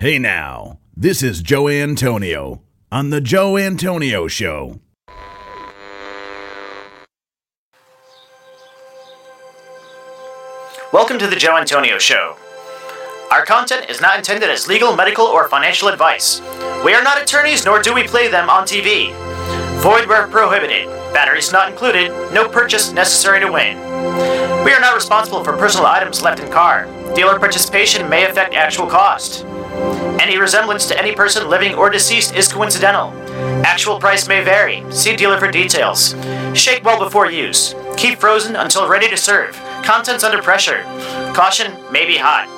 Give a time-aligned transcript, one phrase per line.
[0.00, 2.62] Hey now, this is Joe Antonio
[2.92, 4.80] on The Joe Antonio Show.
[10.92, 12.36] Welcome to the Joe Antonio Show.
[13.32, 16.40] Our content is not intended as legal, medical, or financial advice.
[16.84, 19.12] We are not attorneys, nor do we play them on TV.
[19.80, 20.86] Void where prohibited.
[21.12, 22.10] Batteries not included.
[22.32, 23.87] No purchase necessary to win.
[24.64, 26.86] We are not responsible for personal items left in car.
[27.14, 29.44] Dealer participation may affect actual cost.
[30.20, 33.12] Any resemblance to any person living or deceased is coincidental.
[33.64, 34.84] Actual price may vary.
[34.92, 36.14] See dealer for details.
[36.54, 37.74] Shake well before use.
[37.96, 39.54] Keep frozen until ready to serve.
[39.84, 40.82] Contents under pressure.
[41.34, 42.57] Caution may be hot.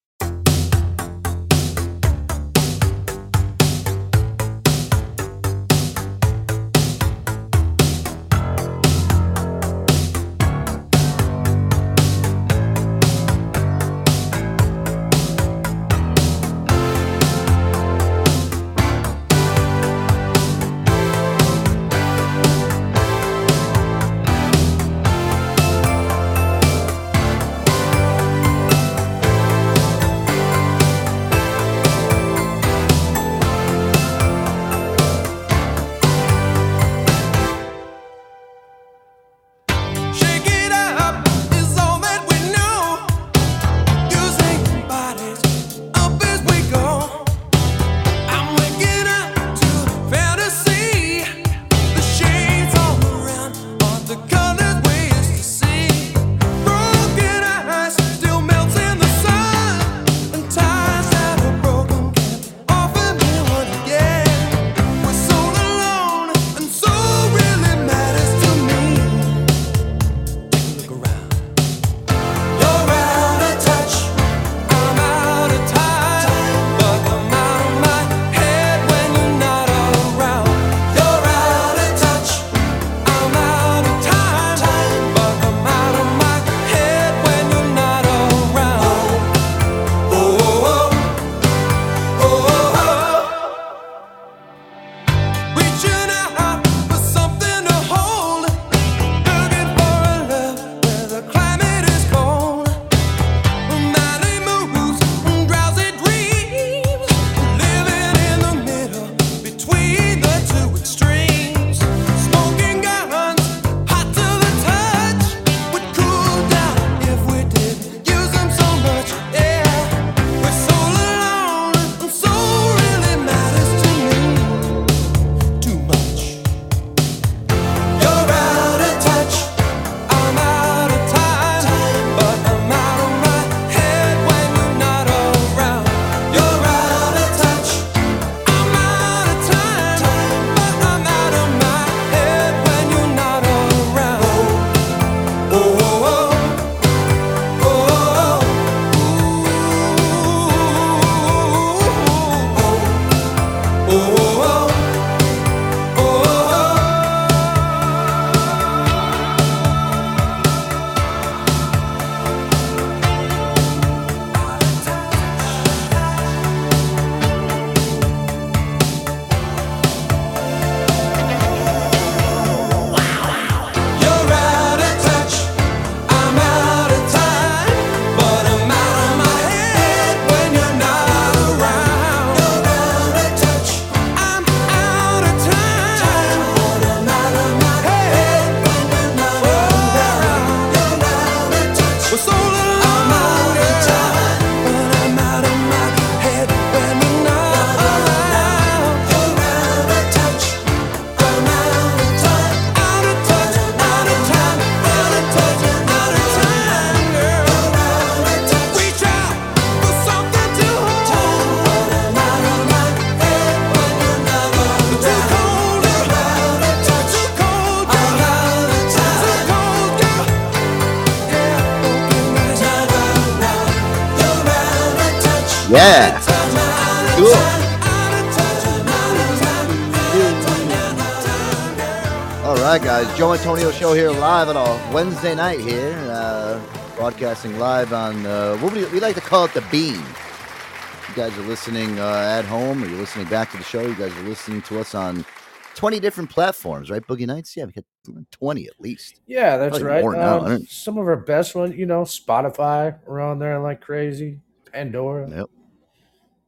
[235.01, 236.61] Wednesday night here, uh,
[236.95, 239.95] broadcasting live on uh, what we, we like to call it the Beam.
[239.95, 243.81] You guys are listening uh, at home, or you're listening back to the show.
[243.81, 245.25] You guys are listening to us on
[245.73, 247.01] 20 different platforms, right?
[247.07, 247.57] Boogie Nights.
[247.57, 247.83] Yeah, we got
[248.29, 249.21] 20 at least.
[249.25, 250.23] Yeah, that's Probably right.
[250.23, 254.39] Um, some of our best ones, you know, Spotify, we're on there like crazy.
[254.71, 255.49] Pandora, Yep.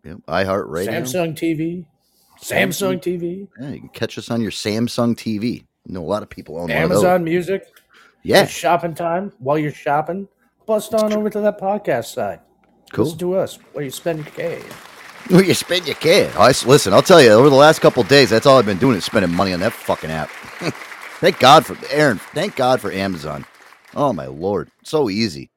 [0.03, 0.17] Yep.
[0.27, 0.89] iHeartRadio.
[0.89, 1.85] Samsung TV,
[2.39, 5.63] Samsung TV, Yeah, you can catch us on your Samsung TV.
[5.89, 7.23] I know a lot of people of Amazon.
[7.23, 7.65] Music.
[8.23, 9.33] Yeah, It's shopping time.
[9.39, 10.27] While you're shopping,
[10.65, 12.39] bust on over to that podcast side.
[12.91, 13.05] cool.
[13.05, 14.61] Listen to us while you spend your cash.
[15.29, 16.35] Well, you spend your kid.
[16.37, 16.93] I s- listen.
[16.93, 17.29] I'll tell you.
[17.31, 19.71] Over the last couple days, that's all I've been doing is spending money on that
[19.73, 20.29] fucking app.
[21.19, 22.17] thank God for Aaron.
[22.33, 23.45] Thank God for Amazon.
[23.95, 25.49] Oh my lord, so easy.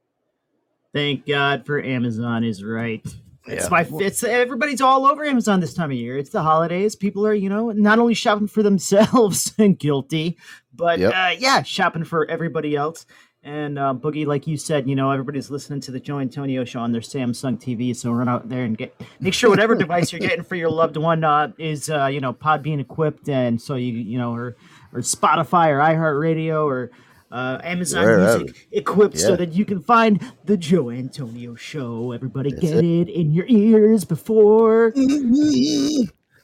[0.92, 3.04] Thank God for Amazon is right.
[3.46, 3.68] It's Yeah.
[3.70, 6.16] my it's everybody's all over Amazon this time of year.
[6.18, 6.96] It's the holidays.
[6.96, 10.36] People are, you know, not only shopping for themselves and guilty,
[10.74, 11.12] but Yep.
[11.14, 13.06] uh, yeah, shopping for everybody else.
[13.42, 16.80] And uh, Boogie, like you said, you know, everybody's listening to the Joe Antonio show
[16.80, 17.94] on their Samsung TV.
[17.94, 20.96] So run out there and get make sure whatever device you're getting for your loved
[20.96, 24.56] one uh, is, uh, you know, Podbean equipped, and so you, you know, or
[24.92, 26.90] or Spotify or iHeartRadio or
[27.30, 28.38] uh, Amazon Wherever.
[28.38, 32.12] Music equipped so that you can find the Joe Antonio show.
[32.12, 33.08] Everybody That's get it.
[33.08, 34.92] in your ears before.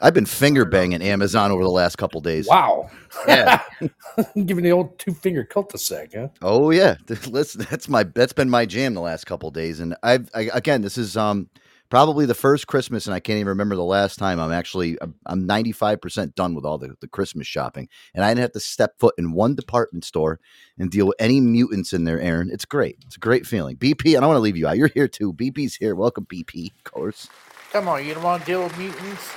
[0.02, 2.49] I've been finger banging Amazon over the last couple days.
[2.49, 2.90] Wow.
[3.29, 3.62] Yeah.
[4.34, 6.29] Giving the old two finger cul-de-sac, huh?
[6.43, 6.96] Oh yeah,
[7.29, 10.82] listen, that's my that's been my jam the last couple days, and I've I, again
[10.82, 11.49] this is um
[11.93, 14.41] probably the first Christmas, and I can't even remember the last time.
[14.41, 18.31] I'm actually I'm- I'm 95 percent done with all the the Christmas shopping, and I
[18.31, 20.41] didn't have to step foot in one department store
[20.79, 22.19] and deal with any mutants in there.
[22.19, 22.97] Aaron, it's great.
[23.05, 23.77] It's a great feeling.
[23.77, 24.79] BP, I don't want to leave you out.
[24.79, 25.35] You're here too.
[25.35, 25.94] BP's here.
[25.94, 26.71] Welcome, BP.
[26.79, 27.29] Of course,
[27.73, 29.31] Come on, you don't want to deal with mutants?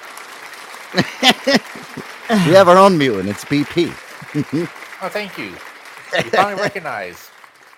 [2.48, 3.28] we have our own mutant.
[3.30, 4.69] It's BP.
[5.02, 5.48] Oh, thank you.
[5.48, 7.30] You finally recognize.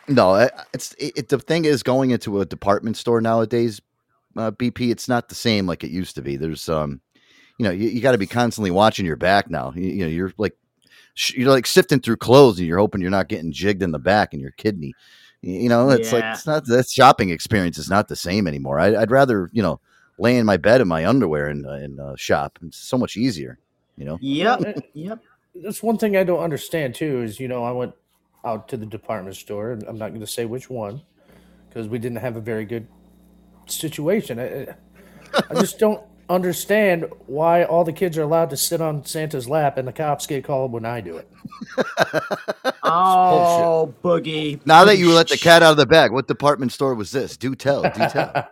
[0.07, 0.35] No,
[0.71, 1.29] it's it, it.
[1.29, 3.81] The thing is, going into a department store nowadays,
[4.37, 6.37] uh, BP, it's not the same like it used to be.
[6.37, 7.01] There's um,
[7.57, 9.73] you know, you, you got to be constantly watching your back now.
[9.75, 10.55] You, you know, you're like
[11.15, 13.99] sh- you're like sifting through clothes, and you're hoping you're not getting jigged in the
[13.99, 14.93] back in your kidney.
[15.43, 18.79] Y- You know, it's like it's not that shopping experience is not the same anymore.
[18.79, 19.79] I, I'd rather you know
[20.19, 22.59] lay in my bed in my underwear and uh, and uh, shop.
[22.63, 23.59] It's so much easier.
[23.97, 24.77] You know, Yep.
[24.93, 25.19] Yep.
[25.55, 27.23] That's one thing I don't understand too.
[27.23, 27.93] Is you know I went
[28.45, 31.01] out to the department store, and I'm not going to say which one
[31.67, 32.87] because we didn't have a very good
[33.71, 34.39] situation.
[34.39, 34.67] I,
[35.49, 39.77] I just don't understand why all the kids are allowed to sit on Santa's lap
[39.77, 41.29] and the cops get called when I do it.
[42.89, 44.65] Oh, Boogie.
[44.65, 47.35] now that you let the cat out of the bag, what department store was this?
[47.35, 47.81] Do tell.
[47.83, 48.49] Do tell.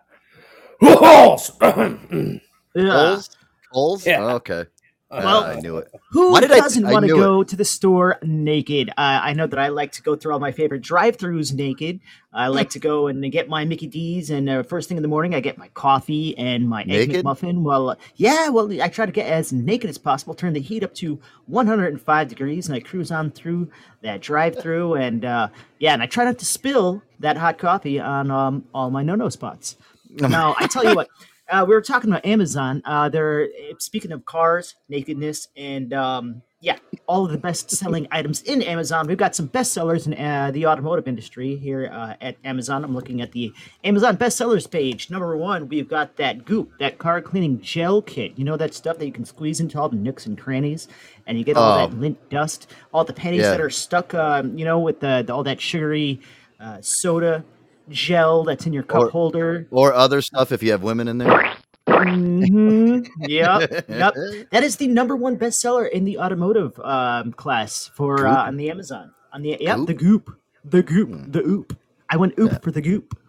[2.76, 2.90] Yeah.
[2.92, 3.30] Kohl's?
[3.72, 4.06] Kohl's?
[4.06, 4.22] Yeah.
[4.22, 4.66] Oh, okay.
[5.12, 5.88] Well- I knew it.
[6.12, 7.20] Who Why did doesn't want to knew it.
[7.20, 8.90] go to the store naked?
[8.90, 12.00] Uh, I know that I like to go through all my favorite drive-throughs naked.
[12.34, 15.08] I like to go and get my Mickey D's, and uh, first thing in the
[15.10, 17.26] morning, I get my coffee and my egg Naked?
[17.26, 17.62] McMuffin.
[17.62, 20.34] Well, uh, yeah, well, I try to get as naked as possible.
[20.34, 23.70] Turn the heat up to 105 degrees, and I cruise on through
[24.02, 25.48] that drive-through, and uh,
[25.80, 29.30] yeah, and I try not to spill that hot coffee on um, all my no-no
[29.30, 29.78] spots.
[30.18, 31.10] Now, I tell you what.
[31.50, 32.82] Uh, we were talking about Amazon.
[32.86, 33.48] Uh, they're
[33.78, 39.06] speaking of cars, nakedness, and um, yeah, all of the best-selling items in Amazon.
[39.06, 42.84] We've got some bestsellers in uh, the automotive industry here uh, at Amazon.
[42.84, 43.54] I'm looking at the
[43.84, 45.12] Amazon bestsellers page.
[45.12, 48.34] Number one, we've got that Goop, that car cleaning gel kit.
[48.38, 50.88] You know that stuff that you can squeeze into all the nooks and crannies,
[51.28, 51.88] and you get all Oh.
[51.88, 53.52] that lint dust, all the pennies Yeah.
[53.52, 56.22] that are stuck, um, you know, with the, the- all that sugary
[56.60, 57.44] uh, soda
[57.90, 59.68] gel that's in your cup Or- holder.
[59.72, 61.56] Or other stuff if you have women in there.
[61.88, 64.14] hmm Yep, yep.
[64.52, 68.70] That is the number one bestseller in the automotive um, class for uh, on the
[68.72, 69.12] Amazon.
[69.34, 69.88] On the yep, Goop?
[69.88, 71.32] the Goop, the Goop, Hmm.
[71.32, 71.78] the Oop.
[72.10, 73.18] I went Oop for the Goop.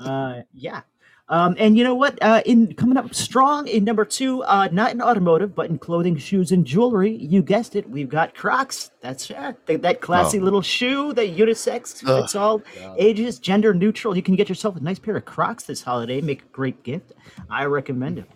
[0.00, 0.82] Uh, yeah.
[1.28, 2.22] Um, and you know what?
[2.22, 6.16] Uh, in coming up strong in number two, uh, not in automotive, but in clothing,
[6.16, 7.16] shoes, and jewelry.
[7.16, 7.90] You guessed it.
[7.90, 8.92] We've got Crocs.
[9.00, 10.42] That's uh, th- that classy Oh.
[10.44, 12.62] little shoe, the unisex, It's all
[12.96, 14.16] ages, gender neutral.
[14.16, 16.20] You can get yourself a nice pair of Crocs this holiday.
[16.20, 17.12] Make a great gift.
[17.50, 18.26] I recommend it.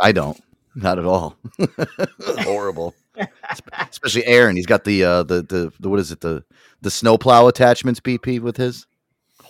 [0.00, 0.40] I don't.
[0.74, 1.36] Not at all.
[2.22, 2.94] Horrible.
[3.90, 4.56] Especially Aaron.
[4.56, 6.44] He's got the uh the, the the what is it the
[6.82, 8.86] the snowplow attachments BP with his.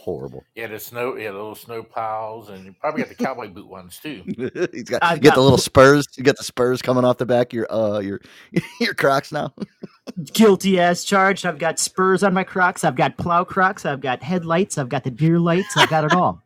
[0.09, 0.43] Horrible.
[0.55, 3.69] Yeah, the snow, yeah, the little snow plows, and you probably got the cowboy boot
[3.69, 4.23] ones too.
[4.73, 6.09] He's got I've you got got- the little spurs.
[6.17, 8.19] You got the spurs coming off the back of your uh your
[8.81, 9.53] your Crocs now.
[10.33, 11.45] guilty as charged.
[11.45, 12.85] I've got spurs on my Crocs.
[12.85, 13.85] I've got plow Crocs.
[13.85, 14.79] I've got headlights.
[14.79, 15.77] I've got the deer lights.
[15.77, 16.43] I've got it all.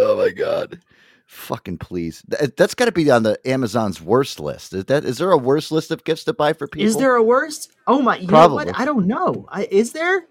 [0.00, 0.80] oh my god.
[1.26, 2.24] Fucking please.
[2.56, 4.72] That's got to be on the Amazon's worst list.
[4.74, 6.88] Is that is there a worst list of gifts to buy for people?
[6.88, 7.70] Is there a worst?
[7.86, 8.16] Oh my!
[8.16, 8.64] You know Probably.
[8.64, 8.80] what?
[8.80, 9.46] I don't know.
[9.50, 10.26] I, is there?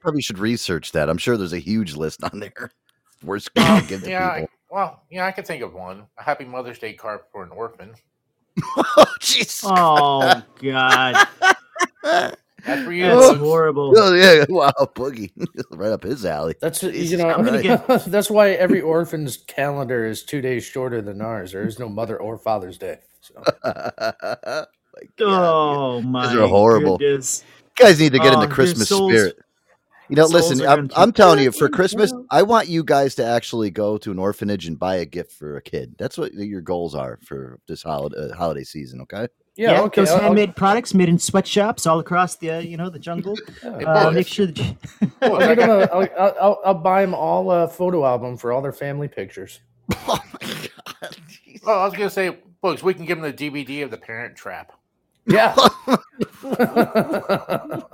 [0.00, 1.08] Probably should research that.
[1.08, 2.70] I'm sure there's a huge list on there.
[3.24, 6.04] Worst gift to give to Yeah, I, well, yeah, I can think of one.
[6.18, 7.94] A Happy Mother's Day card for an orphan.
[8.76, 9.62] oh, Jesus.
[9.64, 11.26] Oh God,
[12.02, 13.06] That's for you.
[13.06, 13.38] that's Bugs.
[13.40, 13.94] horrible.
[13.96, 14.44] Oh, yeah.
[14.48, 15.30] Wow, Boogie.
[15.70, 16.54] right up his alley.
[16.60, 18.10] That's you know I'm gonna Christ.
[18.10, 21.52] that's why every orphan's calendar is two days shorter than ours.
[21.52, 22.98] There is no Mother or Father's Day.
[23.20, 26.34] So Like, God, Oh my!
[26.34, 26.98] are horrible.
[26.98, 27.44] goodness.
[27.78, 29.38] you guys need to get in Oh, the Christmas souls- spirit.
[30.08, 32.26] You know, souls listen, I'm, I'm telling you, for Christmas, down.
[32.30, 35.56] I want you guys to actually go to an orphanage and buy a gift for
[35.56, 35.94] a kid.
[35.98, 39.28] That's what your goals are for this holiday, uh, holiday season, okay?
[39.56, 40.00] yeah, Yeah, okay.
[40.02, 42.98] those I'll- I'll- handmade products made in sweatshops all across the uh, you know the
[42.98, 43.36] jungle.
[43.62, 44.76] Hey, Uh, make sure that you,
[45.22, 47.68] I'll, Bugs, I give 'em got- a- I'll, I'll, I'll, I'll buy them all a
[47.68, 49.60] photo album for all their family pictures.
[50.06, 50.48] Oh, my
[51.02, 51.16] God.
[51.28, 51.62] Jesus.
[51.66, 54.36] oh, I was gonna say, folks, we can give them the DVD of the Parent
[54.36, 54.72] Trap.
[55.28, 55.54] Yeah.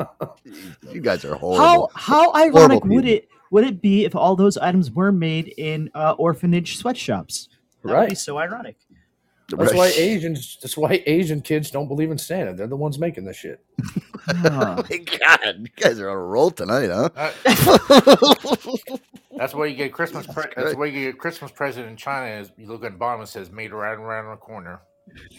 [0.93, 1.91] You guys are how horrible.
[1.95, 3.17] how how ironic Horrible would people.
[3.25, 7.49] it would it be if all those items were made in uh, orphanage sweatshops?
[7.83, 8.19] That would be Right.
[8.19, 8.77] so ironic.
[9.51, 9.77] That's Right.
[9.79, 10.59] why Asians.
[10.63, 12.53] That's why Asian kids don't believe in Santa.
[12.55, 13.61] They're the ones making this shit.
[14.29, 17.09] Oh my God, you guys are on a roll tonight, huh?
[17.17, 17.33] Uh,
[19.37, 20.27] that's why you get Christmas.
[20.27, 20.79] Pre- that's Christ.
[20.79, 22.41] why you get Christmas present in China.
[22.41, 24.81] Is you look at the bottom, and says "made right around the corner."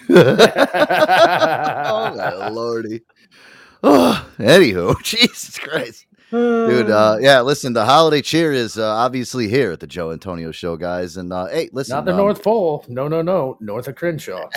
[0.10, 1.36] Oh
[2.16, 3.02] my lordy.
[3.84, 6.06] Oh, anywho, Jesus Christ.
[6.32, 10.52] Dude, uh, yeah, listen, the holiday cheer is uh, obviously here at the Joe Antonio
[10.52, 11.18] show, guys.
[11.18, 12.84] And uh, hey, listen, Not the um, North Pole.
[12.88, 13.58] No, no, no.
[13.62, 14.50] North of Crenshaw.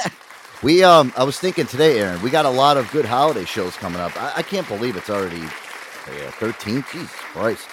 [0.62, 3.74] we um I was thinking today, Aaron, we got a lot of good holiday shows
[3.76, 4.16] coming up.
[4.20, 6.84] I, I can't believe it's already uh, 13.
[6.92, 7.66] Jesus Christ.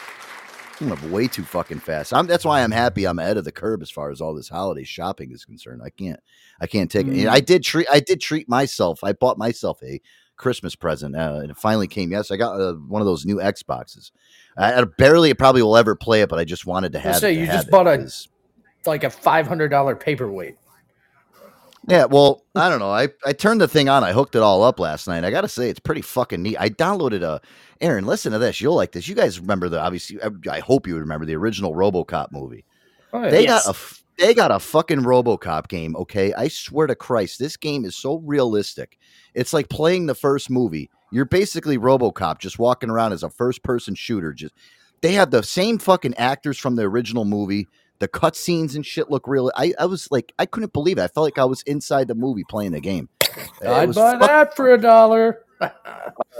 [0.82, 2.14] I'm up way too fucking fast.
[2.14, 4.50] I'm, that's why I'm happy I'm ahead of the curb as far as all this
[4.50, 5.82] holiday shopping is concerned.
[5.84, 6.20] I can't
[6.60, 7.18] I can't take it.
[7.18, 9.04] And I did treat I did treat myself.
[9.04, 10.02] I bought myself a
[10.36, 12.12] Christmas present, uh, and it finally came.
[12.12, 14.12] Yes, I got uh, one of those new Xboxes.
[14.58, 17.18] I, I barely probably will ever play it, but I just wanted to have.
[17.18, 18.12] say, it you just it bought a-
[18.86, 20.58] like a five hundred dollar paperweight.
[21.88, 22.92] Yeah, well, I don't know.
[22.92, 24.04] I, I turned the thing on.
[24.04, 25.26] I hooked it all up last night.
[25.26, 26.58] I got to say, it's pretty fucking neat.
[26.60, 27.42] I downloaded a.
[27.82, 28.62] Aaron, listen to this.
[28.62, 29.08] You'll like this.
[29.08, 30.18] You guys remember the obviously.
[30.24, 32.64] I, I hope you remember the original RoboCop movie.
[33.12, 33.30] Oh, yeah.
[33.30, 33.66] They Yes.
[33.66, 33.80] got a
[34.18, 35.96] they got a fucking RoboCop game.
[35.98, 38.98] Okay, I swear to Christ, this game is so realistic.
[39.34, 40.90] It's like playing the first movie.
[41.12, 44.32] You're basically RoboCop, just walking around as a first person shooter.
[44.32, 44.54] Just
[45.02, 47.68] they have the same fucking actors from the original movie.
[48.04, 49.50] The cutscenes and shit look real.
[49.56, 51.04] I, I was like, I couldn't believe it.
[51.04, 53.08] I felt like I was inside the movie playing the game.
[53.66, 55.46] I'd buy that for a dollar.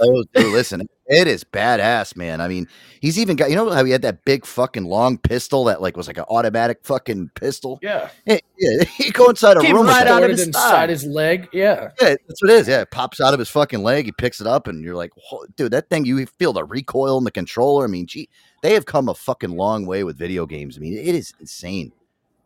[0.00, 2.40] Oh, dude, listen, it is badass, man.
[2.40, 2.66] I mean,
[3.00, 5.96] he's even got you know how he had that big fucking long pistol that like
[5.96, 7.78] was like an automatic fucking pistol.
[7.80, 11.06] Yeah, Yeah, yeah, he go inside a Came room right out of his inside his
[11.06, 11.48] leg.
[11.52, 12.68] Yeah, Yeah, that's what it is.
[12.68, 14.04] Yeah, it pops out of his fucking leg.
[14.06, 15.12] He picks it up, and you're like,
[15.56, 16.04] dude, that thing.
[16.04, 17.84] You feel the recoil in the controller.
[17.84, 18.28] I mean, gee,
[18.64, 20.78] they have come a fucking long way with video games.
[20.78, 21.92] I mean, it is insane.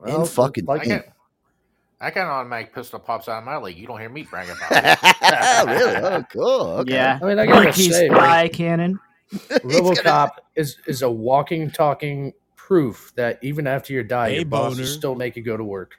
[0.00, 0.98] Well, and fucking like I insane.
[0.98, 1.14] got,
[2.00, 3.78] I got an automatic pistol pops out of my leg.
[3.78, 5.68] You don't hear me brag about it.
[5.68, 5.96] really?
[5.96, 6.60] Oh, cool.
[6.80, 6.94] Okay.
[6.94, 8.98] Yeah, I mean, I gotta Ricky's say, spy cannon.
[9.32, 14.92] RoboCop is is a walking, talking proof that even after you die, Hey, your bosses
[14.92, 15.94] still make you go to work.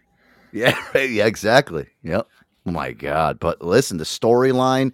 [0.51, 1.87] Yeah, yeah, exactly.
[2.03, 2.27] Yep.
[2.65, 3.39] Oh my god!
[3.39, 4.91] But listen, the storyline,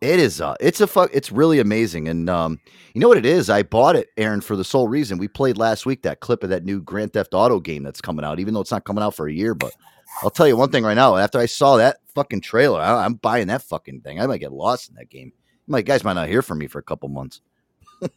[0.00, 2.08] it is uh it's a fuck it's really amazing.
[2.08, 2.60] And um,
[2.94, 3.50] you know what it is?
[3.50, 6.50] I bought it, Aaron, for the sole reason we played last week that clip of
[6.50, 9.14] that new Grand Theft Auto game that's coming out, even though it's not coming out
[9.14, 9.54] for a year.
[9.54, 9.72] But
[10.22, 11.16] I'll tell you one thing right now.
[11.16, 14.20] After I saw that fucking trailer, I, I'm buying that fucking thing.
[14.20, 15.32] I might get lost in that game.
[15.66, 17.40] My guys might not hear from me for a couple months.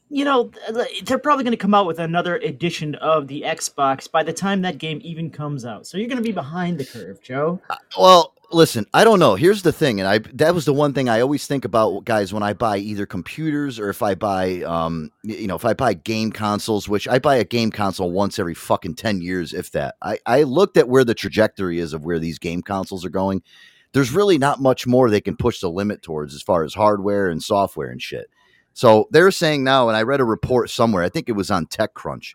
[0.09, 0.51] You know,
[1.03, 4.61] they're probably going to come out with another edition of the Xbox by the time
[4.61, 5.87] that game even comes out.
[5.87, 7.59] So you're going to be behind the curve, Joe.
[7.97, 9.35] Well, listen, I don't know.
[9.35, 12.33] Here's the thing, and I that was the one thing I always think about, guys,
[12.33, 15.93] when I buy either computers or if I buy, um, you know, if I buy
[15.93, 19.95] game consoles, which I buy a game console once every fucking ten years, if that.
[20.01, 23.41] I I looked at where the trajectory is of where these game consoles are going.
[23.93, 27.27] There's really not much more they can push the limit towards as far as hardware
[27.29, 28.29] and software and shit.
[28.73, 31.03] So they're saying now, and I read a report somewhere.
[31.03, 32.33] I think it was on TechCrunch.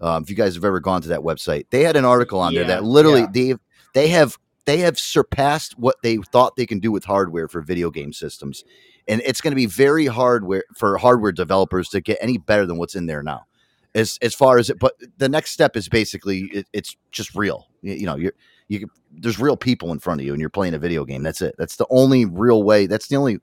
[0.00, 2.54] Um, if you guys have ever gone to that website, they had an article on
[2.54, 3.26] there that literally yeah.
[3.32, 3.54] they
[3.94, 7.90] they have they have surpassed what they thought they can do with hardware for video
[7.90, 8.64] game systems,
[9.08, 12.78] and it's going to be very hardware for hardware developers to get any better than
[12.78, 13.46] what's in there now.
[13.94, 17.68] As as far as it, but the next step is basically it, it's just real.
[17.82, 18.32] You, you know, you're
[18.68, 21.22] you there's real people in front of you, and you're playing a video game.
[21.22, 21.54] That's it.
[21.58, 22.86] That's the only real way.
[22.86, 23.38] That's the only.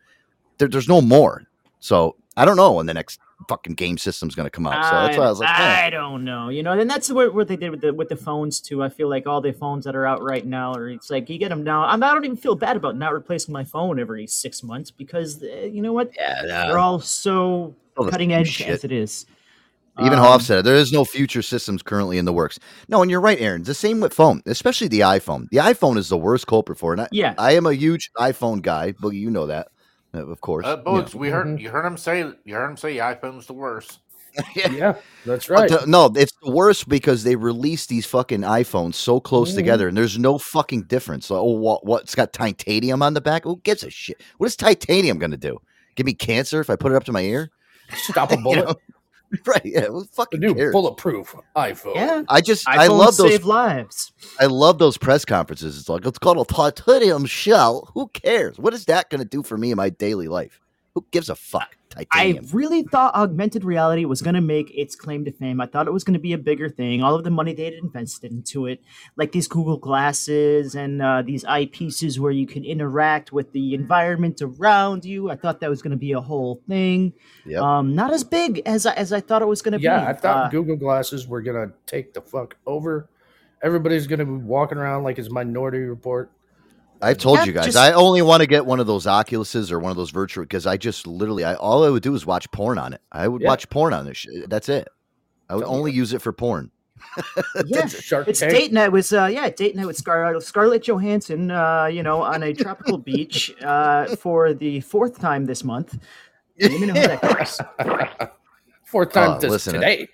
[0.57, 1.43] There, there's no more.
[1.79, 4.84] So I don't know when the next fucking game system's going to come out.
[4.86, 5.89] So that's why I was like, I eh.
[5.91, 8.60] don't know, you know, and that's what, what they did with the with the phones
[8.60, 8.84] too.
[8.84, 11.38] I feel like all the phones that are out right now, or it's like you
[11.38, 11.84] get them now.
[11.84, 15.43] I'm, I don't even feel bad about not replacing my phone every six months because
[15.43, 16.12] uh, you know what?
[16.17, 16.43] yeah.
[16.46, 18.69] They're all so All cutting edge shit.
[18.69, 19.25] as it is.
[20.00, 20.62] Even Um, Hoff said it.
[20.63, 22.58] There is no future systems currently in the works.
[22.88, 23.62] No, and you're right, Aaron.
[23.62, 25.50] It's the same with phone, especially the iPhone.
[25.50, 27.00] The iPhone is the worst culprit for it.
[27.00, 27.34] And I, Yeah.
[27.38, 29.67] I am a huge iPhone guy, but you know that,
[30.13, 30.66] of course.
[30.66, 31.08] Uh, Yeah.
[31.16, 31.60] We heard Mhm.
[31.62, 34.00] you heard him say you heard him say iPhone's the worst.
[34.56, 35.70] Yeah, that's right.
[35.70, 39.56] the- no, it's worse because they release these fucking iPhones so close Mhm.
[39.56, 41.30] together, and there's no fucking difference.
[41.32, 41.86] Like, oh, what?
[41.86, 42.04] What?
[42.04, 43.44] It's got titanium on the back.
[43.44, 44.22] Who gives a shit?
[44.38, 45.58] What is titanium going to do?
[45.96, 47.50] Give me cancer if I put it up to my ear?
[47.96, 48.66] Stop a You bullet.
[48.66, 48.75] know?
[49.45, 49.62] right?
[49.63, 49.88] Yeah.
[49.88, 50.71] Who the fucking new cares?
[50.71, 51.95] bulletproof iPhone.
[51.95, 54.12] Yeah, I just I love those save lives.
[54.39, 55.79] I love those press conferences.
[55.79, 57.91] It's like it's called a titanium shell.
[57.93, 58.57] Who cares?
[58.57, 60.59] What is that going to do for me in my daily life?
[60.96, 61.75] Who gives a fuck?
[62.12, 65.60] I really thought augmented reality was going to make its claim to fame.
[65.60, 67.01] I thought it was going to be a bigger thing.
[67.01, 68.81] All of the money they had invested into it,
[69.17, 74.41] like these Google glasses and uh, these eyepieces where you can interact with the environment
[74.41, 75.29] around you.
[75.31, 77.13] I thought that was going to be a whole thing.
[77.46, 77.62] Yep.
[77.62, 80.03] Um, not as big as I, as I thought it was going to Yeah, be.
[80.03, 83.10] Yeah, I thought Uh, Google glasses were gonna take the fuck over.
[83.62, 86.31] Everybody's gonna be walking around like it's Minority Report.
[87.01, 87.65] I've told Yeah, you guys.
[87.65, 90.44] just- I only want to get one of those Oculuses or one of those virtual
[90.44, 93.01] because I just literally, I all I would do is watch porn on it.
[93.12, 93.48] I would Yeah.
[93.48, 94.18] watch porn on this.
[94.18, 94.50] Shit.
[94.50, 94.88] That's it.
[95.50, 96.72] I would Tell me only use it for porn.
[97.65, 98.51] yeah, Shark it's Tank.
[98.51, 101.50] date night with uh, yeah date night with Scar- Scarlett Johansson.
[101.50, 105.98] Uh, you know, on a tropical beach uh, for the fourth time this month.
[106.60, 107.22] Let me know how that
[108.20, 108.29] goes.
[108.84, 110.08] Fourth time Oh, this listen, today.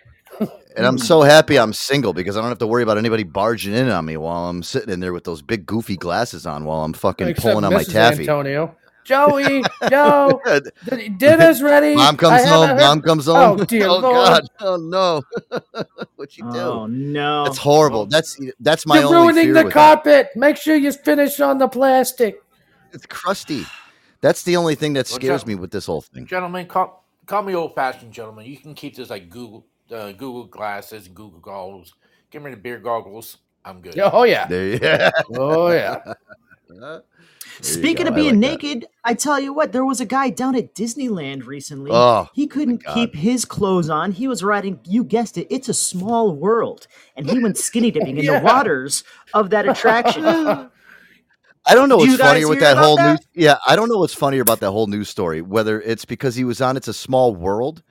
[0.78, 3.74] And I'm so happy I'm single because I don't have to worry about anybody barging
[3.74, 6.84] in on me while I'm sitting in there with those big goofy glasses on while
[6.84, 8.22] I'm fucking Except pulling on my taffy.
[8.24, 8.76] Antonio.
[9.06, 10.42] Joey, Joe,
[11.18, 11.96] dinner's ready.
[11.96, 12.68] Mom I comes haven't home.
[12.70, 13.62] heard- Mom comes oh, home.
[13.62, 14.04] Oh, dear oh Lord.
[14.16, 14.48] God!
[14.62, 15.22] Oh no!
[16.16, 16.58] what you do?
[16.60, 17.44] Oh no!
[17.46, 18.00] That's horrible.
[18.02, 18.06] Oh.
[18.08, 19.80] That's that's my You're only ruining fear the with that.
[20.04, 20.30] carpet.
[20.36, 22.42] Make sure you finish on the plastic.
[22.94, 23.66] It's crusty.
[24.22, 26.26] That's the only thing that Well, scares Joe- me with this whole thing.
[26.26, 28.48] Gentlemen, call call me old fashioned gentlemen.
[28.48, 31.94] You can keep this like Google uh, Google glasses, Google goggles.
[32.32, 33.38] Give me the beer goggles.
[33.64, 33.98] I'm good.
[34.00, 34.48] Oh yeah.
[34.48, 35.12] There you- yeah.
[35.38, 36.14] Oh yeah.
[37.62, 38.10] Speaking go.
[38.10, 38.64] of I being like that.
[38.64, 41.90] naked, I tell you what, there was a guy down at Disneyland recently.
[41.94, 44.12] Oh, he couldn't keep his clothes on.
[44.12, 46.88] He was riding, you guessed it, it's a small world.
[47.16, 50.26] And he went skinny dipping in the waters of that attraction.
[51.68, 53.10] I don't know Do what's funnier with that whole that?
[53.12, 53.20] news.
[53.34, 55.42] Yeah, I don't know what's funnier about that whole news story.
[55.42, 57.82] Whether it's because he was on "It's a Small World,"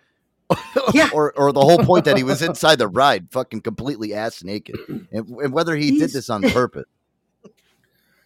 [0.93, 1.09] Yeah.
[1.15, 4.77] or or the whole point that he was inside the ride, fucking completely ass naked,
[4.89, 6.85] and, and whether he did this on purpose.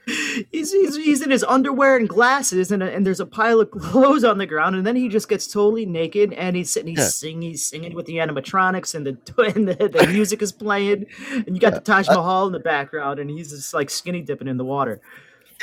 [0.51, 4.25] he's, he's, he's in his underwear and glasses, and, and there's a pile of clothes
[4.25, 7.09] on the ground, and then he just gets totally naked, and he's sitting, he's Yeah.
[7.09, 9.19] singing, he's singing with the animatronics, and the
[9.55, 13.19] and the, the music is playing, and you got the Taj Mahal in the background,
[13.21, 15.01] and he's just like skinny dipping in the water.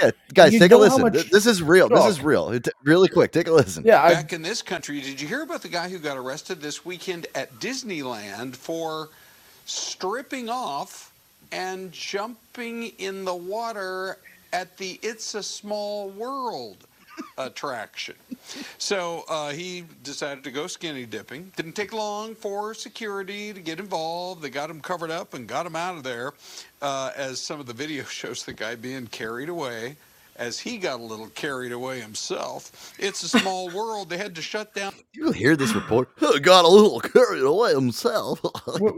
[0.01, 1.01] Yeah, guys, You take a listen.
[1.01, 1.88] much- This is real.
[1.89, 2.49] This is real.
[2.51, 3.84] It- really quick, take a listen.
[3.86, 6.62] Yeah, I, Back in this country, did you hear about the guy who got arrested
[6.62, 9.10] this weekend at Disneyland for
[9.65, 11.13] stripping off
[11.51, 14.17] and jumping in the water
[14.51, 16.77] at the It's a Small World
[17.38, 18.15] attraction?
[18.78, 21.51] So uh, he decided to go skinny dipping.
[21.56, 24.41] Didn't take long for security to get involved.
[24.41, 26.34] They got him covered up and got him out of there.
[26.82, 29.97] Uh, as some of the video shows the guy being carried away.
[30.38, 34.10] As he got a little carried away himself, it's a small world.
[34.10, 36.10] They had to shut down You hear this report?
[36.41, 38.41] Got a little carried away himself.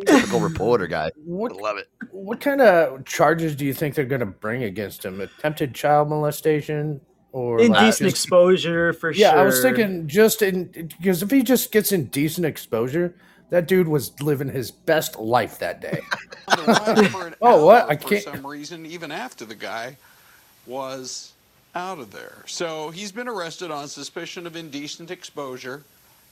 [0.07, 1.11] Typical reporter guy.
[1.15, 1.89] what, I love it.
[2.09, 5.21] what kind of charges do you think they're going to bring against him?
[5.21, 7.01] Attempted child molestation
[7.37, 9.35] or Indecent just- exposure for Yeah, sure.
[9.37, 10.65] Yeah, I was thinking just in
[10.97, 13.13] because if he just gets indecent exposure,
[13.51, 15.99] that dude was living his best life that day.
[16.47, 17.87] on the ride for an Oh, what?
[17.89, 19.97] I can't- For some reason, even after the guy
[20.65, 21.33] was
[21.75, 22.43] out of there.
[22.47, 25.83] So he's been arrested on suspicion of indecent exposure.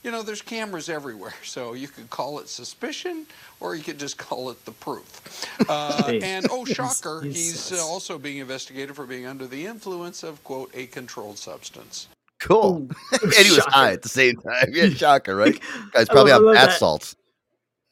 [0.06, 3.26] You know, there's cameras everywhere, so you could call it suspicion
[3.58, 5.44] or you could just call it the proof.
[5.68, 7.80] Uh, Hey, and oh, shocker, he's he's sus.
[7.80, 12.06] uh, also being investigated for being under the influence of, quote, a controlled substance.
[12.38, 12.88] Cool.
[13.20, 14.68] and he was high at the same time.
[14.70, 15.58] Yeah, shocker, right?
[15.90, 16.78] Guys probably love- on I bath that.
[16.78, 17.16] salts.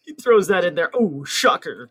[0.03, 0.92] He throws that in there.
[0.94, 1.90] Oh, shocker.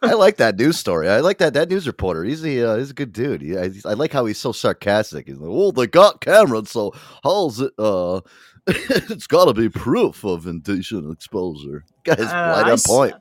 [0.00, 1.08] I like that news story.
[1.10, 2.24] I like that that news reporter.
[2.24, 3.40] He's a uh, he's a good dude.
[3.42, 5.28] He, I, I like how he's so sarcastic.
[5.28, 7.72] He's like, "Well, they got cameras, so how's it?
[7.78, 8.20] Uh,
[8.66, 13.14] it's got to be proof of indecent exposure." Guys, Uh, right on point.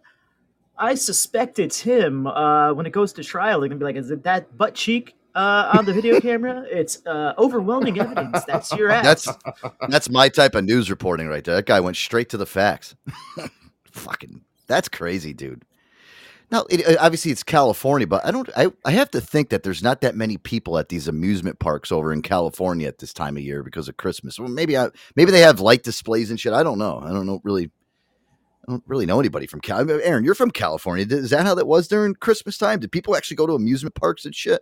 [0.77, 2.25] I suspect it's him.
[2.27, 5.15] Uh, when it goes to trial, they're gonna be like, "Is it that butt cheek
[5.35, 6.65] uh, on the video camera.
[6.69, 8.43] It's uh, overwhelming evidence.
[8.45, 9.03] That's your ass.
[9.03, 9.27] That's
[9.89, 11.55] that's my type of news reporting right there.
[11.55, 12.95] That guy went straight to the facts.
[13.91, 15.63] Fucking, that's crazy, dude.
[16.51, 18.49] Now, it, obviously, it's California, but I don't.
[18.57, 21.91] I, I have to think that there's not that many people at these amusement parks
[21.93, 24.37] over in California at this time of year because of Christmas.
[24.37, 26.51] Well, maybe I, maybe they have light displays and shit.
[26.51, 26.99] I don't know.
[27.01, 27.71] I don't know really.
[28.67, 29.89] I don't really know anybody from Cal.
[29.89, 31.05] Aaron, you're from California.
[31.09, 32.79] Is that how that was during Christmas time?
[32.79, 34.61] Did people actually go to amusement parks and shit?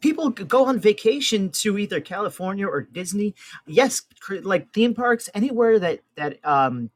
[0.00, 3.34] people go on vacation to either California or Disney.
[3.66, 4.02] Yes,
[4.42, 6.90] like theme parks, anywhere that that um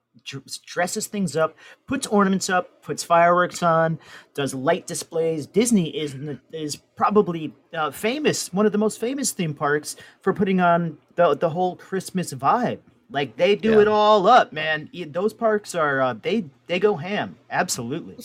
[0.66, 1.56] dresses things up,
[1.86, 3.98] puts ornaments up, puts fireworks on,
[4.34, 5.46] does light displays.
[5.46, 6.16] Disney is
[6.52, 11.34] is probably uh, famous, one of the most famous theme parks for putting on the
[11.34, 12.78] the whole Christmas vibe.
[13.10, 13.80] Like they do Yeah.
[13.82, 14.88] it all up, man.
[15.08, 17.36] Those parks are uh, they they go ham.
[17.50, 18.16] Absolutely.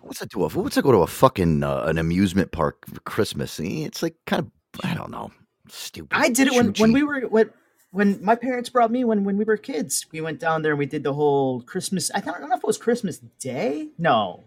[0.00, 0.44] What's that do?
[0.44, 3.58] a- What's that go to a fucking uh, an amusement park for Christmas?
[3.60, 4.50] It's like kind of
[4.84, 5.32] I don't know,
[5.68, 6.16] stupid.
[6.16, 7.50] I did it when, when we were when
[7.90, 10.06] when my parents brought me when when we were kids.
[10.12, 12.10] We went down there and we did the whole Christmas.
[12.14, 13.88] I, thought, I don't know if it was Christmas Day.
[13.98, 14.44] No,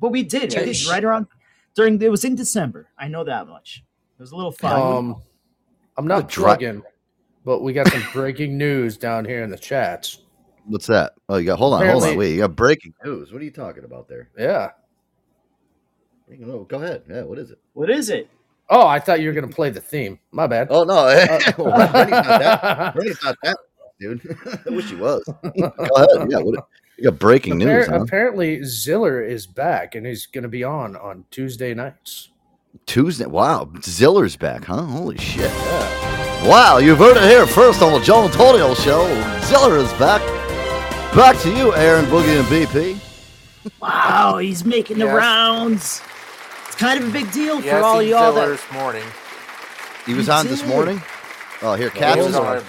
[0.00, 0.54] but we did.
[0.54, 1.26] We did right around
[1.74, 2.00] during.
[2.00, 2.88] It was in December.
[2.98, 3.84] I know that much.
[4.18, 4.72] It was a little fun.
[4.96, 5.22] Um,
[5.96, 6.82] I'm not dri- drugging,
[7.44, 10.22] but we got some breaking news down here in the chats.
[10.64, 11.12] What's that?
[11.28, 12.32] Oh, you got hold on, hold on, Apparently- wait.
[12.34, 13.32] You got breaking news.
[13.32, 14.30] What are you talking about there?
[14.36, 14.70] Yeah.
[16.28, 17.02] You know, Go ahead.
[17.08, 17.58] Yeah, what is it?
[17.72, 18.28] what is it?
[18.68, 20.18] Oh, I thought you were gonna play the theme.
[20.32, 20.68] My bad.
[20.70, 21.38] Oh no, uh,
[21.94, 22.94] Rennie's not that.
[22.96, 23.56] Rennie's not that,
[24.00, 24.38] dude.
[24.66, 25.22] I wish he was.
[25.24, 26.30] Go ahead.
[26.30, 26.66] Yeah, what,
[26.98, 27.86] you got breaking news.
[27.86, 28.00] Huh?
[28.02, 32.30] Apparently, Ziller is back and he's gonna be on on Tuesday nights.
[32.86, 33.26] Tuesday.
[33.26, 34.82] Wow, Ziller's back, huh?
[34.82, 35.50] Holy shit.
[36.44, 39.06] Wow, you've heard it here first on the Joe Antonio Show.
[39.42, 40.20] Ziller is back.
[41.14, 43.00] Back to you, Aaron Boogie and BP.
[43.80, 45.14] Wow, he's making the Yes.
[45.14, 46.02] rounds.
[46.76, 49.02] It's kind of a big deal Yeah, for all y'all Ziller that this morning.
[50.04, 51.00] He was He on this morning.
[51.62, 52.64] Oh, here, he Caps was is on, on.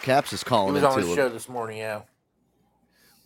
[0.00, 0.76] Caps is calling.
[0.76, 1.78] he calling was in on the show this morning.
[1.78, 2.02] Yeah.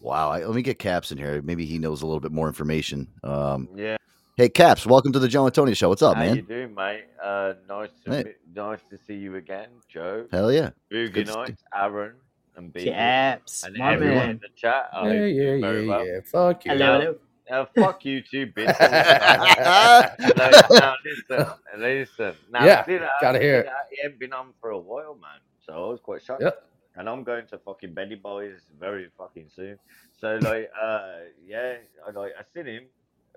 [0.01, 1.43] Wow, I, let me get Caps in here.
[1.43, 3.09] Maybe he knows a little bit more information.
[3.25, 3.99] Um, Yeah,
[4.39, 5.91] hey, Caps, welcome to the Joe Antonio Show.
[5.91, 7.05] What's up, how you doing, mate?
[7.23, 8.23] Uh, nice to Hey.
[8.25, 10.25] meet- nice to see you again, Joe.
[10.33, 10.71] Hell yeah.
[10.91, 12.15] Boogie good to Nights, Aaron,
[12.57, 12.85] and B.
[12.85, 13.65] caps.
[13.65, 14.31] and My everyone man.
[14.31, 14.89] in the chat.
[14.95, 16.07] I Yeah, yeah, yeah, well.
[16.07, 16.21] yeah.
[16.25, 16.71] Fuck you.
[16.73, 17.17] Hello, hello.
[17.49, 18.67] Now, fuck you too, bitch.
[18.81, 20.11] now,
[20.81, 22.35] now, listen, listen.
[22.51, 23.67] Now, Yeah, Zilla- gotta hear it.
[23.67, 25.41] Zilla, He ain't been on for a while, man.
[25.65, 26.43] So I was quite shocked.
[26.43, 26.63] Yep.
[26.97, 29.79] And I'm going to fucking Benny Boys very fucking soon.
[30.19, 31.13] So like, uh,
[31.47, 31.75] yeah,
[32.07, 32.85] I like I seen him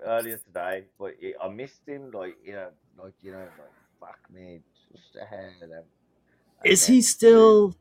[0.04, 2.10] earlier today, but it, I missed him.
[2.10, 2.68] Like, you know,
[3.02, 3.70] like you know, like
[4.00, 5.82] fuck me, just the hell of them.
[6.64, 7.76] And Is then- he still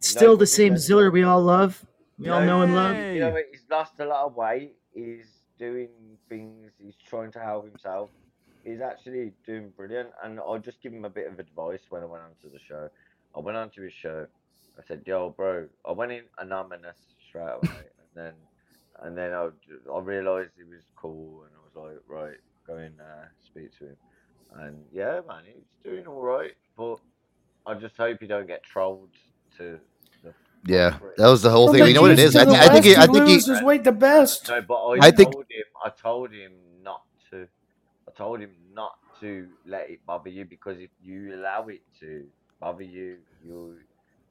[0.00, 1.84] still the but same because- Ziller we all love?
[2.18, 2.96] We all No, know and love.
[3.14, 4.76] You know, he's lost a lot of weight.
[4.92, 5.26] He's
[5.60, 5.90] doing
[6.28, 6.72] things.
[6.82, 8.10] He's trying to help himself.
[8.64, 10.08] He's actually doing brilliant.
[10.24, 12.88] And I'll just give him a bit of advice when I went onto the show.
[13.36, 14.26] I went onto his show.
[14.78, 18.32] I said, "Yo, bro." I went in anonymous straight away, and then,
[19.02, 19.48] and then I,
[19.94, 23.86] I realised he was cool, and I was like, "Right, go in uh, speak to
[23.88, 23.96] him."
[24.56, 26.52] And yeah, man, he's doing all right.
[26.76, 26.96] But
[27.66, 29.10] I just hope he don't get trolled
[29.58, 29.78] to
[30.24, 30.32] the
[30.66, 31.86] Yeah, that was the whole thing.
[31.86, 32.34] You know what it the is?
[32.34, 32.84] East I, to thi- the I think.
[32.84, 33.34] He, West, I think he.
[33.34, 34.48] loses weight the best.
[34.48, 35.49] No, but I, I think- told him.
[35.84, 37.46] I told him not to.
[38.08, 42.24] I told him not to let it bother you because if you allow it to
[42.60, 43.76] bother you, you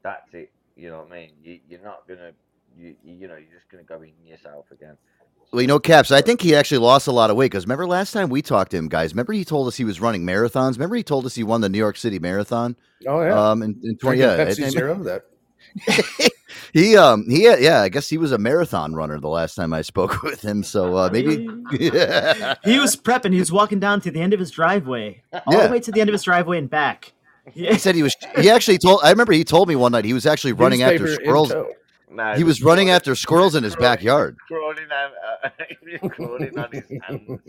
[0.02, 0.50] that's it.
[0.76, 1.30] You know what I mean?
[1.42, 2.32] You, you're not gonna.
[2.78, 4.96] You, you you know you're just gonna go in yourself again.
[5.52, 6.12] Well, you know, Caps.
[6.12, 8.70] I think he actually lost a lot of weight because remember last time we talked
[8.70, 9.12] to him, guys.
[9.12, 10.74] Remember he told us he was running marathons.
[10.74, 12.76] Remember he told us he won the New York City Marathon.
[13.08, 13.50] Oh yeah.
[13.50, 14.20] Um, in, in twenty.
[14.20, 14.94] Yeah, Pepsi and- Zero.
[15.02, 15.24] That
[16.72, 19.82] he um he yeah I guess he was a marathon runner the last time I
[19.82, 20.62] spoke with him.
[20.62, 22.54] So uh, maybe yeah.
[22.64, 23.32] He was prepping.
[23.32, 25.66] He was walking down to the end of his driveway, all Yeah.
[25.66, 27.12] the way to the end of his driveway and back.
[27.52, 28.14] He said he was.
[28.38, 29.00] He actually told.
[29.02, 31.52] I remember he told me one night he was actually running after newspaper in squirrels.
[32.10, 32.14] Tow.
[32.14, 34.36] No, He was running after squirrels in his backyard.
[34.48, 35.12] crawling out.
[35.44, 37.40] Uh, crawling on his hands.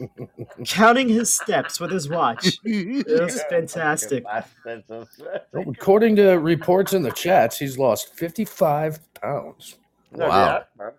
[0.70, 2.58] counting his steps with his watch.
[2.64, 4.24] It was fantastic.
[4.24, 9.76] Bastards, I swear to According to reports in the chats, he's lost 55 pounds.
[10.12, 10.46] No, Wow.
[10.46, 10.92] yeah, man.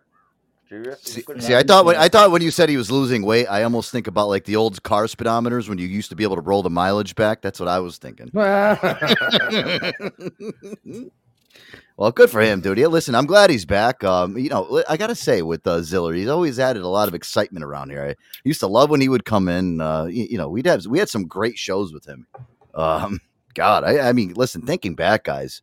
[1.02, 3.62] See, see, I thought when I thought when you said he was losing weight, I
[3.62, 6.40] almost think about like the old car speedometers when you used to be able to
[6.40, 7.42] roll the mileage back.
[7.42, 8.30] That's what I was thinking.
[12.02, 12.78] well, good for him, dude.
[12.78, 14.02] Yeah, listen, I'm glad he's back.
[14.02, 17.14] Um, you know, I gotta say with uh, Ziller, he's always added a lot of
[17.14, 18.04] excitement around here.
[18.04, 19.80] I used to love when he would come in.
[19.80, 22.26] Uh, you, you know, we'd have we had some great shows with him.
[22.74, 23.20] Um,
[23.54, 25.62] God, I, I mean, listen, thinking back, guys,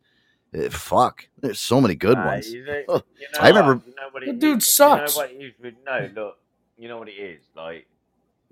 [0.54, 2.50] eh, fuck, there's so many good Nah, ones.
[2.50, 5.16] you know- Oh, you know I remember- what- you know The dude is- sucks.
[5.16, 6.38] You know what it is no, look,
[6.78, 7.42] you know what it is.
[7.54, 7.86] Like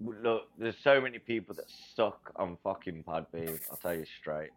[0.01, 1.65] Look, there's so many people that
[1.97, 3.59] suck on fucking Podbean.
[3.71, 4.51] I'll tell you straight.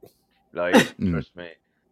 [0.53, 1.11] Like, Mm.
[1.13, 1.47] trust me.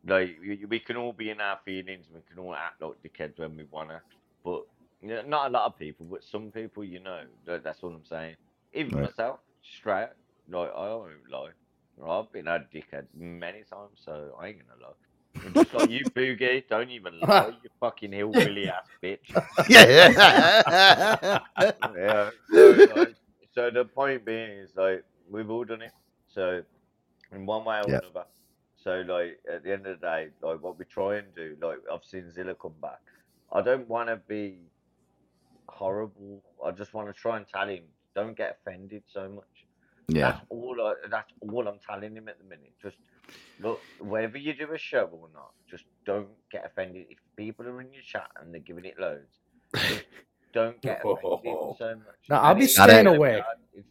[0.06, 2.08] Like, we, we can all be in our feelings.
[2.14, 4.02] We can all act like dickheads when we wanna.
[4.44, 4.64] But
[5.02, 7.24] you know, not a lot of people, but some people, you know.
[7.46, 8.36] That, that's what I'm saying.
[8.74, 9.02] Even Right.
[9.02, 10.10] myself, straight.
[10.50, 11.52] Like, I don't lie.
[12.06, 14.94] I've been a dickhead many times, so I ain't gonna lie.
[15.44, 19.38] And Just like you, Boogie, don't even lie, you fucking hillbilly ass bitch.
[19.70, 20.12] yeah.
[21.96, 22.30] yeah.
[22.52, 23.16] So, like,
[23.54, 25.94] so the point being is like we've all done it.
[26.28, 26.64] So
[27.32, 28.00] in one way or Yeah.
[28.00, 28.26] another.
[28.84, 31.80] So like at the end of the day, like what we try and do, like
[31.92, 33.00] I've seen Zilla come back.
[33.52, 34.60] I don't want to be
[35.68, 36.44] horrible.
[36.66, 37.84] I just want to try and tell him,
[38.16, 39.66] don't get offended so much.
[40.08, 40.32] yeah.
[40.32, 40.76] That's all.
[40.82, 42.74] I, that's all I'm telling him at the minute.
[42.82, 42.98] Just
[43.60, 47.08] look, whether you do a show or not, just don't get offended.
[47.10, 49.40] If people are in your chat and they're giving it loads,
[50.54, 51.76] don't get offended oh.
[51.78, 52.06] so much.
[52.30, 53.42] No, I'll be it's staying not- away.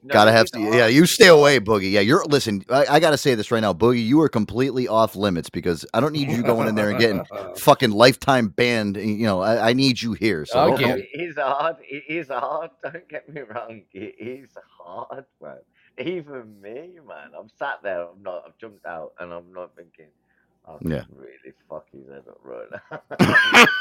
[0.02, 0.60] no, Gotta have to.
[0.60, 1.90] Yeah, you stay away, Boogie.
[1.90, 2.24] Yeah, you're.
[2.24, 4.04] Listen, I, I gotta say this right now, Boogie.
[4.04, 7.24] You are completely off limits because I don't need you going in there and getting
[7.56, 8.96] fucking lifetime banned.
[8.96, 10.44] You know, I, I need you here.
[10.44, 11.76] So I'll don't- get oh, It is hard.
[11.88, 12.70] It is hard.
[12.82, 13.82] Don't get me wrong.
[13.92, 15.58] It is hard, man.
[15.98, 17.32] Even me, man.
[17.38, 18.02] I'm sat there.
[18.02, 18.44] I'm not.
[18.46, 20.06] I've jumped out, and I'm not thinking.
[20.68, 21.04] I Yeah.
[21.14, 22.68] really fuck his head up right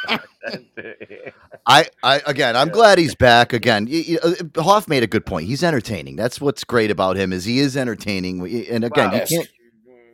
[0.10, 0.19] now.
[1.65, 2.73] I, I again, I'm Yeah.
[2.73, 3.86] glad he's back again.
[3.89, 4.17] Y- y-
[4.56, 5.47] uh, Hoff made a good point.
[5.47, 6.15] He's entertaining.
[6.15, 8.39] That's what's great about him is he is entertaining.
[8.69, 9.50] And again, Well, you can't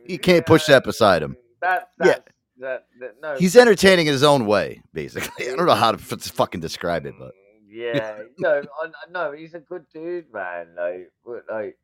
[0.06, 1.36] you can't push that beside him.
[1.62, 2.18] That, Yeah.
[2.58, 3.36] that, that, no.
[3.36, 5.48] He's entertaining in his own way, basically.
[5.50, 7.32] I don't know how to f- fucking describe it, but
[7.66, 10.68] Yeah, no, I, no, he's a good dude, man.
[10.76, 11.78] Like, but, like,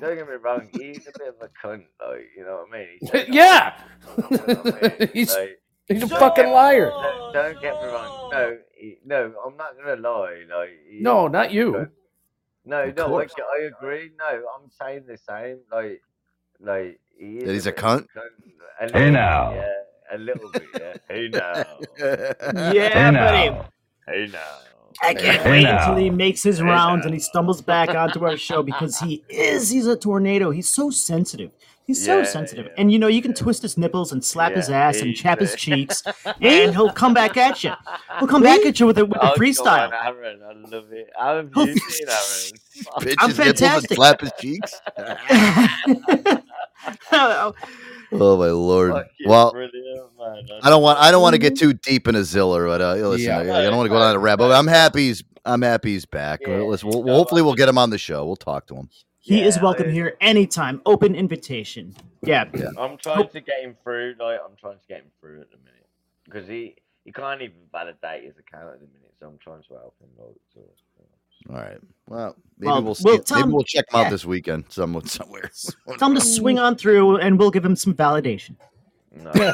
[0.00, 2.78] don't get me wrong, he's a bit of a cunt, like, you know what I
[2.78, 2.88] mean?
[3.00, 3.74] He says Yeah.
[4.06, 5.08] all the time, you know I mean?
[5.14, 6.90] He's- Like, He's a fucking liar.
[6.90, 8.30] don't, don't get me wrong.
[8.32, 10.44] No, he, no, I'm not gonna lie.
[10.48, 11.88] Like, he- No, not you.
[12.64, 13.24] No, Of no, I.
[13.24, 14.12] I agree.
[14.16, 14.24] No,
[14.54, 15.58] I'm saying the same.
[15.72, 16.00] Like,
[16.60, 18.06] like he is That he's a bit of cunt?
[18.80, 19.52] A little Hey now.
[19.54, 19.72] yeah,
[20.12, 20.62] a little bit.
[20.80, 20.94] Yeah.
[21.08, 21.64] Hey now.
[21.98, 22.32] Yeah,
[22.88, 23.50] Hey buddy.
[23.50, 23.68] now.
[24.06, 24.58] Hey now.
[25.00, 28.62] I can't wait until he makes his rounds and he stumbles back onto our show
[28.62, 30.50] because he is he's a tornado.
[30.50, 31.50] He's so sensitive.
[31.84, 32.66] He's so Yeah, sensitive.
[32.66, 35.40] yeah, And you know, you can twist his nipples and slap his ass and chap
[35.40, 36.02] his cheeks,
[36.40, 37.72] and he'll come back at you.
[38.20, 39.88] He'll come back at you with a, with a Oh, go freestyle.
[39.88, 41.10] on, Aaron, I love it.
[41.18, 41.76] How have you been,
[42.08, 42.52] Aaron?
[43.00, 43.96] Pinch I'm his nipples and fantastic.
[43.96, 44.80] slap his cheeks.
[48.12, 48.92] Oh, Oh my lord!
[48.92, 49.52] Fucking Well.
[50.62, 53.26] I don't want I don't want to get too deep into Zilla, but uh, listen,
[53.26, 53.38] Yeah.
[53.38, 54.44] I, I don't want to go down a rabbit.
[54.44, 56.40] But I'm happy he's I'm happy he's back.
[56.46, 58.24] Yeah, listen, we'll, no, hopefully we'll get him on the show.
[58.24, 58.88] We'll talk to him.
[59.18, 60.80] he is welcome I- here anytime.
[60.86, 61.94] Open invitation.
[62.22, 62.44] Yeah.
[62.78, 64.14] I'm trying to get him through.
[64.20, 65.88] Like, I'm trying to get him through at the minute
[66.24, 69.12] because he he can't even validate his account at the minute.
[69.18, 70.08] So I'm trying to help him.
[70.16, 70.60] Like, so,
[71.50, 71.78] All right.
[72.08, 74.10] Well, maybe Well, we'll, see, we'll tell maybe we'll check him out yeah.
[74.10, 75.02] this weekend somewhere.
[75.04, 75.50] somewhere.
[75.98, 78.56] Tell him to swing on through, and we'll give him some validation.
[79.14, 79.30] no.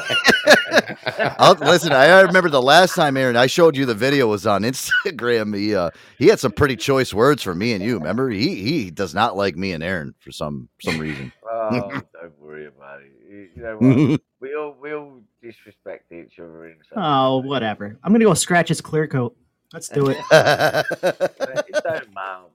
[1.37, 4.63] I'll, listen, I remember the last time, Aaron, I showed you the video was on
[4.63, 5.55] Instagram.
[5.57, 7.97] He uh, he had some pretty choice words for me and you.
[7.97, 11.31] Remember, he he does not like me and Aaron for some some reason.
[11.51, 13.11] oh, don't worry about it.
[13.29, 14.21] You you know what?
[14.39, 17.47] we all we all disrespect each other in some Oh, way.
[17.47, 17.99] whatever.
[18.03, 19.35] I'm gonna go scratch his clear coat.
[19.73, 20.17] Let's do it.
[20.31, 22.45] it don't matter.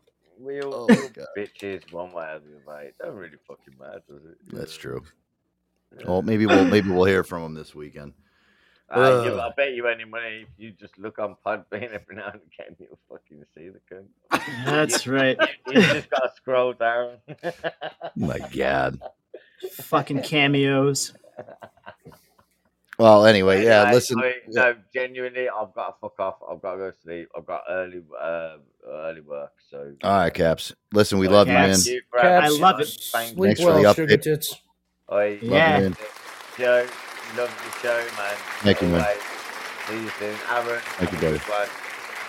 [0.40, 2.80] We all, Oh we all bitches one way or the other.
[2.82, 4.36] It don't really fucking matter, does it?
[4.52, 5.02] That's true.
[5.96, 6.06] Yeah.
[6.08, 8.14] Well, maybe we'll maybe we'll hear from him this weekend.
[8.90, 9.38] Uh, Ugh.
[9.38, 12.76] I bet you any money if you just look on Podbean every now and again,
[12.78, 14.06] you'll fucking see the cunt.
[14.64, 15.38] That's right.
[15.68, 17.18] You just gotta scroll down.
[18.16, 19.00] My God.
[19.72, 21.12] Fucking cameos.
[22.98, 23.80] Well, anyway, yeah.
[23.82, 26.36] Anyway, Listen, I- no, genuinely, I've got to fuck off.
[26.48, 27.28] I've got to go to sleep.
[27.36, 28.56] I've got early, uh,
[28.88, 29.50] early work.
[29.70, 30.72] So, all right, Caps.
[30.92, 31.70] Listen, we So, love you, man.
[31.70, 31.84] Caps.
[31.84, 32.88] thank you for I love it.
[33.12, 33.34] Thank you.
[33.36, 33.96] Sleep Thanks for the update.
[33.96, 34.54] sugar tits.
[35.08, 35.80] I Yeah.
[35.80, 35.96] man.
[36.56, 36.86] Joe,
[37.36, 38.36] love the show, man.
[38.62, 39.04] Thank you, man.
[39.88, 40.36] See you soon.
[40.50, 41.40] Aaron, Thank you, buddy.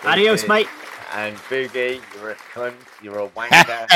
[0.04, 0.50] Adios, Peace.
[0.50, 0.68] mate.
[1.14, 2.74] And Boogie, you're a cunt.
[3.02, 3.88] You're a wanker.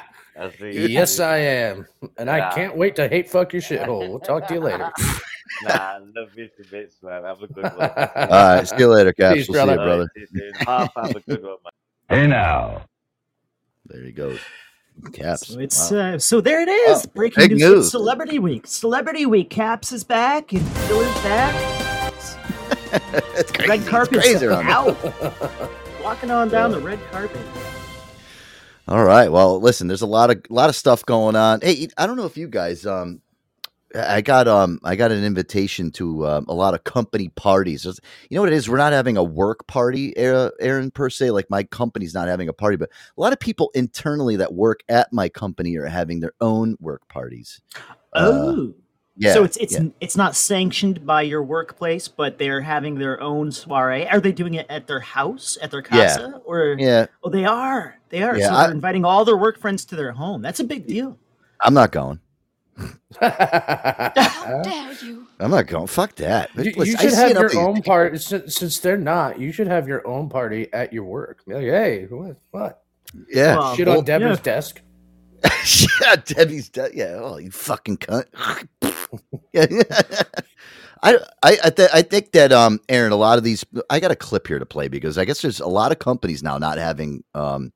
[0.40, 0.72] and I fucking love you.
[0.72, 1.20] I'll see you Yes.
[1.20, 1.86] I am,
[2.18, 4.08] and I can't wait to hate fuck your shithole.
[4.08, 4.90] We'll talk to you later.
[5.64, 7.24] Nah, love you to bits, man.
[7.24, 7.74] Have a good one.
[8.16, 9.34] All right, see you later, Caps.
[9.36, 9.84] Peace, we'll see you, brother.
[10.06, 10.10] brother.
[10.14, 10.66] See you soon.
[10.66, 12.18] Half have a good one, man.
[12.20, 12.82] Hey now.
[13.86, 14.38] There he goes.
[15.12, 15.48] Caps.
[15.48, 16.14] So it's Wow.
[16.14, 17.04] uh, so there it is.
[17.04, 17.60] Oh, Breaking news.
[17.60, 17.90] news.
[17.90, 18.66] Celebrity Week.
[18.66, 19.50] Celebrity Week.
[19.50, 21.54] Caps is back and Phil is back.
[23.34, 23.68] it's crazy.
[23.68, 24.96] Red It's carpet's crazy out.
[26.02, 27.40] Walking on down the red carpet.
[28.90, 29.30] All right.
[29.30, 31.60] Well, listen, there's a lot of lot of stuff going on.
[31.62, 33.22] Hey, I don't know if you guys um
[33.94, 37.84] I got um I got an invitation to um, a lot of company parties.
[37.84, 38.68] You know what it is?
[38.68, 41.30] We're not having a work party, Aaron, per se.
[41.30, 44.80] Like my company's not having a party, but a lot of people internally that work
[44.88, 47.60] at my company are having their own work parties.
[48.12, 48.74] Uh, Oh.
[49.20, 49.34] Yeah.
[49.34, 49.88] so it's it's yeah.
[50.00, 54.08] it's not sanctioned by your workplace, but they're having their own soiree.
[54.08, 56.08] Are they doing it at their house, at their Yeah.
[56.08, 57.06] casa, or yeah.
[57.22, 57.98] Oh, they are.
[58.08, 58.36] They are.
[58.36, 60.42] Yeah, so they're inviting all their work friends to their home.
[60.42, 61.18] That's a big deal.
[61.60, 62.18] I'm not going.
[63.20, 64.08] How
[64.64, 65.26] dare you?
[65.38, 65.86] I'm not going.
[65.86, 66.50] Fuck that.
[66.56, 69.38] You, you should see have your own party since, since they're not.
[69.38, 71.44] You should have your own party at your work.
[71.46, 72.36] Be like, hey, what?
[72.50, 72.82] What?
[73.28, 73.56] Yeah.
[73.58, 74.42] Well, Shit well, on Debbie's yeah.
[74.42, 74.80] desk.
[76.02, 76.92] yeah, Debbie's dead.
[76.94, 78.24] Yeah, oh, you fucking cunt.
[79.52, 79.66] yeah,
[81.02, 83.64] I I I, th- I think that um Aaron, a lot of these.
[83.88, 86.42] I got a clip here to play because I guess there's a lot of companies
[86.42, 87.72] now not having um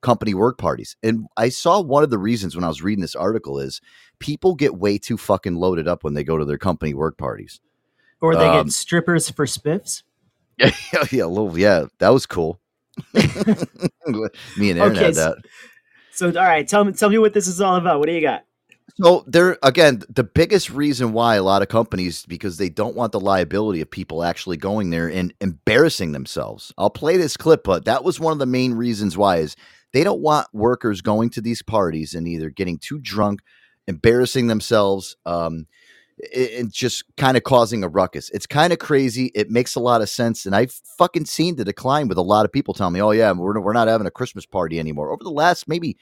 [0.00, 3.16] company work parties, and I saw one of the reasons when I was reading this
[3.16, 3.80] article is
[4.20, 7.60] people get way too fucking loaded up when they go to their company work parties.
[8.20, 10.02] Or they Um, get strippers for spiffs.
[10.60, 11.56] Yeah, yeah, a little.
[11.56, 12.58] Yeah, that was cool.
[13.14, 15.36] Me and Aaron Okay, had so- that.
[16.12, 18.00] So, all right, tell me, tell me what this is all about.
[18.00, 18.42] What do you got?
[18.96, 23.12] So there again, the biggest reason why a lot of companies because they don't want
[23.12, 26.72] the liability of people actually going there and embarrassing themselves.
[26.78, 29.56] I'll play this clip, but that was one of the main reasons why is
[29.92, 33.40] they don't want workers going to these parties and either getting too drunk,
[33.86, 35.66] embarrassing themselves, um,
[36.34, 38.30] and just kind of causing a ruckus.
[38.30, 39.30] It's kind of crazy.
[39.34, 42.44] It makes a lot of sense, and I've fucking seen the decline with a lot
[42.44, 45.22] of people telling me, "Oh yeah, we're we're not having a Christmas party anymore." Over
[45.24, 45.96] the last maybe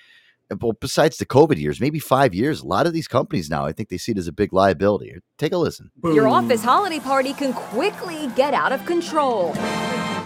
[0.61, 3.73] well, besides the COVID years, maybe five years, a lot of these companies now, I
[3.73, 5.17] think they see it as a big liability.
[5.39, 5.91] Take a listen.
[6.05, 9.55] Your office holiday party can quickly get out of control.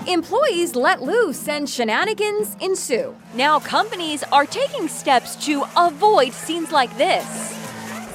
[0.07, 3.15] Employees let loose and shenanigans ensue.
[3.35, 7.57] Now, companies are taking steps to avoid scenes like this.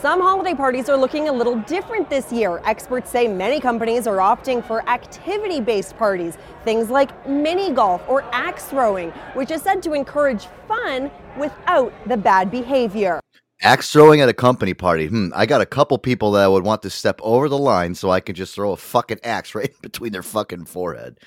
[0.01, 2.61] Some holiday parties are looking a little different this year.
[2.65, 8.23] Experts say many companies are opting for activity based parties, things like mini golf or
[8.31, 13.19] axe throwing, which is said to encourage fun without the bad behavior.
[13.61, 15.07] Axe throwing at a company party.
[15.07, 18.09] Hmm, I got a couple people that would want to step over the line so
[18.11, 21.19] I can just throw a fucking axe right between their fucking forehead.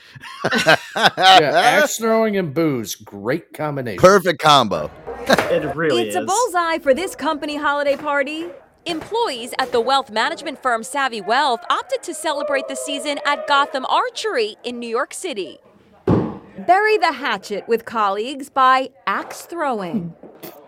[0.94, 4.00] Yeah, axe throwing and booze, great combination.
[4.00, 4.90] Perfect combo.
[5.26, 6.14] It really is.
[6.14, 8.48] it's a bullseye for this company holiday party.
[8.84, 13.84] Employees at the wealth management firm Savvy Wealth opted to celebrate the season at Gotham
[13.86, 15.58] Archery in New York City.
[16.66, 20.14] Bury the hatchet with colleagues by axe throwing.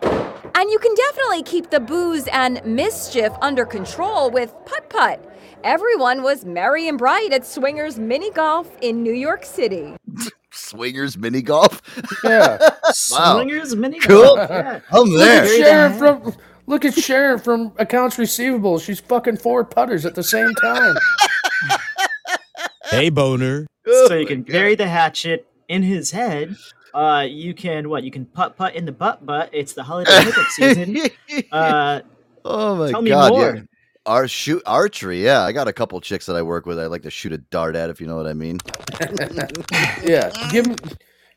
[0.03, 5.25] And you can definitely keep the booze and mischief under control with putt putt.
[5.65, 9.97] Everyone was merry and bright at Swingers Mini Golf in New York City.
[10.53, 11.81] Swingers mini golf.
[12.25, 12.59] Yeah.
[13.13, 13.35] Wow.
[13.37, 14.35] Swingers mini Cool.
[14.37, 14.81] golf, yeah.
[14.91, 15.43] I'm Look there.
[15.45, 16.35] at Sharon from
[16.67, 18.79] look at Sharon from accounts receivable.
[18.81, 20.95] She's fucking four putters at the same time.
[22.91, 23.67] Hey, boner.
[23.87, 26.57] Oh so you can bury the hatchet in his head.
[26.93, 28.03] Uh, you can what?
[28.03, 29.49] You can putt putt in the butt butt.
[29.53, 30.99] It's the holiday hookup season.
[31.51, 32.01] Uh,
[32.45, 33.33] Oh my Tell me god!
[33.33, 33.55] more.
[33.57, 33.63] Yeah.
[34.07, 35.43] Our shoot archery, yeah.
[35.43, 36.79] I got a couple chicks that I work with.
[36.79, 38.59] I like to shoot a dart at, if you know what I mean.
[40.03, 40.75] Yeah, give me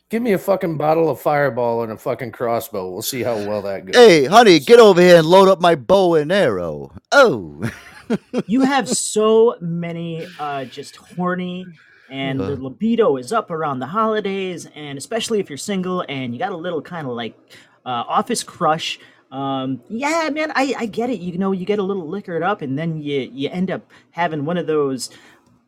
[0.09, 2.89] give me a fucking bottle of Fireball and a fucking crossbow.
[2.89, 3.95] We'll see how well that goes.
[3.95, 6.93] Hey, honey, get over here and load up my bow and arrow.
[7.11, 7.69] Oh,
[8.47, 11.65] you have so many uh, just horny
[12.21, 12.65] and the Uh.
[12.67, 16.57] libido is up around the holidays and especially if you're single and you got a
[16.65, 17.33] little kind of like
[17.85, 18.99] uh, office crush
[19.31, 22.61] um, yeah man I, I get it you know you get a little liquored up
[22.61, 25.09] and then you you end up having one of those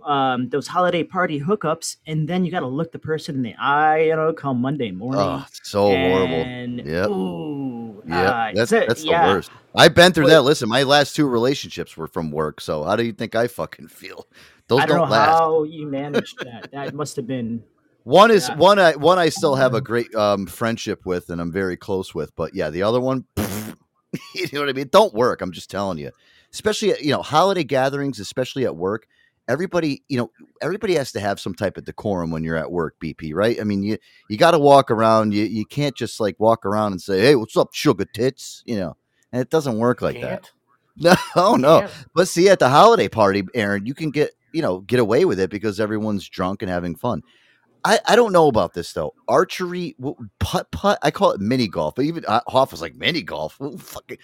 [0.04, 3.56] um, those holiday party hookups and then you got to look the person in the
[3.60, 6.36] eye you know come monday morning oh so horrible.
[6.36, 9.28] and ooh, Yeah, uh, that's so- that's the yeah.
[9.34, 9.50] worst.
[9.78, 10.44] I've been through that.
[10.44, 12.62] Listen, my last two relationships were from work.
[12.62, 14.26] So how do you think I fucking feel?
[14.68, 15.28] Those I don't, don't, know last.
[15.28, 16.72] how you managed that.
[16.72, 17.64] That must have been
[18.04, 18.56] One is Yeah.
[18.58, 22.16] one I one I still have a great um, friendship with, and I'm very close
[22.16, 22.36] with.
[22.36, 24.90] But yeah, the other one, you know what I mean?
[24.92, 25.42] Don't work.
[25.42, 26.12] I'm just telling you.
[26.54, 29.08] Especially at, you know holiday gatherings, especially at work.
[29.48, 32.96] Everybody, you know, everybody has to have some type of decorum when you're at work.
[33.04, 33.60] BP, right?
[33.62, 33.98] I mean, you
[34.30, 35.34] you got to walk around.
[35.34, 38.78] You you can't just like walk around and say, "Hey, what's up, sugar tits?" You
[38.78, 38.98] know,
[39.32, 40.52] and it doesn't work like that.
[40.98, 41.82] No, oh no.
[41.82, 41.94] Can't.
[42.14, 45.40] But see, at the holiday party, Aaron, you can get you know get away with
[45.40, 47.22] it because everyone's drunk and having fun.
[47.84, 49.14] I, I don't know about this though.
[49.28, 49.96] Archery,
[50.40, 50.98] putt putt.
[51.04, 51.94] I call it mini golf.
[51.96, 53.60] But even uh, Hoff was like mini golf.
[53.60, 54.18] Well, fucking-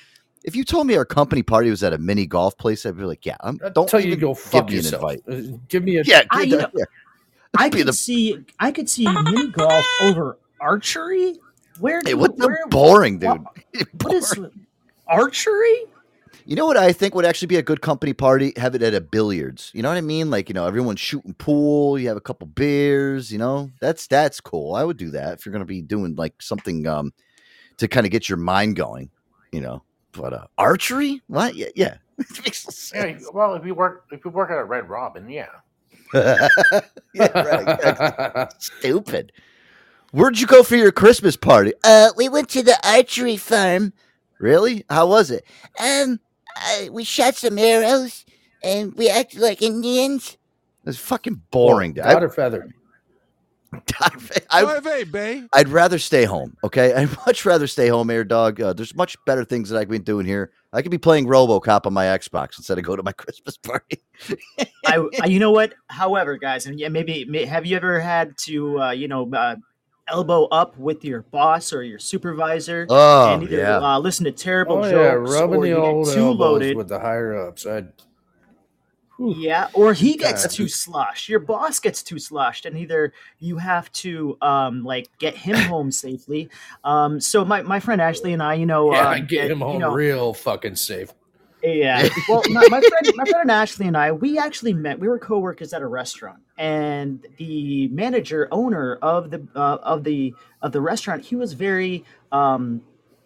[0.43, 3.03] If you told me our company party was at a mini golf place, I'd be
[3.03, 3.35] like, yeah.
[3.41, 5.03] I'm, I'd don't tell you even to go give fuck me an yourself.
[5.13, 5.21] invite.
[5.53, 6.85] Uh, Give me a Yeah, I, get you that- know, yeah.
[7.59, 11.35] I could the- see I could see mini golf over archery.
[11.79, 12.01] Where?
[12.03, 13.43] Hey, what's the where, boring, dude?
[14.01, 14.39] What is
[15.07, 15.83] archery?
[16.51, 18.51] You know what I think would actually be a good company party?
[18.57, 19.71] Have it at a billiards.
[19.73, 20.29] You know what I mean?
[20.29, 21.97] Like you know, everyone's shooting pool.
[21.97, 23.31] You have a couple beers.
[23.31, 24.75] You know, that's that's cool.
[24.75, 27.13] I would do that if you're going to be doing like something um
[27.77, 29.09] to kind of get your mind going.
[29.53, 31.21] You know, but uh, archery?
[31.27, 31.55] What?
[31.55, 31.95] Yeah, yeah.
[32.19, 32.91] It makes sense.
[32.93, 35.47] Yeah, well, if you work if you work at a Red Robin, yeah.
[36.13, 38.53] yeah, right.
[38.61, 39.31] Stupid.
[40.11, 41.71] Where'd you go for your Christmas party?
[41.85, 43.93] Uh, we went to the archery farm.
[44.37, 44.83] Really?
[44.89, 45.45] How was it?
[45.79, 46.19] Um,
[46.57, 48.25] uh, we shot some arrows,
[48.63, 50.37] and we acted like Indians.
[50.85, 51.93] It's fucking boring.
[51.93, 52.03] dude.
[52.05, 52.69] I- Got her feather.
[54.49, 55.43] I, Bay.
[55.53, 56.57] I'd rather stay home.
[56.63, 58.59] Okay, I'd much rather stay home, Air Dog.
[58.59, 60.51] Uh, there's much better things that I could be doing here.
[60.73, 64.01] I could be playing RoboCop on my Xbox instead of go to my Christmas party.
[64.85, 65.73] I, I, you know what?
[65.87, 69.55] However, guys, and yeah, maybe may, have you ever had to, uh, you know, uh,
[70.11, 73.77] elbow up with your boss or your supervisor Oh, and either yeah.
[73.79, 76.77] uh, listen to terrible Oh, yeah, jokes rubbing or the you get old too loaded.
[76.77, 77.65] with the higher ups.
[77.65, 77.85] I
[79.19, 80.51] Yeah, or he gets God.
[80.51, 81.29] too sloshed.
[81.29, 85.91] Your boss gets too sloshed, and either you have to um like get him home
[85.91, 86.49] safely.
[86.83, 89.59] Um, so my, my friend Ashley and I, you know, yeah, uh, I get him
[89.59, 91.13] you home know, real fucking safe.
[91.63, 92.07] Yeah.
[92.29, 94.99] Well, my, my friend, my friend Ashley and I, we actually met.
[94.99, 100.33] We were coworkers at a restaurant, and the manager, owner of the uh, of the
[100.61, 102.81] of the restaurant, he was very, um,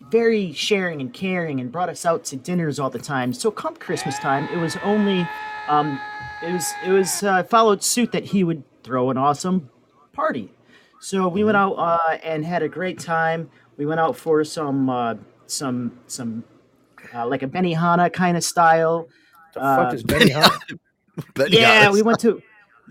[0.10, 3.34] very sharing and caring, and brought us out to dinners all the time.
[3.34, 5.28] So come Christmas time, it was only,
[5.68, 6.00] um,
[6.42, 9.70] it was it was uh, followed suit that he would throw an awesome
[10.14, 10.52] party.
[11.00, 13.50] So we went out uh, and had a great time.
[13.78, 15.16] We went out for some uh,
[15.48, 16.44] some some
[17.16, 19.08] uh, like a Benihana kind of style.
[19.54, 20.80] The fuck is Benihana?
[21.50, 22.42] yeah, we went to.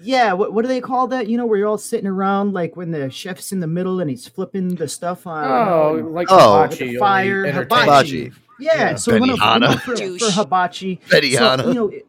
[0.02, 1.28] Yeah, what, what do they call that?
[1.28, 4.10] You know, where you're all sitting around, like when the chef's in the middle and
[4.10, 5.44] he's flipping the stuff on.
[5.44, 6.62] Oh, on- like Oh.
[6.64, 7.84] hibachi, the fire, entertaining.
[7.84, 8.32] hibachi.
[8.58, 8.94] Yeah, Yeah.
[8.96, 10.18] so we went, out- we went out for, Benihana.
[10.18, 11.00] for hibachi.
[11.08, 11.62] Benihana.
[11.62, 12.06] So, you know, it,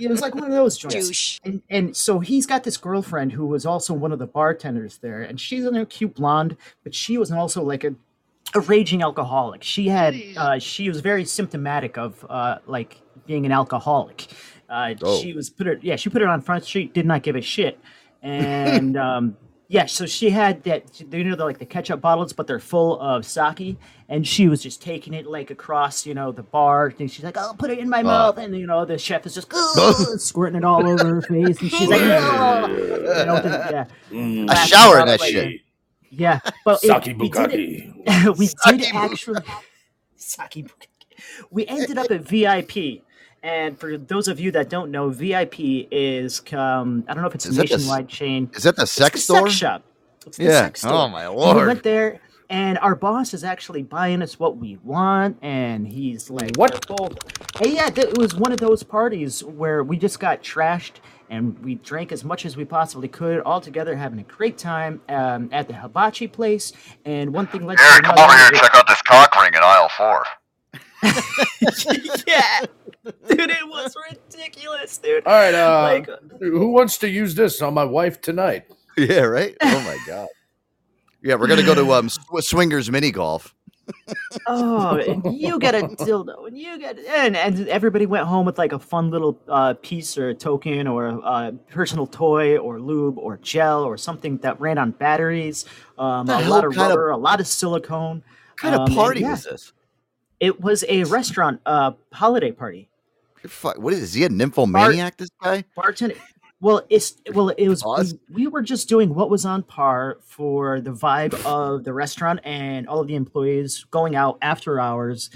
[0.00, 1.40] it was like one of those joints.
[1.44, 5.22] And and so he's got this girlfriend who was also one of the bartenders there,
[5.22, 7.94] and she's a cute blonde, but she was also like a
[8.54, 9.62] a raging alcoholic.
[9.62, 14.26] She had uh, she was very symptomatic of uh, like being an alcoholic.
[14.68, 15.20] Uh, Oh.
[15.20, 17.40] She was put her yeah she put it on front street, did not give a
[17.42, 17.78] shit,
[18.22, 19.36] and um,
[19.68, 23.00] yeah, so she had that you know the, like the ketchup bottles, but they're full
[23.00, 23.78] of sake,
[24.08, 27.38] and she was just taking it like across you know the bar, and she's like,
[27.38, 29.50] "I'll put it in my mouth," and you know the chef is just
[30.20, 32.76] squirting it all over her face, and she's like, "Oh," you
[33.26, 35.60] know, the- yeah, I laughing shower in that it, like, shit.
[36.12, 38.38] Yeah, but it- Sake we did it.
[38.38, 39.40] we did actually.
[40.16, 40.86] Sake Bukake.
[41.50, 43.02] We ended up at VIP,
[43.42, 45.54] and for those of you that don't know, VIP
[45.90, 48.50] is um, I don't know if it's Is a that the nationwide chain.
[48.54, 49.48] Is that the It's sex the store?
[49.48, 49.82] Sex shop.
[50.26, 50.50] It's the Yeah.
[50.62, 50.92] sex store.
[50.92, 51.56] Oh, my And lord.
[51.56, 56.30] we went there, and our boss is actually buying us what we want, and he's
[56.30, 56.86] like, What?
[56.86, 57.18] Both.
[57.60, 60.94] Hey, yeah, th- it was one of those parties where we just got trashed.
[61.32, 65.00] And we drank as much as we possibly could, all together having a great time
[65.08, 66.72] um, at the hibachi place.
[67.06, 68.32] And one thing led to Aaron, come another.
[68.34, 70.24] over here and check out this cock ring in aisle four.
[72.26, 72.60] yeah,
[73.28, 75.26] dude, it was ridiculous, dude.
[75.26, 76.08] All right, uh, Like-
[76.40, 78.64] who wants to use this on my wife tonight?
[78.98, 79.56] Yeah, right.
[79.62, 80.28] Oh my god.
[81.22, 82.10] Yeah, we're gonna go to um
[82.40, 83.54] swingers mini golf.
[84.46, 88.58] Oh, and you get a dildo, and you get, and, and everybody went home with
[88.58, 92.80] like a fun little uh, piece or a token or a uh, personal toy or
[92.80, 95.64] lube or gel or something that ran on batteries.
[95.98, 98.22] Um, a lot of kind of- rubber, a lot of silicone.
[98.50, 99.72] What kind Um, of party yeah, was this?
[100.40, 102.88] It was a restaurant uh, holiday party.
[103.76, 104.00] What is?
[104.00, 105.16] Is he a nymphomaniac?
[105.16, 105.64] This guy?
[105.74, 106.14] bartender
[106.62, 107.84] well it's well it was
[108.30, 112.40] we, we were just doing what was on par for the vibe of the restaurant
[112.44, 115.28] and all of the employees going out after hours.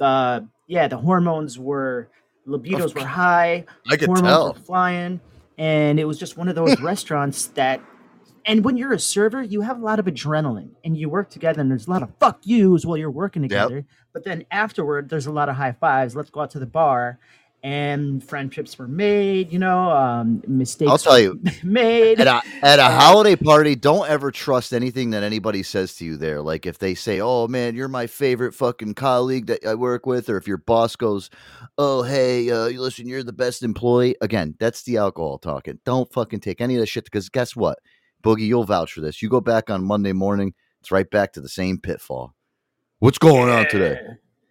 [0.00, 2.08] Uh yeah the hormones were
[2.46, 4.52] libidos were high I could hormones tell.
[4.54, 5.20] were flying
[5.58, 7.82] and it was just one of those restaurants that
[8.46, 11.60] and when you're a server you have a lot of adrenaline and you work together
[11.60, 15.26] and there's a lot of fuck yous while you're working together but then afterward there's
[15.26, 17.18] a lot of high fives let's go out to the bar
[17.62, 21.40] and friendships were made you know um mistakes I'll tell you.
[21.62, 26.04] made At a, at a holiday party, don't ever trust anything that anybody says to
[26.04, 26.40] you there.
[26.40, 30.28] Like if they say, "Oh man, you're my favorite fucking colleague that I work with,"
[30.28, 31.30] or if your boss goes,
[31.78, 35.78] "Oh hey, uh, listen, you're the best employee." Again, that's the alcohol talking.
[35.84, 37.78] Don't fucking take any of that shit because guess what,
[38.22, 39.22] Boogie, you'll vouch for this.
[39.22, 42.34] You go back on Monday morning, it's right back to the same pitfall.
[42.98, 44.00] What's going on today?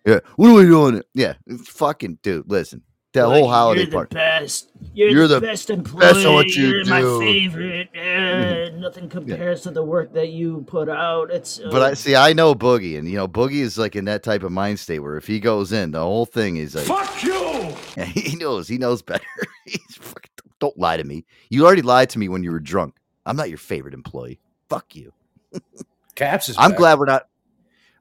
[0.06, 1.04] Yeah, what are we doing?
[1.14, 1.34] Yeah,
[1.66, 2.50] fucking dude.
[2.50, 2.84] Listen,
[3.14, 4.10] that Like, whole holiday you're party.
[4.10, 4.70] The best.
[4.94, 6.00] You're, You're the, the best employee.
[6.02, 7.90] best at what you you're my do." favorite.
[7.96, 11.32] Uh, nothing compares to the work that you put out.
[11.32, 14.06] It's But I uh, see, I know Boogie, and you know, Boogie is like in
[14.06, 16.86] that type of mind state where if he goes in, the whole thing is like,
[16.86, 17.76] Fuck you!
[17.98, 18.68] Yeah, he knows.
[18.68, 19.26] He knows better.
[19.66, 21.26] He's fucking, don't lie to me.
[21.50, 22.96] You already lied to me when you were drunk.
[23.26, 24.40] I'm not your favorite employee.
[24.70, 25.14] Fuck you.
[26.16, 26.56] Caps is.
[26.58, 26.78] I'm back.
[26.78, 27.28] glad we're not.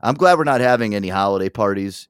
[0.00, 2.08] I'm glad we're not having any holiday parties.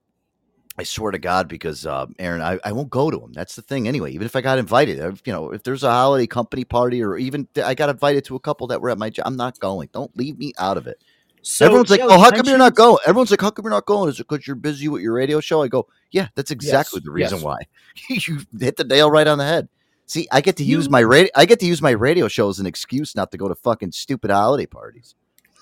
[0.79, 3.33] I swear to God, because uh, Aaron, I, I won't go to them.
[3.33, 4.13] That's the thing, anyway.
[4.13, 7.19] Even if I got invited, if, you know, if there's a holiday company party, or
[7.19, 9.89] even I got invited to a couple that were at my job, I'm not going.
[9.93, 11.03] Don't leave me out of it.
[11.43, 13.71] So, Everyone's like, "Oh, you how come you're not going?" Everyone's like, "How come you're
[13.71, 15.63] not going?" Is it because you're busy with your radio show?
[15.63, 17.45] I go, "Yeah, that's exactly Yes, the reason yes.
[17.45, 17.59] why."
[18.09, 19.69] you hit the nail right on the head.
[20.07, 21.31] See, I get to use my radio.
[21.37, 23.93] I get to use my radio show as an excuse not to go to fucking
[23.93, 25.15] stupid holiday parties.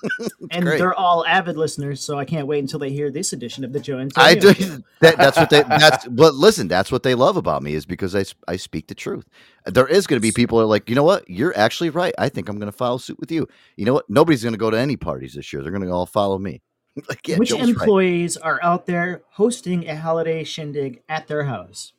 [0.50, 0.78] and great.
[0.78, 3.80] they're all avid listeners, so I can't wait until they hear this edition of the
[3.80, 4.54] Joe and I do.
[5.00, 5.62] That, that's what they.
[5.62, 6.68] That's but listen.
[6.68, 9.26] That's what they love about me is because I I speak the truth.
[9.66, 11.28] There is going to be people who are like, you know what?
[11.28, 12.14] You're actually right.
[12.18, 13.46] I think I'm going to follow suit with you.
[13.76, 14.08] You know what?
[14.08, 15.62] Nobody's going to go to any parties this year.
[15.62, 16.62] They're going to all follow me.
[17.08, 17.68] like, yeah, Which Joe's right.
[17.68, 21.92] employees are out there hosting a holiday shindig at their house?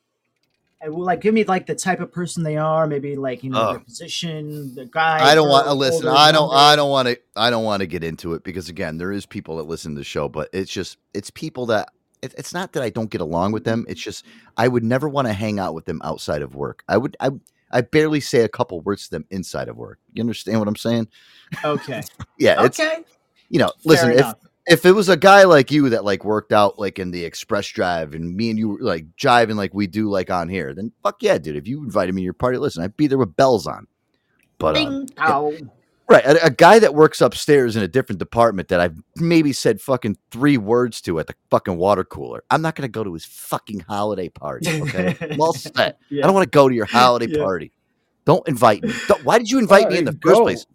[0.81, 3.43] Uh, and will like give me like the type of person they are, maybe like
[3.43, 3.71] you know Oh.
[3.71, 5.19] their position, the guy.
[5.25, 6.07] I don't want to listen.
[6.07, 6.53] older, I don't.
[6.53, 7.19] I don't want to.
[7.35, 9.99] I don't want to get into it because again, there is people that listen to
[9.99, 11.89] the show, but it's just it's people that.
[12.23, 13.85] It, it's not that I don't get along with them.
[13.87, 14.25] It's just
[14.57, 16.83] I would never want to hang out with them outside of work.
[16.87, 17.15] I would.
[17.19, 17.31] I.
[17.69, 19.99] I barely say a couple words to them inside of work.
[20.13, 21.09] You understand what I'm saying?
[21.65, 22.01] Okay.
[22.39, 22.63] Yeah.
[22.63, 23.03] It's okay.
[23.49, 23.71] you know.
[23.83, 24.35] Listen, if enough.
[24.67, 27.67] If it was a guy like you that like worked out like in the express
[27.67, 30.91] drive and me and you were like jiving like we do like on here, then
[31.03, 31.55] fuck yeah, dude.
[31.55, 33.87] If you invited me to your party, listen, I'd be there with bells on.
[34.57, 35.71] But uh, Ding.
[36.09, 36.25] Right.
[36.25, 40.17] A, a guy that works upstairs in a different department that I've maybe said fucking
[40.31, 42.43] three words to at the fucking water cooler.
[42.49, 44.81] I'm not going to go to his fucking holiday party.
[44.83, 45.17] Okay.
[45.21, 45.99] I'm all set.
[46.09, 46.23] Yeah.
[46.23, 47.43] I don't want to go to your holiday Yeah.
[47.43, 47.71] party.
[48.23, 48.93] Don't invite me.
[49.07, 50.65] Don't- why did you invite me in the Alright, first place?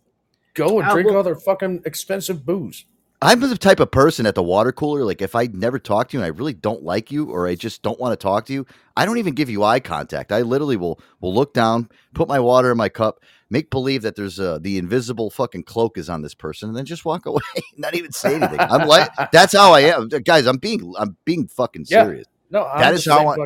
[0.55, 2.85] Go and Uh, drink well- all their fucking expensive booze.
[3.23, 6.17] I'm the type of person at the water cooler, like if I never talk to
[6.17, 8.53] you and I really don't like you or I just don't want to talk to
[8.53, 8.67] you,
[8.97, 10.33] I don't even give you eye contact.
[10.33, 14.17] I literally will will look down, put my water in my cup, make believe that
[14.17, 17.41] there's a the invisible fucking cloak is on this person, and then just walk away,
[17.77, 18.59] not even say anything.
[18.61, 20.09] I'm like that's how I am.
[20.09, 22.05] Guys, I'm being I'm being fucking Yeah.
[22.05, 22.27] serious.
[22.51, 23.37] No, I'm That is how I-.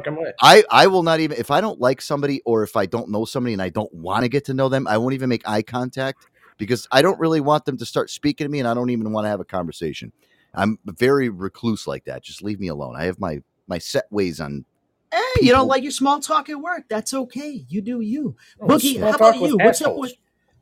[0.42, 3.24] I, I will not even if I don't like somebody or if I don't know
[3.26, 5.62] somebody and I don't want to get to know them, I won't even make eye
[5.62, 6.26] contact
[6.58, 9.12] because I don't really want them to start speaking to me and I don't even
[9.12, 10.12] want to have a conversation.
[10.54, 12.22] I'm very recluse like that.
[12.22, 12.96] Just leave me alone.
[12.96, 14.64] I have my my set ways on
[15.12, 16.84] Hey, you don't like your small talk at work?
[16.88, 17.64] That's okay.
[17.68, 18.36] You do you.
[18.60, 19.56] Oh, Boogie, how about you?
[19.56, 20.14] What's up with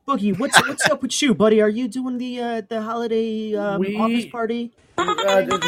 [0.07, 0.39] Boogie?
[0.39, 1.61] What's what's up with you, buddy?
[1.63, 4.73] Are you doing the uh, the holiday um, We- office party?
[4.99, 5.59] Uh,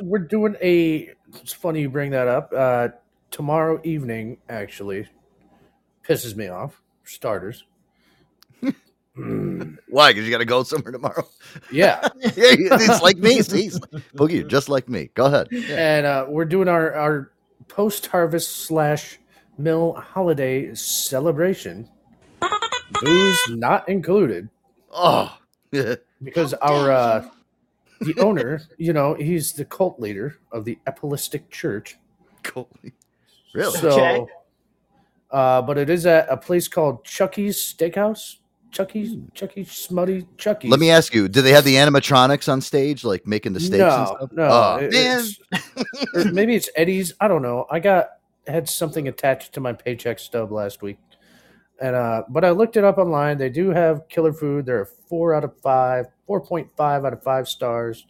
[0.00, 1.10] we're doing a.
[1.40, 2.52] It's funny you bring that up.
[2.54, 2.88] Uh,
[3.30, 5.08] tomorrow evening, actually,
[6.06, 6.82] pisses me off.
[7.02, 7.64] For starters.
[9.16, 10.10] Mm, why?
[10.12, 11.26] Because you got to go somewhere tomorrow.
[11.70, 13.42] yeah, yeah, it's like me.
[13.42, 15.10] See, It's like- Boogie, you're just like me.
[15.14, 15.48] Go ahead.
[15.52, 17.30] and uh, we're doing our our
[17.68, 19.18] post harvest slash
[19.56, 21.88] mill holiday celebration.
[23.02, 24.48] Booze not included
[24.92, 25.36] Oh,
[26.22, 27.28] because our uh,
[28.00, 31.96] the owner, you know, he's the cult leader of the Epilistic Church.
[32.42, 32.68] cool.
[33.54, 33.78] Really?
[33.78, 34.32] So, Okay.
[35.30, 38.36] uh, but it is at a place called Chucky's Steakhouse.
[38.74, 40.68] Chucky's, Chucky's Smutty Chucky's.
[40.68, 40.72] Hmm.
[40.72, 43.80] Let me ask you: Do they have the animatronics on stage, like making the steaks
[43.80, 44.32] and No, stuff?
[44.32, 45.20] no, Oh, it- man.
[45.20, 47.14] it's- maybe it's Eddie's.
[47.20, 47.66] I don't know.
[47.70, 48.08] I got
[48.46, 50.98] had something attached to my paycheck stub last week,
[51.80, 53.38] and uh, but I looked it up online.
[53.38, 54.66] They do have killer food.
[54.66, 58.06] They're four out of five, four point five out of five stars,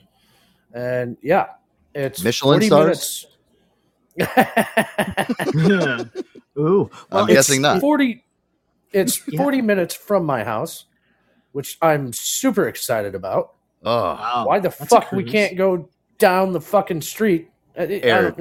[0.73, 1.47] and yeah,
[1.95, 3.27] it's Michelin 40 stars?
[4.17, 4.17] minutes.
[6.59, 7.81] Ooh, well, I'm guessing not.
[7.81, 8.25] 40
[8.95, 9.43] it's Yeah.
[9.43, 10.87] 40 minutes from my house
[11.53, 13.51] which i'm super excited about
[13.87, 18.01] Oh, Wow, why the that's fuck we can't go down the fucking street I- I
[18.03, 18.37] Eric.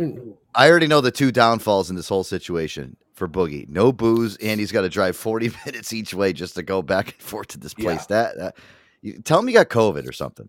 [0.56, 3.68] I already know the two downfalls in this whole situation for Boogie.
[3.68, 7.08] No booze, and he's got to drive 40 minutes each way just to go back
[7.14, 8.06] and forth to this place.
[8.06, 8.56] That, that
[9.02, 10.48] you, tell him you got COVID or something.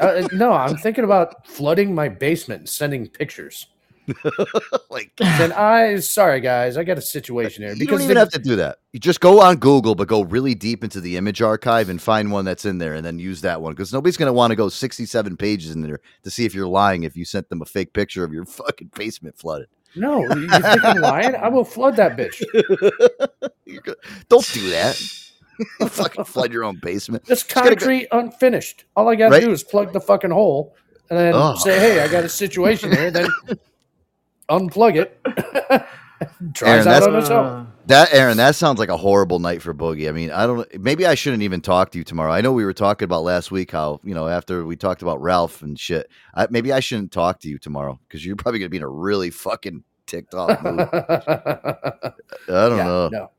[0.00, 3.68] uh, no i'm thinking about flooding my basement and sending pictures
[4.90, 8.30] like then i sorry guys i got a situation here you don't because even have
[8.30, 8.78] to do that.
[8.92, 12.32] You just go on Google, but go really deep into the image archive and find
[12.32, 14.56] one that's in there, and then use that one because nobody's going to want to
[14.56, 17.66] go 67 pages in there to see if you're lying if you sent them a
[17.66, 19.68] fake picture of your fucking basement flooded.
[19.96, 22.42] no you think i'm lying i will flood that bitch
[24.28, 24.96] Don't do that.
[25.88, 27.24] fucking flood your own basement.
[27.24, 28.84] This gotta go- concrete unfinished.
[28.96, 29.44] All I got to Right?
[29.44, 30.74] do is plug the fucking hole
[31.10, 31.54] and then Oh.
[31.56, 33.28] say, "Hey, I got a situation here." Then
[34.48, 35.20] unplug it.
[36.64, 37.72] Aaron, out that's- on his own.
[37.86, 40.08] That Aaron, that sounds like a horrible night for Boogie.
[40.08, 40.66] I mean, I don't.
[40.82, 42.32] Maybe I shouldn't even talk to you tomorrow.
[42.32, 45.20] I know we were talking about last week how you know after we talked about
[45.22, 46.10] Ralph and shit.
[46.34, 48.88] I, maybe I shouldn't talk to you tomorrow because you're probably gonna be in a
[48.88, 50.80] really fucking ticked off mood.
[50.90, 52.12] I
[52.48, 53.08] don't Yeah, know.
[53.12, 53.30] No,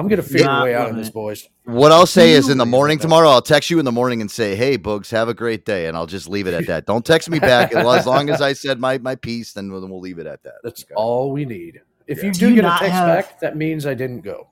[0.00, 1.48] I'm gonna figure Not a way out on of this, boys.
[1.64, 4.30] What I'll say is in the morning tomorrow, I'll text you in the morning and
[4.30, 6.86] say, "Hey, Boogs, have a great day," and I'll just leave it at that.
[6.86, 9.52] Don't text me back as long as I said my my piece.
[9.52, 10.54] Then we'll, we'll leave it at that.
[10.64, 11.80] That's all we need.
[12.06, 12.24] If Yeah.
[12.24, 14.48] you Do do you get a not text have- back, that means I didn't go.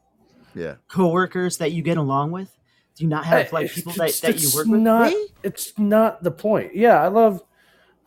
[0.55, 0.75] Yeah.
[0.89, 2.51] Coworkers that you get along with?
[2.97, 4.81] Do you not have eh, like people that, it's- that you it's work with?
[4.81, 5.29] Not, Really?
[5.43, 6.75] It's not the point.
[6.77, 7.43] Yeah, I love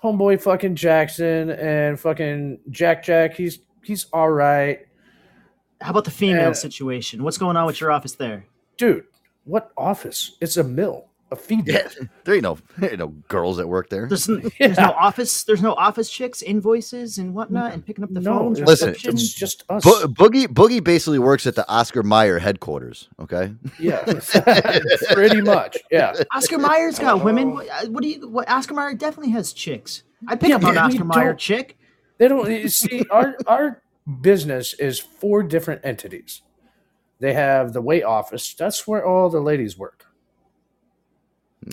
[0.04, 3.36] homeboy fucking Jackson and fucking Jack Jack.
[3.36, 4.80] He's he's all right,
[5.82, 7.24] How about the female Uh, situation?
[7.24, 8.46] What's going on with your office there?
[8.78, 9.06] dude.
[9.44, 10.38] What office?
[10.40, 11.82] It's a mill, a feed mill.
[12.26, 14.08] There ain't no there ain't no girls that work there.
[14.08, 15.44] There's, n- there's no office.
[15.44, 18.60] There's no office chicks, invoices and whatnot, and picking up the No, phones.
[18.60, 19.84] it's- Listen, it's just us.
[19.84, 23.10] Bo- Boogie Boogie basically works at the Oscar Mayer headquarters.
[23.20, 23.54] Okay.
[23.80, 24.04] yeah,
[25.14, 25.78] pretty much.
[25.90, 26.14] Yeah.
[26.36, 27.54] Oscar Mayer's got women.
[27.54, 28.28] What, uh, what do you?
[28.28, 30.04] What Oscar Mayer definitely has chicks.
[30.28, 31.78] I pick Yeah, up on but we Oscar Mayer chick.
[32.20, 33.82] They don't you see our our
[34.22, 36.42] business is four different entities.
[37.20, 38.54] They have the weight office.
[38.54, 40.06] That's where all the ladies work.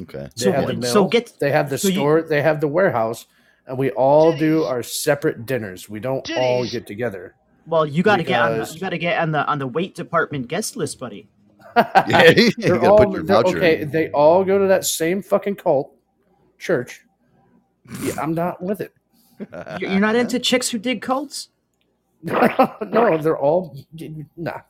[0.02, 0.28] Okay.
[0.36, 0.92] They So have the mill.
[0.92, 2.22] so get- they have the so you- store.
[2.22, 3.26] they have the warehouse,
[3.66, 5.88] and we all do our separate dinners.
[5.88, 7.34] We don't all get together.
[7.66, 9.66] Well, you got to get on the, you got to get on the on the
[9.66, 11.28] weight department guest list, buddy.
[11.76, 13.80] Yeah, you They're gotta all put your they're- okay.
[13.82, 13.90] in.
[13.90, 15.94] They all go to that same fucking cult
[16.58, 17.02] church.
[18.02, 18.92] Yeah, I'm not with it.
[19.80, 21.48] You're, you're not into chicks who dig cults.
[22.22, 23.76] no, they're all
[24.36, 24.60] nah.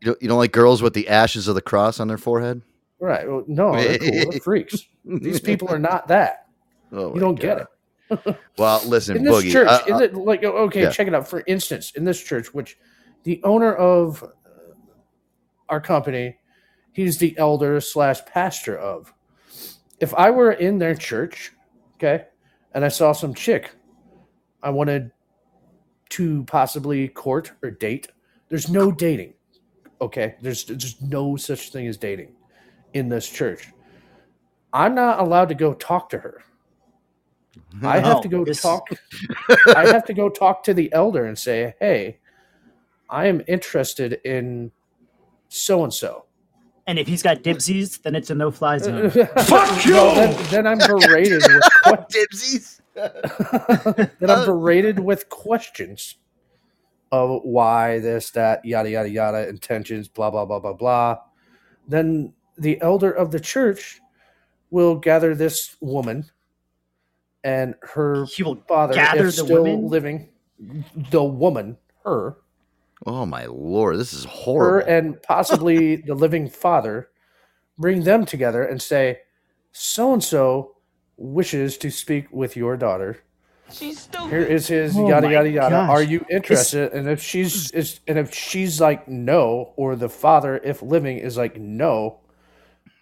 [0.00, 2.62] You don't, you don't like girls with the ashes of the cross on their forehead?
[3.00, 3.28] Right.
[3.28, 4.30] Well, no, they're cool.
[4.30, 4.86] They're freaks.
[5.04, 6.46] These people are not that.
[6.92, 7.66] Oh you don't get it.
[8.56, 9.52] Well, listen, in this Boogie.
[9.52, 10.82] church, uh, is uh, it like oh, okay?
[10.84, 10.90] yeah.
[10.90, 11.28] Check it out.
[11.28, 12.78] For instance, in this church, which
[13.24, 14.28] the owner of uh,
[15.68, 16.38] our company,
[16.92, 19.12] he's the elder slash pastor of.
[20.00, 21.52] If I were in their church,
[21.96, 22.24] okay,
[22.72, 23.72] and I saw some chick,
[24.62, 25.12] I wanted
[26.10, 28.08] to possibly court or date.
[28.48, 29.34] There's no dating,
[30.00, 30.36] okay.
[30.40, 32.34] There's there's no such thing as dating
[32.94, 33.68] in this church.
[34.72, 36.42] I'm not allowed to go talk to her.
[37.82, 38.88] I have to go this- talk.
[39.76, 42.18] I have to go talk to the elder and say, "Hey,
[43.10, 44.70] I am interested in
[45.48, 46.24] so and so."
[46.86, 49.10] And if he's got dibsies, then it's a no fly zone.
[49.10, 49.92] Fuck you!
[49.92, 52.80] then, then I'm berated with que- dibsies.
[54.20, 56.16] then I'm uh, berated with questions
[57.10, 61.18] of why this, that, yada yada yada, intentions, blah blah blah blah blah.
[61.86, 64.00] Then the elder of the church
[64.70, 66.24] will gather this woman
[67.44, 68.26] and her
[68.68, 69.88] father, gather the still women?
[69.88, 70.28] living,
[71.10, 72.36] the woman, her,
[73.06, 74.90] Oh my lord, this is her horrible.
[74.90, 77.10] and possibly the living father
[77.78, 79.18] bring them together and say
[79.72, 80.76] so and so
[81.18, 83.18] wishes to speak with your daughter
[83.70, 84.30] She's stupid.
[84.30, 85.90] here is his Oh yada yada yada gosh.
[85.90, 90.56] are you interested and if she's is and if she's like no or the father
[90.64, 92.20] if living is like no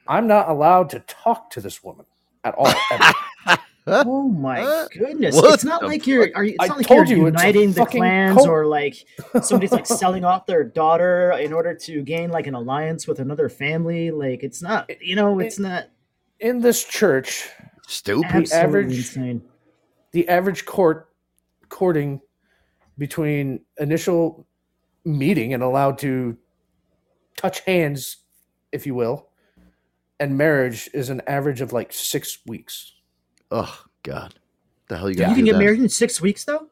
[0.09, 2.07] i'm not allowed to talk to this woman
[2.43, 3.12] at all ever.
[3.89, 5.37] Oh my goodness!
[5.37, 6.29] What it's not the like you're.
[6.35, 8.49] Are you, it's I not like told you're you, it's uniting the clans cult.
[8.49, 8.97] or like
[9.45, 13.49] somebody's like selling off their daughter in order to gain like an alliance with another
[13.49, 14.11] family.
[14.11, 14.91] Like it's not.
[15.01, 15.85] You know, it's not.
[16.41, 17.49] in this church
[17.87, 18.22] Stupid.
[18.30, 19.43] the Absolutely average insane.
[20.12, 21.09] the average court
[21.68, 22.20] courting
[22.99, 24.47] between initial
[25.05, 26.37] meeting and allowed to
[27.37, 28.16] touch hands,
[28.72, 29.28] if you will,
[30.18, 32.93] and marriage is an average of like six weeks.
[33.51, 34.34] Oh God,
[34.89, 36.68] the hell you You can get married in six weeks, though.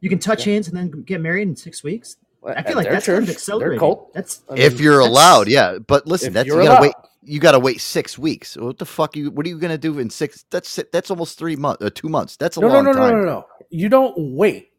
[0.00, 2.16] You can touch hands and then get married in six weeks.
[2.46, 3.78] I At feel like their that's kind of church, their accelerated.
[3.80, 4.12] cult.
[4.12, 5.78] That's I If you're that's- allowed, yeah.
[5.78, 6.92] But listen, that's you gotta wait.
[7.24, 7.32] Allowed.
[7.32, 8.56] You gotta wait six weeks.
[8.56, 9.16] What the fuck?
[9.16, 10.44] You what are you gonna do in six?
[10.50, 11.82] That's that's almost three months.
[11.82, 12.36] or uh, two months.
[12.36, 12.84] That's a long time.
[12.84, 13.26] no, no, long no, no, time.
[13.26, 13.46] no, no.
[13.70, 14.70] You don't wait.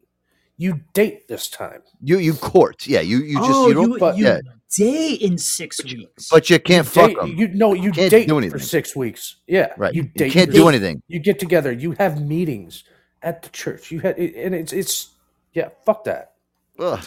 [0.58, 1.82] You date this time.
[2.02, 2.86] You you court.
[2.86, 3.00] Yeah.
[3.00, 3.92] You you just oh, you don't.
[3.92, 4.40] you, but, you yeah.
[4.74, 6.28] date in six weeks.
[6.30, 7.34] But you can't fuck Date, them.
[7.36, 9.36] you no, you Can't date do for six weeks.
[9.46, 9.94] Yeah, Right.
[9.94, 10.32] You You date.
[10.32, 11.02] can't for- do anything.
[11.08, 11.72] You get together.
[11.72, 12.84] You have meetings
[13.22, 13.90] at the church.
[13.90, 15.10] You had, and it's it's
[15.52, 15.68] yeah.
[15.84, 16.35] Fuck that.
[16.78, 17.00] Ugh.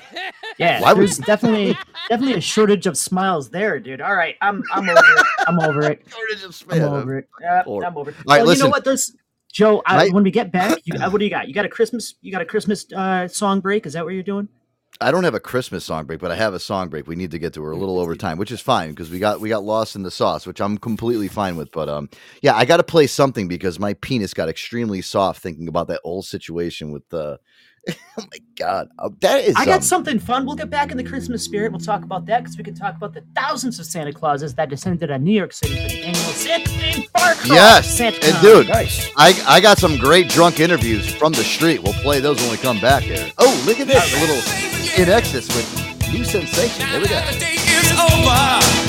[0.57, 1.77] Yeah, Why would- there's definitely
[2.09, 4.01] definitely a shortage of smiles there, dude.
[4.01, 5.25] All right, I'm I'm over it.
[5.47, 6.01] I'm over it.
[6.09, 6.81] Shortage of smiles.
[6.81, 7.29] I'm over it.
[7.65, 8.15] Poor- I'm over it.
[8.17, 8.65] All right, well, you listen.
[8.65, 8.83] know what?
[8.83, 9.15] There's
[9.51, 9.81] Joe.
[9.85, 11.47] I, My- when we get back, you, uh, what do you got?
[11.47, 12.15] You got a Christmas?
[12.21, 13.85] You got a Christmas uh, song break?
[13.85, 14.47] Is that what you're doing?
[15.01, 17.07] I don't have a Christmas song break, but I have a song break.
[17.07, 17.61] We need to get to.
[17.61, 20.03] We're a little over time, which is fine because we got we got lost in
[20.03, 21.71] the sauce, which I'm completely fine with.
[21.71, 22.09] But um,
[22.41, 26.01] yeah, I got to play something because my penis got extremely soft thinking about that
[26.03, 27.37] old situation with uh,
[27.89, 29.55] oh my god, Oh, that is.
[29.55, 30.45] I got um, something fun.
[30.45, 31.71] We'll get back in the Christmas spirit.
[31.71, 34.69] We'll talk about that because we can talk about the thousands of Santa Clauses that
[34.69, 37.55] descended on New York City for the annual Santa themed bar crawl.
[37.55, 39.09] Yes, Santa and dude, nice.
[39.17, 41.81] I I got some great drunk interviews from the street.
[41.83, 43.31] We'll play those when we come back here.
[43.37, 44.41] Oh, look at this, a little
[44.95, 46.89] INXS with new sensation.
[46.89, 48.88] There we go.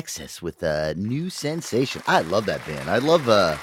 [0.00, 2.00] Excess with a new sensation.
[2.06, 2.88] I love that band.
[2.88, 3.58] I love uh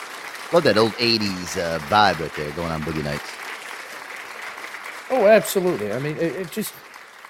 [0.54, 3.32] love that old '80s uh, vibe right there going on Boogie Nights.
[5.10, 5.92] Oh, absolutely.
[5.92, 6.76] I mean, it, it just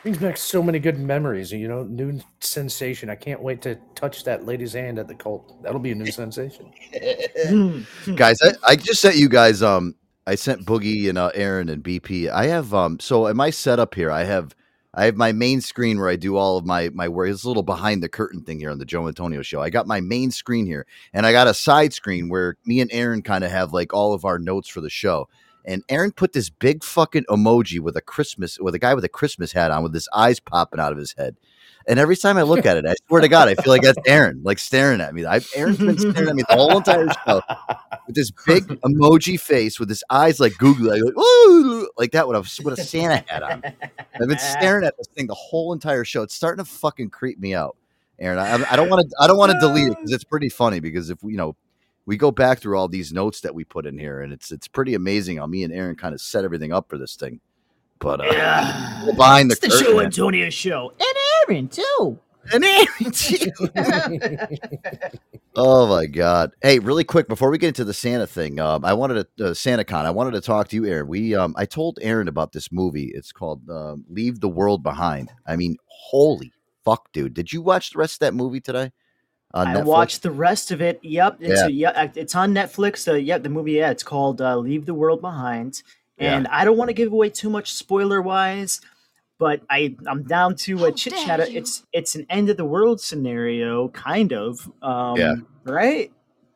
[0.04, 1.54] brings back so many good memories.
[1.54, 3.10] You know, new sensation.
[3.10, 5.64] I can't wait to touch that lady's hand at the cult.
[5.64, 6.74] That'll be a new sensation.
[8.16, 9.96] guys, I, I just sent you guys um
[10.26, 12.30] I sent Boogie and uh, Aaron and BP.
[12.30, 14.54] I have um so in my setup here, I have
[14.98, 17.30] I have my main screen where I do all of my my work.
[17.30, 19.62] It's a little behind the curtain thing here on the Joe Antonio show.
[19.62, 22.90] I got my main screen here, and I got a side screen where me and
[22.92, 25.30] Aaron kind of have like all of our notes for the show.
[25.64, 29.10] And Aaron put this big fucking emoji with a Christmas with a guy with a
[29.10, 31.36] Christmas hat on with his eyes popping out of his head.
[31.88, 34.00] And every time I look at it, I swear to God, I feel like that's
[34.08, 35.26] Aaron, like staring at me.
[35.26, 37.42] I, Aaron's been staring at me the whole entire show
[38.08, 42.38] with this big emoji face with his eyes like googly, like, "Ooh," like that with
[42.38, 43.64] a, with a Santa hat on.
[44.20, 46.24] I've been staring at this thing the whole entire show.
[46.24, 47.76] It's starting to fucking creep me out,
[48.20, 48.40] Aaron.
[48.40, 49.16] I, I don't want to.
[49.22, 50.80] I don't want to delete it because it's pretty funny.
[50.80, 51.56] Because if we, you know,
[52.06, 54.68] we go back through all these notes that we put in here, and it's it's
[54.68, 57.42] pretty amazing how me and Aaron kind of set everything up for this thing.
[58.00, 59.08] But uh, Yeah.
[59.16, 60.06] behind the it's the curtain, man.
[60.06, 60.94] Antonio show.
[61.00, 62.20] And Aaron, too.
[62.54, 63.52] And Aaron, too.
[65.60, 66.52] Oh my god!
[66.62, 69.50] Hey, really quick before we get into the Santa thing, um, I wanted to uh,
[69.54, 70.06] SantaCon.
[70.06, 71.08] I wanted to talk to you, Aaron.
[71.08, 73.12] We, um, I told Aaron about this movie.
[73.16, 76.52] It's called um, "Leave the World Behind." I mean, holy
[76.86, 77.34] fuck, dude!
[77.34, 78.92] Did you watch the rest of that movie today?
[79.56, 79.86] On I Netflix?
[79.86, 81.00] watched the rest of it.
[81.02, 81.66] Yep, it's Yeah.
[81.66, 83.08] a, yeah, it's on Netflix.
[83.12, 83.72] Uh, yep, the movie.
[83.74, 85.82] Yeah, it's called uh, "Leave the World Behind,"
[86.20, 88.80] and I don't want to give away too much spoiler wise,
[89.40, 91.40] but I I'm down to a chit chat.
[91.40, 94.72] It's it's an end of the world scenario, kind of.
[94.82, 95.36] Um, Yeah.
[95.64, 96.12] Right.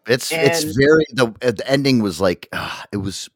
[0.07, 3.29] It's it's very the uh, the ending was like uh, it was.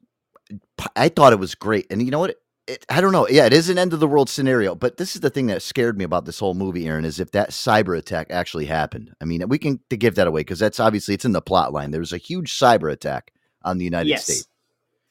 [0.95, 2.35] I thought it was great, and you know what?
[2.67, 3.27] It, I don't know.
[3.27, 5.61] Yeah, it is an end of the world scenario, but this is the thing that
[5.61, 7.05] scared me about this whole movie, Aaron.
[7.05, 9.13] Is if that cyber attack actually happened.
[9.21, 11.71] I mean, we can to give that away because that's obviously it's in the plot
[11.71, 11.91] line.
[11.91, 13.31] There was a huge cyber attack
[13.63, 14.23] on the United Yes.
[14.23, 14.47] States.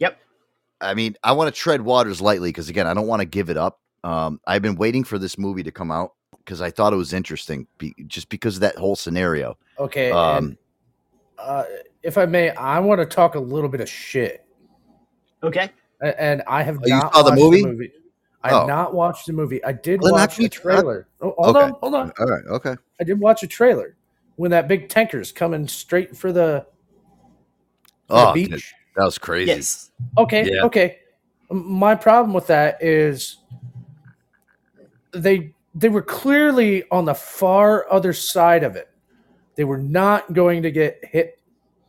[0.00, 0.18] Yep.
[0.80, 3.48] I mean, I want to tread waters lightly because again, I don't want to give
[3.48, 3.80] it up.
[4.04, 7.12] Um, I've been waiting for this movie to come out because I thought it was
[7.14, 9.56] interesting, be, just because of that whole scenario.
[9.78, 10.10] Okay.
[10.10, 10.58] Um, and,
[11.38, 11.64] uh,
[12.02, 14.44] if I may, I want to talk a little bit of shit.
[15.42, 15.70] Okay.
[16.02, 17.92] A- And I have Oh, you not saw the watched movie?
[18.42, 18.66] I have Oh.
[18.66, 19.64] not watched the movie.
[19.64, 21.08] I did Well, watch can the talk- trailer.
[21.22, 21.64] Oh, hold Okay.
[21.64, 22.12] on, hold on.
[22.18, 22.44] All right.
[22.50, 22.76] Okay.
[23.00, 23.96] I did watch a trailer
[24.36, 26.66] when that big tanker's coming straight for the,
[28.06, 28.50] for the Oh, beach.
[28.50, 28.62] dude,
[28.96, 29.46] that was crazy.
[29.50, 29.90] Yes.
[30.18, 30.64] Okay, Yeah.
[30.64, 30.98] okay.
[31.50, 33.38] My problem with that is
[35.14, 38.88] they they were clearly on the far other side of it.
[39.56, 41.40] They were not going to get hit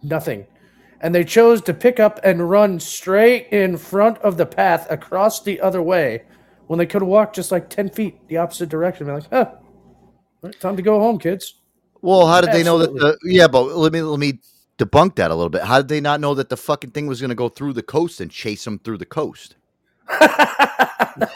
[0.02, 0.46] nothing.
[1.02, 5.44] And they chose to pick up and run straight in front of the path across
[5.44, 6.24] the other way
[6.68, 9.06] when they could have walked just like 10 feet the opposite direction.
[9.06, 9.62] They're like, huh, all
[10.44, 11.56] right, time to go home, kids.
[12.02, 12.94] Well, how did they know that?
[12.94, 14.40] The, yeah, but let me let me
[14.78, 15.64] debunk that a little bit.
[15.64, 17.84] How did they not know that the fucking thing was going to go through the
[17.84, 19.56] coast and chase them through the coast?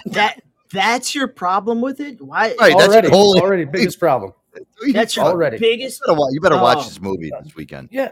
[0.06, 0.42] That
[0.72, 2.22] that's your problem with it.
[2.22, 2.56] Why?
[2.60, 4.34] Right, that's already, the whole- already biggest problem.
[4.94, 5.58] That's your Already.
[5.60, 6.02] biggest.
[6.02, 6.84] You better, wa- you better watch Oh.
[6.84, 7.90] this movie this weekend.
[7.92, 8.12] Yeah.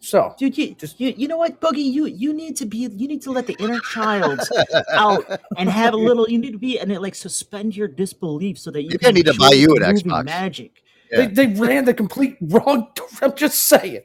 [0.00, 1.84] So, Dude, you, you you know what, Boogie?
[1.84, 4.40] You you need to be you need to let the inner child
[4.92, 5.24] out
[5.58, 6.28] and have a little.
[6.28, 8.88] You need to be and it, like suspend your disbelief so that you.
[8.90, 10.24] Maybe can I need to buy you the an movie Xbox.
[10.24, 10.82] Magic.
[11.12, 11.26] Yeah.
[11.26, 12.88] they, they ran the complete wrong.
[13.22, 14.00] I'm just saying.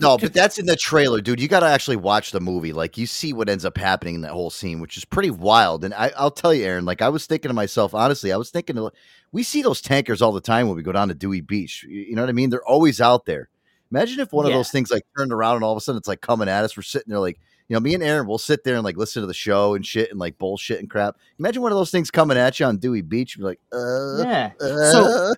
[0.00, 1.40] No, but that's in the trailer, dude.
[1.40, 2.72] You got to actually watch the movie.
[2.72, 5.84] Like you see what ends up happening in that whole scene, which is pretty wild.
[5.84, 6.84] And I, I'll tell you, Aaron.
[6.84, 8.88] Like I was thinking to myself, honestly, I was thinking,
[9.32, 11.84] we see those tankers all the time when we go down to Dewey Beach.
[11.84, 12.50] You know what I mean?
[12.50, 13.48] They're always out there.
[13.92, 16.06] Imagine if one of those things like turned around and all of a sudden it's
[16.08, 16.76] like coming at us.
[16.76, 19.20] We're sitting there like, you know, me and Aaron, we'll sit there and like listen
[19.22, 21.16] to the show and shit and like bullshit and crap.
[21.40, 23.36] Imagine one of those things coming at you on Dewey Beach.
[23.36, 24.50] You're like, uh, Yeah.
[24.60, 25.34] uh, So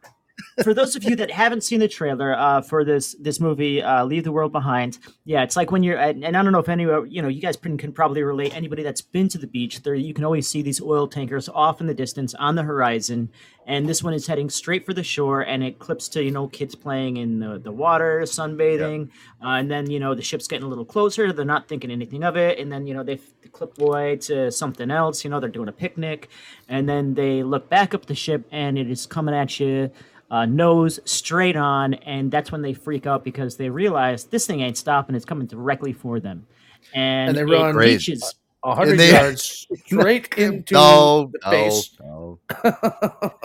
[0.63, 4.05] for those of you that haven't seen the trailer uh, for this this movie, uh,
[4.05, 6.69] Leave the World Behind, yeah, it's like when you're at, and I don't know if
[6.69, 8.57] any you know you guys can, can probably relate.
[8.57, 11.81] Anybody that's been to the beach, there you can always see these oil tankers off
[11.81, 13.31] in the distance on the horizon,
[13.67, 16.49] and this one is heading straight for the shore, and it clips to you know
[16.49, 19.11] kids playing in the, the water, sunbathing,
[19.43, 21.33] uh, and then you know the ship's getting a little closer.
[21.33, 24.51] They're not thinking anything of it, and then you know they f- clip away to
[24.51, 25.25] something else.
[25.25, 26.29] You know they're doing a picnic,
[26.69, 29.91] and then they look back up the ship, and it is coming at you
[30.33, 34.61] uh, nose straight on, and that's when they freak out because they realize this thing
[34.63, 36.47] ain't stopping; it's coming directly for them,
[36.95, 38.35] and, And they run reaches.
[38.65, 41.91] a hundred yards straight into no, the no, base.
[42.01, 42.39] no.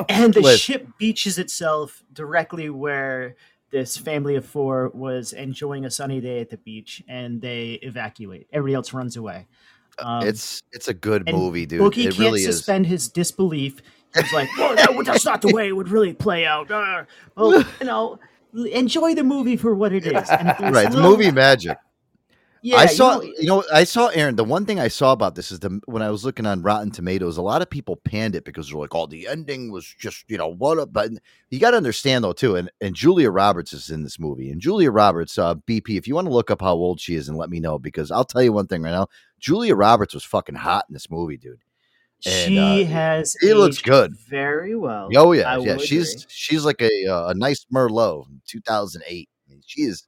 [0.09, 3.35] and the ship beaches itself directly where
[3.69, 8.47] this family of four was enjoying a sunny day at the beach, and they evacuate.
[8.53, 9.45] Everybody else runs away.
[9.99, 11.81] Um, it's it's a good movie, dude.
[11.81, 12.55] Boogie it can't really is.
[12.55, 13.81] suspend his disbelief.
[14.15, 17.03] He's like, "Well, that, that's not the way it would really play out." Uh,
[17.35, 18.19] well, you know,
[18.71, 20.13] enjoy the movie for what it is.
[20.59, 21.77] Right little- movie magic
[22.63, 25.11] Yeah, i you saw know- you know, i saw aaron the one thing i saw
[25.11, 27.97] about this is the when i was looking on rotten tomatoes a lot of people
[27.97, 31.11] panned it because they're like oh the ending was just you know what a but
[31.51, 34.59] you got to understand though too and, and julia roberts is in this movie and
[34.59, 37.37] julia roberts uh bp if you want to look up how old she is and
[37.37, 39.07] let me know because i'll tell you one thing right now
[39.39, 41.61] julia roberts was fucking hot in this movie dude
[42.25, 43.35] And, she uh, has.
[43.39, 44.17] she looks good.
[44.27, 45.09] Very well.
[45.15, 45.77] Oh yeah, I yeah.
[45.77, 46.25] She's agree.
[46.29, 49.29] she's like a uh, a nice Merlot, 2008.
[49.47, 50.07] I mean, she is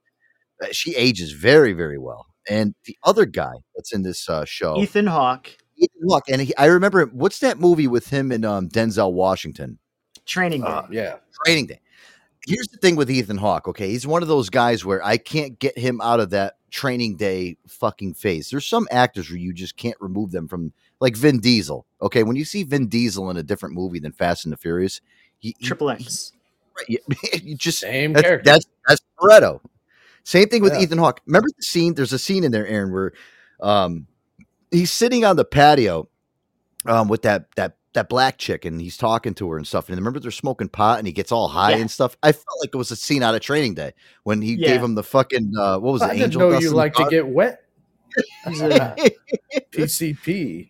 [0.62, 2.26] uh, she ages very very well.
[2.48, 6.56] And the other guy that's in this uh, show, Ethan Hawke, Ethan Hawke, and he,
[6.56, 9.78] I remember what's that movie with him and um, Denzel Washington,
[10.26, 10.68] Training Day.
[10.68, 11.16] Uh, yeah.
[11.44, 11.80] Training Day.
[12.46, 13.68] Here's the thing with Ethan Hawke.
[13.68, 17.16] Okay, he's one of those guys where I can't get him out of that Training
[17.16, 18.48] Day fucking phase.
[18.50, 21.86] There's some actors where you just can't remove them from, like Vin Diesel.
[22.02, 25.00] Okay, when you see Vin Diesel in a different movie than Fast and the Furious,
[25.38, 26.32] he, he- Triple X.
[26.78, 26.98] Right, you,
[27.42, 28.50] you just Same that's, character.
[28.50, 29.60] That's that's Toretto.
[30.24, 30.80] Same thing with Yeah.
[30.80, 31.20] Ethan Hawke.
[31.26, 31.94] Remember the scene?
[31.94, 33.12] There's a scene in there, Aaron, where
[33.60, 34.06] um
[34.70, 36.08] he's sitting on the patio
[36.86, 39.88] um, with that that that black chick, and he's talking to her and stuff.
[39.88, 41.78] And remember, they're smoking pot, and he gets all high Yeah.
[41.78, 42.16] and stuff.
[42.22, 43.92] I felt like it was a scene out of Training Day
[44.22, 44.68] when he Yeah.
[44.68, 46.04] gave him the fucking uh, what was it?
[46.04, 47.62] I didn't Angel know you like to get wet.
[49.72, 50.69] PCP.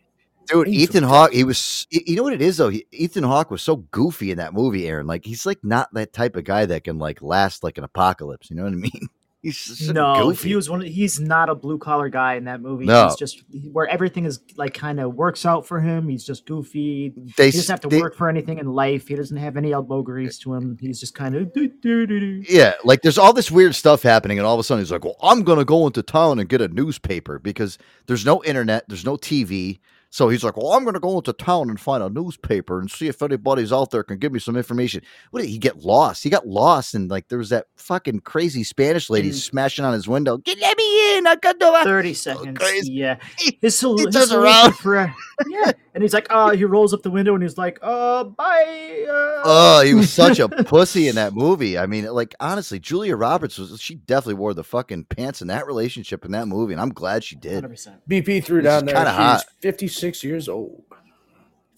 [0.51, 1.87] Dude, Ethan Hawke, he was.
[1.89, 2.69] You know what it is though?
[2.69, 5.07] He, Ethan Hawke was so goofy in that movie, Aaron.
[5.07, 8.49] Like he's like not that type of guy that can like last like an apocalypse.
[8.49, 9.07] You know what I mean?
[9.43, 10.49] He's just no, goofy.
[10.49, 10.81] he was one.
[10.81, 12.85] Of, he's not a blue collar guy in that movie.
[12.85, 13.05] No.
[13.07, 16.07] He's just where everything is like kind of works out for him.
[16.07, 17.11] He's just goofy.
[17.37, 19.07] They he doesn't have to they- work for anything in life.
[19.07, 20.77] He doesn't have any elbow grease to him.
[20.79, 21.51] He's just kind of.
[21.83, 25.03] Yeah, like there's all this weird stuff happening, and all of a sudden he's like,
[25.05, 29.05] "Well, I'm gonna go into town and get a newspaper because there's no internet, there's
[29.05, 29.79] no TV."
[30.13, 33.07] So he's like, "Well, I'm gonna go into town and find a newspaper and see
[33.07, 35.01] if anybody's out there can give me some information."
[35.31, 36.21] What did he get lost?
[36.23, 39.93] He got lost, and like there was that fucking crazy Spanish lady And- smashing on
[39.93, 40.35] his window.
[40.37, 41.27] Get let me in!
[41.27, 41.81] I got no.
[41.85, 42.57] Thirty seconds.
[42.57, 42.91] crazy.
[42.91, 43.19] Yeah,
[43.61, 44.73] his, sol- he his turns solution around.
[44.75, 45.13] for
[45.49, 49.05] yeah, and he's like, oh, he rolls up the window and he's like, uh, bye.
[49.09, 49.41] Uh.
[49.45, 51.77] Oh, he was such a pussy in that movie.
[51.77, 55.65] I mean, like honestly, Julia Roberts was she definitely wore the fucking pants in that
[55.65, 57.63] relationship in that movie, and I'm glad she did.
[57.63, 57.99] 100%.
[58.09, 58.95] BP threw This down there.
[58.95, 59.43] kinda hot.
[59.61, 60.83] 56 years old.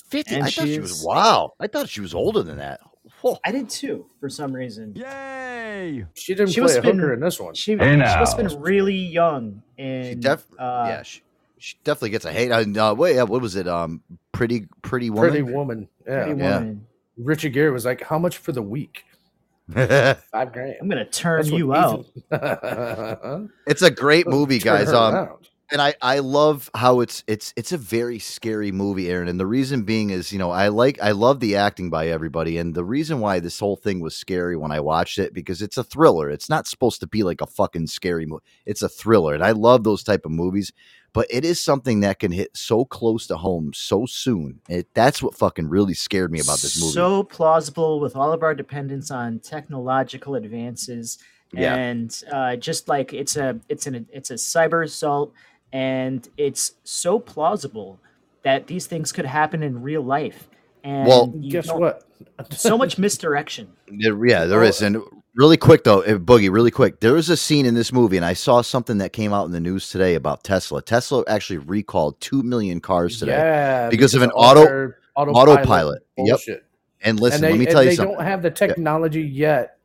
[0.10, 0.36] 50.
[0.36, 1.54] And I thought she she was wow.
[1.60, 2.80] I thought she was older than that.
[3.22, 3.38] Whoa.
[3.46, 4.94] I did too, for some reason.
[4.96, 6.06] Yay!
[6.14, 7.54] She didn't She play must a been- hooker in this one.
[7.56, 8.20] She, Hey, she now.
[8.20, 9.64] must have been really young.
[9.78, 11.22] And She def- uh, yeah, she,
[11.58, 12.52] she definitely gets a hate.
[12.52, 13.68] Uh, uh, wait, what was it?
[13.68, 14.02] Um,
[14.34, 15.30] pretty, pretty woman.
[15.30, 15.88] Pretty woman.
[16.06, 16.24] Yeah.
[16.26, 16.54] Pretty Yeah.
[16.60, 16.88] woman.
[17.18, 19.06] Richard Gere was like, "How much for the week?
[19.72, 22.06] Five grand." I'm gonna turn That's you out.
[23.68, 24.90] it's a great movie, guys.
[24.90, 25.50] Um, around.
[25.72, 29.28] And I, I love how it's it's it's a very scary movie, Aaron.
[29.28, 32.58] And the reason being is, you know, I like I love the acting by everybody,
[32.58, 35.78] and the reason why this whole thing was scary when I watched it because it's
[35.78, 36.30] a thriller.
[36.30, 38.44] It's not supposed to be like a fucking scary movie.
[38.66, 40.72] It's a thriller, and I love those type of movies.
[41.14, 44.62] But it is something that can hit so close to home so soon.
[44.68, 46.94] It, that's what fucking really scared me about this movie.
[46.94, 51.20] So plausible with all of our dependence on technological advances,
[51.52, 51.76] Yeah.
[51.76, 55.34] and uh, just like it's a it's an it's a cyber assault,
[55.74, 58.00] and it's so plausible
[58.44, 60.48] that these things could happen in real life.
[60.84, 62.04] And Well- Guess what?
[62.52, 63.68] so much misdirection.
[63.88, 64.72] There- yeah, there Oh.
[64.82, 65.02] And
[65.36, 67.00] really quick though, uh, Boogie, really quick.
[67.00, 69.52] There was a scene in this movie, and I saw something that came out in
[69.52, 70.82] the news today about Tesla.
[70.82, 76.04] Tesla actually recalled two million cars today Yeah, because of an auto their autopilot.
[76.18, 76.28] Yep.
[76.28, 76.66] bullshit.
[77.02, 78.16] And listen, and they, let me tell you they something.
[78.16, 79.78] don't have the technology yet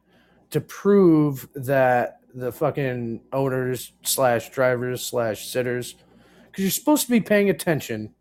[0.51, 5.95] to prove that the fucking owners slash drivers slash sitters,
[6.47, 8.15] because you're supposed to be paying attention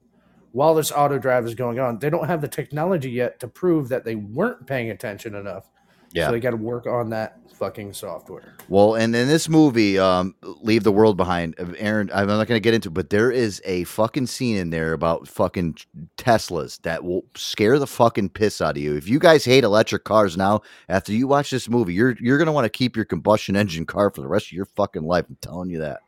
[0.52, 2.00] while this auto drive is going on.
[2.00, 5.70] They don't have the technology yet to prove that they weren't paying attention enough.
[6.18, 6.28] Yeah.
[6.28, 8.54] So they got to work on that fucking software.
[8.70, 12.58] Well, and in this movie, um, Leave the World Behind, uh, Aaron, I'm not going
[12.58, 15.78] to get into it, but there is a fucking scene in there about fucking
[16.18, 18.96] Teslas that will scare the fucking piss out of you.
[18.96, 22.48] If you guys hate electric cars now, after you watch this movie, you're you're going
[22.48, 25.26] to want to keep your combustion engine car for the rest of your fucking life.
[25.30, 26.00] I'm telling you that.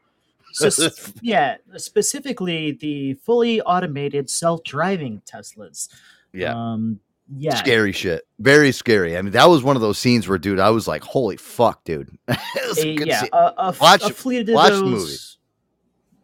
[0.53, 0.89] So,
[1.21, 5.89] yeah, specifically the fully automated self-driving Teslas.
[6.33, 6.53] Yeah.
[6.55, 6.99] Um,
[7.35, 7.55] yeah.
[7.55, 8.23] Scary shit.
[8.39, 9.17] Very scary.
[9.17, 11.83] I mean, that was one of those scenes where, dude, I was like, holy fuck,
[11.83, 12.09] dude.
[12.27, 12.37] A
[12.75, 13.29] yeah, scene.
[13.33, 15.15] a, a, Watch- a fleet of watch those, movie.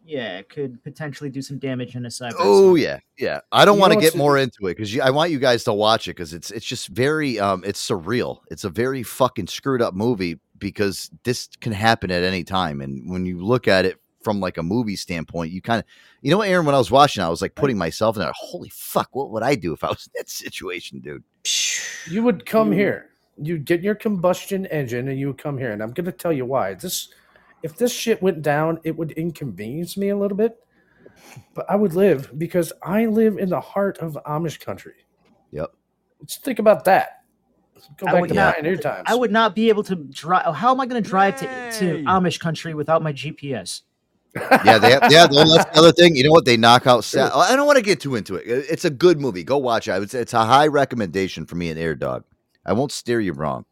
[0.07, 2.35] Yeah, could potentially do some damage in a cyber.
[2.37, 3.39] Oh yeah, yeah.
[3.51, 6.07] I don't want to get more into it because I want you guys to watch
[6.07, 8.41] it because it's it's just very um it's surreal.
[8.51, 12.81] It's a very fucking screwed up movie because this can happen at any time.
[12.81, 15.85] And when you look at it from like a movie standpoint, you kind of
[16.21, 16.65] you know, what, Aaron.
[16.65, 18.31] When I was watching, I was like putting myself in there.
[18.35, 21.23] Holy fuck, what would I do if I was in that situation, dude?
[22.07, 23.09] You would come You- here.
[23.41, 25.71] You'd get your combustion engine and you would come here.
[25.71, 26.73] And I'm going to tell you why.
[26.75, 27.09] This,
[27.63, 30.55] if this shit went down, it would inconvenience me a little bit.
[31.55, 34.93] But I would live because I live in the heart of Amish country.
[35.51, 35.73] Yep.
[36.21, 37.23] Let's think about that.
[37.97, 39.03] Go I back would to not- pioneer times.
[39.07, 40.55] I would not be able to drive.
[40.55, 41.45] How am I going to drive to,
[41.79, 43.81] to Amish country without my GPS?
[44.35, 45.27] Yeah, they have, yeah.
[45.27, 46.15] That's the other thing.
[46.15, 46.45] You know what?
[46.45, 47.03] They knock out.
[47.03, 48.45] Sa- I don't want to get too into it.
[48.47, 49.43] It- It's a good movie.
[49.43, 49.91] Go watch it.
[49.91, 52.23] I would say it's a high recommendation for me and Air Dog.
[52.65, 53.65] I won't steer you wrong.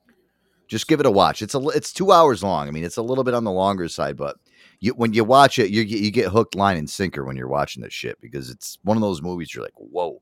[0.68, 1.42] Just give it a watch.
[1.42, 2.68] It's a it's two hours long.
[2.68, 4.38] I mean, it's a little bit on the longer side, but
[4.80, 7.48] you when you watch it, you get you get hooked, line, and sinker when you're
[7.50, 9.54] watching this shit because it's one of those movies.
[9.54, 10.22] You're like, whoa,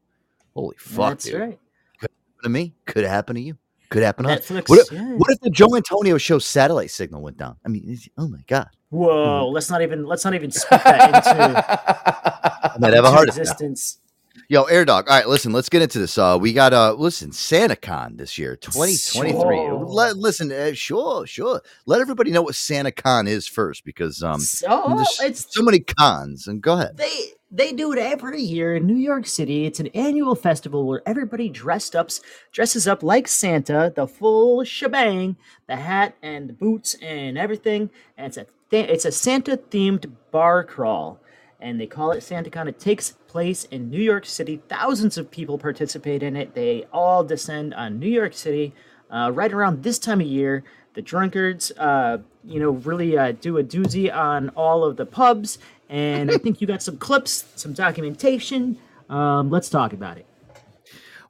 [0.55, 1.39] holy fuck, That's dude.
[1.39, 1.59] right.
[1.99, 2.73] Could happen to me.
[2.85, 3.57] Could happen to you.
[3.91, 4.39] Could happen us.
[4.39, 4.69] Netflix.
[4.69, 5.03] What if, yeah.
[5.17, 7.57] what if the Joe Antonio show satellite signal went down?
[7.65, 9.49] I mean, oh my god, Whoa!
[9.49, 11.65] Let's not even let's not even speak that into,
[12.73, 13.99] I might have a heart existence.
[14.47, 15.09] Yo, Air Dog.
[15.09, 16.17] All right, listen, let's get into this.
[16.17, 19.57] Uh, we got uh, listen, SantaCon this year, twenty twenty three.
[19.57, 21.61] So- Let listen, uh, sure, sure.
[21.85, 26.47] Let everybody know what SantaCon is first, because um, So there's it's so many cons.
[26.47, 26.97] And go ahead.
[26.97, 29.65] they They do it every year in New York City.
[29.65, 32.09] It's an annual festival where everybody dressed up,
[32.53, 35.35] dresses up like Santa, the full shebang,
[35.67, 37.89] the hat and the boots and everything.
[38.17, 41.19] And it's a th- it's a Santa themed bar crawl,
[41.59, 42.69] and they call it SantaCon.
[42.69, 44.61] It takes place in New York City.
[44.69, 46.53] Thousands of people participate in it.
[46.55, 48.73] They all descend on New York City
[49.09, 50.63] uh, right around this time of year.
[50.93, 55.57] The drunkards, uh, you know, really uh, do a doozy on all of the pubs.
[55.91, 58.77] And I think you got some clips, some documentation.
[59.09, 60.25] Um, let's talk about it.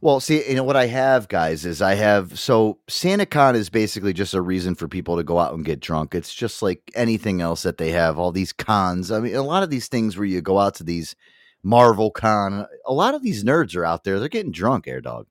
[0.01, 4.13] Well, see, you know what I have, guys, is I have so SantaCon is basically
[4.13, 6.13] just a reason for people to go out and get drunk.
[6.13, 9.11] It's just like anything else that they have, all these cons.
[9.11, 11.15] I mean, a lot of these things where you go out to these
[11.63, 14.19] Marvel Con, a lot of these nerds are out there.
[14.19, 15.25] They're getting drunk, Air Dog.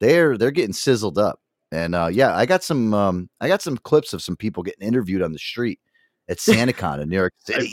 [0.00, 1.40] They're they're getting sizzled up.
[1.72, 4.86] And uh, yeah, I got some um, I got some clips of some people getting
[4.86, 5.80] interviewed on the street
[6.28, 7.72] at SantaCon in New York City.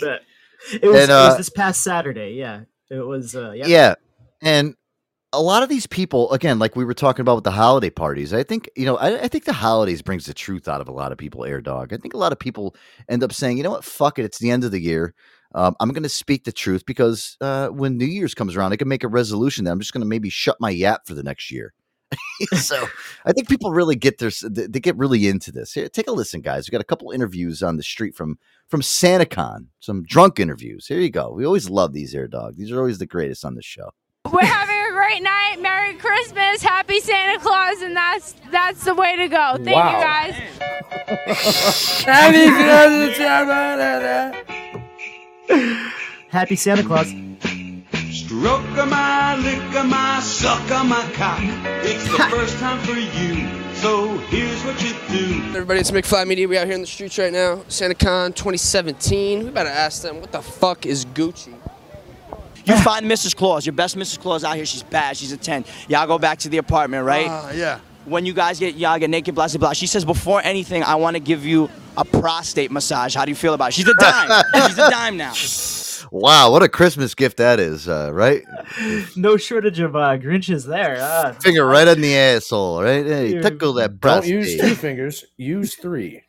[0.73, 2.33] It was, And, it was uh, this past Saturday.
[2.33, 2.61] Yeah.
[2.89, 3.65] It was, uh, yeah.
[3.67, 3.95] Yeah.
[4.41, 4.75] And
[5.33, 8.33] a lot of these people, again, like we were talking about with the holiday parties,
[8.33, 10.93] I think, you know, I, I think the holidays brings the truth out of a
[10.93, 11.93] lot of people, Air Dog.
[11.93, 12.75] I think a lot of people
[13.09, 15.13] end up saying, you know what, fuck it, it's the end of the year.
[15.53, 18.77] Um, I'm going to speak the truth because uh, when New Year's comes around, I
[18.77, 21.23] can make a resolution that I'm just going to maybe shut my yap for the
[21.23, 21.73] next year.
[22.57, 22.85] so
[23.25, 25.73] I think people really get their they they get really into this.
[25.73, 26.67] Here, take a listen, guys.
[26.67, 28.37] We got a couple interviews on the street from
[28.67, 30.87] from SantaCon, some drunk interviews.
[30.87, 31.31] Here you go.
[31.31, 32.55] We always love these Air Dog.
[32.57, 33.91] These are always the greatest on the show.
[34.31, 35.57] We're having a great night.
[35.61, 39.55] Merry Christmas, Happy Santa Claus, and that's that's the way to go.
[39.57, 39.97] Thank Wow.
[39.97, 41.45] you guys.
[46.29, 47.11] Happy Santa Claus.
[48.25, 51.39] Stroke my, lick my, suck my cock.
[51.83, 55.43] It's the first time for you, so here's what you do.
[55.49, 56.47] Everybody, it's McFly Media.
[56.47, 57.57] We out here in the streets right now.
[57.67, 59.43] SantaCon 2017.
[59.45, 61.53] We better ask them, what the fuck is Gucci?
[62.65, 63.35] You find Mrs.
[63.35, 64.19] Claus, your best Mrs.
[64.19, 64.65] Claus out here.
[64.65, 65.15] She's bad.
[65.15, 65.63] She's a 10.
[65.87, 67.27] Y'all go back to the apartment, right?
[67.27, 67.79] Uh, yeah.
[68.05, 69.73] When you guys get, y'all get naked, blah, blah, blah.
[69.73, 73.13] She says, before anything, I want to give you a prostate massage.
[73.13, 73.73] How do you feel about it?
[73.75, 74.43] She's a dime.
[74.65, 75.33] She's a dime now.
[76.11, 78.43] Wow, what a Christmas gift that is, uh, right?
[79.15, 80.97] No shortage of uh, Grinches there.
[80.99, 83.05] Uh, Finger right in the asshole, right?
[83.05, 85.25] Hey, Dude, tickle that Don't use two fingers.
[85.37, 86.21] Use three.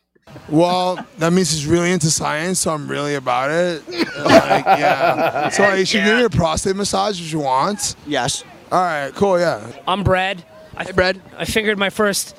[0.48, 3.82] Well, that means he's really into science, so I'm really about it.
[4.16, 5.48] Like, yeah.
[5.50, 7.94] So like, you should give me a prostate massage if you want.
[8.06, 8.44] Yes.
[8.72, 9.70] All right, cool, yeah.
[9.86, 10.44] I'm Brad.
[10.76, 11.20] I, Hey, Brad.
[11.36, 12.36] I fingered my first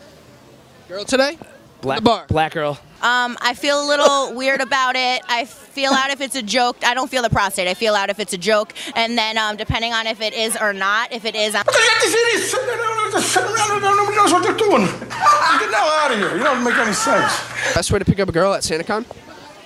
[0.87, 1.37] Girl today?
[1.81, 2.25] Black The bar.
[2.27, 2.79] black girl.
[3.01, 5.21] Um, I feel a little weird about it.
[5.27, 6.77] I feel out if it's a joke.
[6.83, 7.67] I don't feel the prostate.
[7.67, 10.57] I feel out if it's a joke, and then um, depending on if it is
[10.59, 11.63] or not, if it is, I'm
[12.77, 14.85] Nobody knows what they're doing.
[14.85, 16.35] Get the hell out of here.
[16.37, 17.31] You don't make any sense.
[17.73, 19.05] Best way to pick up a girl at SantaCon?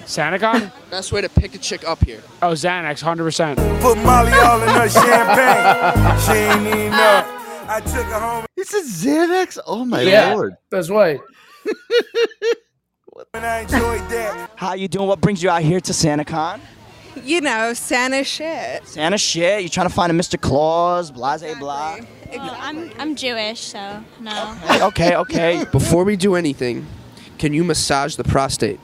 [0.01, 0.71] SantaCon?
[0.89, 2.21] Best way to pick a chick up here.
[2.41, 3.57] Oh, Xanax, hundred percent.
[3.81, 6.19] Put Molly all in her champagne.
[6.19, 7.37] She ain't even know.
[7.73, 9.57] I took her home It's a Xanax.
[9.65, 10.55] Oh my yeah, lord!
[10.69, 11.19] that's right.
[13.33, 14.49] And I enjoyed that.
[14.55, 15.07] How you doing?
[15.07, 16.59] What brings you out here to SantaCon?
[17.23, 18.87] You know, Santa shit.
[18.87, 19.63] Santa shit.
[19.63, 20.39] You trying to find a Mr.
[20.39, 21.97] Claus, blase blah.
[22.31, 24.57] Well, I'm I'm Jewish, so no.
[24.83, 25.65] Okay, okay.
[25.71, 26.87] Before we do anything,
[27.37, 28.79] can you massage the prostate?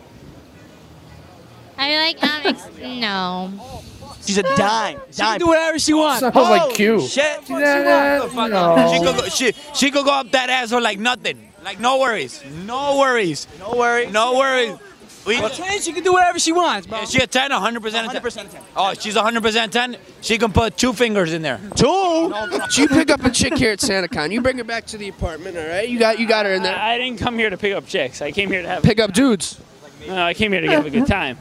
[1.78, 3.84] I like um ex- no.
[4.26, 5.00] She's a dime.
[5.12, 6.20] She can do whatever she wants.
[6.20, 7.08] Sounds like Holy Q.
[7.08, 7.50] Shit.
[7.50, 8.92] Yeah, no.
[8.92, 11.47] She could go, she, she could go up that asshole like nothing.
[11.68, 12.42] Like no worries.
[12.66, 13.46] No worries.
[13.60, 14.14] No worries.
[14.14, 14.78] No worries.
[15.26, 17.02] We, I'm saying she can do whatever she wants, bro.
[17.02, 17.52] is she a 10?
[17.52, 18.22] 100% a 10?
[18.22, 18.62] 100% 10.
[18.78, 19.98] Oh, she's 100% 10?
[20.22, 21.60] She can put two fingers in there.
[21.76, 22.32] Two?
[22.70, 24.32] So you pick up a chick here at SantaCon.
[24.32, 25.90] You bring her back to the apartment, all right?
[25.90, 26.74] You got you got her in there.
[26.74, 28.22] I, I didn't come here to pick up chicks.
[28.22, 28.84] I came here to have.
[28.84, 29.60] Pick up dudes.
[30.08, 31.38] No, I came here to have a good time.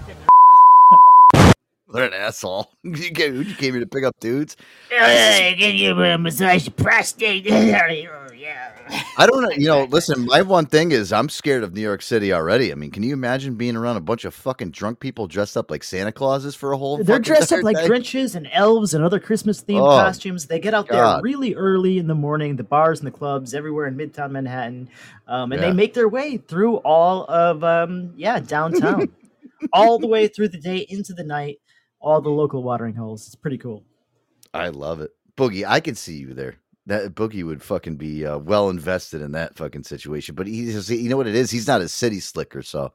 [1.86, 2.68] What an asshole!
[2.82, 4.56] You came, you came here to pick up dudes.
[4.90, 7.46] Give you a massage prostate.
[8.46, 9.02] yeah.
[9.18, 9.50] I don't know.
[9.50, 10.24] You know, listen.
[10.26, 12.70] My one thing is, I'm scared of New York City already.
[12.70, 15.70] I mean, can you imagine being around a bunch of fucking drunk people dressed up
[15.70, 17.02] like Santa Clauses for a whole?
[17.02, 17.88] They're dressed up like day?
[17.88, 20.46] Grinches and elves and other Christmas themed Oh, costumes.
[20.46, 23.86] They get out there really early in the morning, the bars and the clubs everywhere
[23.86, 24.88] in Midtown Manhattan,
[25.26, 25.68] um, and Yeah.
[25.68, 29.08] they make their way through all of um, yeah downtown,
[29.72, 31.58] all the way through the day into the night,
[32.00, 33.26] all the local watering holes.
[33.26, 33.82] It's pretty cool.
[34.54, 35.64] I love it, Boogie.
[35.66, 36.56] I could see you there.
[36.86, 40.34] That Boogie would fucking be uh, well invested in that fucking situation.
[40.36, 41.50] But he's, you know what it is.
[41.50, 42.92] He's not a city slicker, so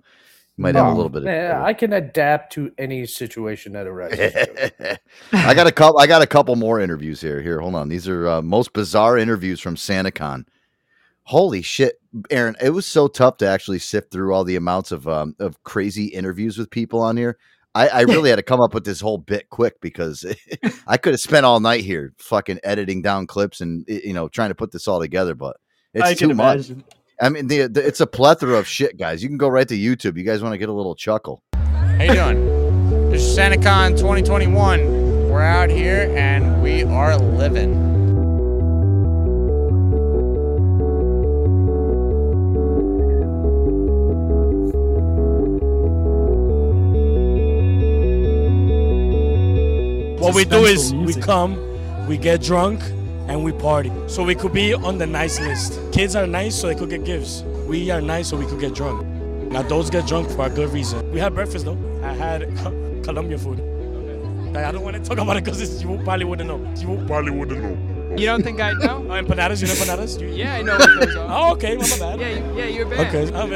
[0.55, 1.25] he might have a little bit of.
[1.25, 4.33] Yeah, I can adapt to any situation that arises.
[5.33, 5.99] I got a couple.
[5.99, 7.41] I got a couple more interviews here.
[7.41, 7.89] Here, hold on.
[7.89, 10.45] These are uh, most bizarre interviews from SantaCon.
[11.23, 12.55] Holy shit, Aaron!
[12.61, 16.05] It was so tough to actually sift through all the amounts of um, of crazy
[16.05, 17.37] interviews with people on here.
[17.73, 20.25] I, I really had to come up with this whole bit quick because
[20.87, 24.49] I could have spent all night here fucking editing down clips and you know trying
[24.49, 25.57] to put this all together, but
[25.93, 26.69] it's I too much.
[26.69, 26.83] imagine.
[27.21, 29.21] I mean, the, the, it's a plethora of shit, guys.
[29.21, 30.17] You can go right to YouTube.
[30.17, 31.43] You guys want to get a little chuckle?
[31.53, 33.11] How you doing?
[33.11, 35.29] This is SantaCon 2021.
[35.29, 37.90] We're out here and we are living.
[50.33, 51.57] What we do is we come,
[52.07, 52.81] we get drunk,
[53.27, 53.91] and we party.
[54.07, 55.79] So we could be on the nice list.
[55.91, 57.43] Kids are nice, so they could get gifts.
[57.67, 59.05] We are nice, so we could get drunk.
[59.51, 61.09] Now, those get drunk for a good reason.
[61.11, 61.77] We had breakfast though.
[62.03, 62.43] I had
[63.03, 63.59] Colombian food.
[64.53, 66.59] Like, I don't want to talk about it because you probably wouldn't know.
[66.81, 67.77] You probably wouldn't know.
[68.17, 69.05] You don't think I'd know?
[69.07, 70.19] Oh, empanadas, you know empanadas?
[70.19, 71.27] You- Yeah, I know what those are.
[71.29, 72.19] Oh, okay, my bad.
[72.19, 73.15] Yeah, you- yeah, you're bad.
[73.15, 73.31] Okay.
[73.33, 73.49] I'm-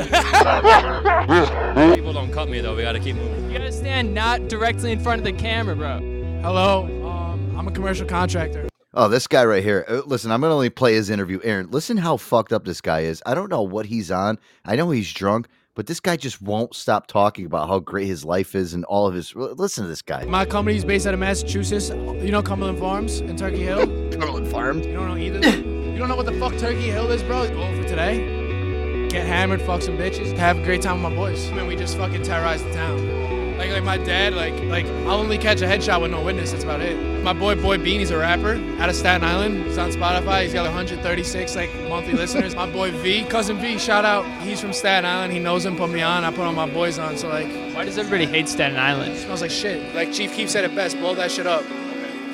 [1.95, 2.73] People don't cut me though.
[2.75, 3.51] We gotta keep moving.
[3.51, 5.99] You gotta stand not directly in front of the camera, bro.
[6.45, 8.69] Hello, um, I'm a commercial contractor.
[8.93, 9.83] Oh, this guy right here.
[9.89, 11.39] Uh, Listen, I'm gonna only play his interview.
[11.43, 13.23] Aaron, listen how fucked up this guy is.
[13.25, 14.37] I don't know what he's on.
[14.63, 18.23] I know he's drunk, but this guy just won't stop talking about how great his
[18.23, 19.33] life is and all of his.
[19.35, 20.23] Listen to this guy.
[20.25, 21.89] My company is based out of Massachusetts.
[21.89, 23.79] You know Cumberland Farms in Turkey Hill?
[24.11, 24.85] Cumberland Farms?
[24.85, 25.39] You don't know either?
[25.49, 27.47] you don't know what the fuck Turkey Hill is, bro?
[27.47, 29.07] Go for today.
[29.09, 31.49] Get hammered, fuck some bitches, have a great time with my boys.
[31.49, 33.44] I mean, we just fucking terrorize the town.
[33.57, 36.51] Like, like my dad, like, like I'll only catch a headshot with no witness.
[36.51, 36.95] That's about it.
[37.23, 39.65] My boy, Boy Bean, he's a rapper out of Staten Island.
[39.65, 40.43] He's on Spotify.
[40.43, 42.53] He's got 136 like monthly listeners.
[42.55, 44.25] My boy V, cousin V, shout out.
[44.41, 45.31] He's from Staten Island.
[45.33, 45.75] He knows him.
[45.77, 46.23] Put me on.
[46.23, 47.17] I put all my boys on.
[47.17, 49.17] So like, Why does everybody hate Staten Island?
[49.17, 49.95] smells like shit.
[49.95, 50.97] Like Chief Keef said it best.
[50.97, 51.63] Blow that shit up.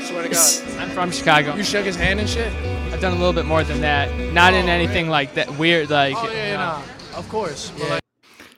[0.01, 0.61] Swear to God.
[0.79, 1.55] I'm from Chicago.
[1.55, 2.51] You shook his hand and shit.
[2.91, 4.09] I've done a little bit more than that.
[4.33, 6.15] Not in Oh, anything like that weird, like.
[6.17, 6.57] Oh yeah, yeah, you know.
[7.11, 7.17] nah.
[7.19, 7.71] Of course.
[7.77, 8.01] But like,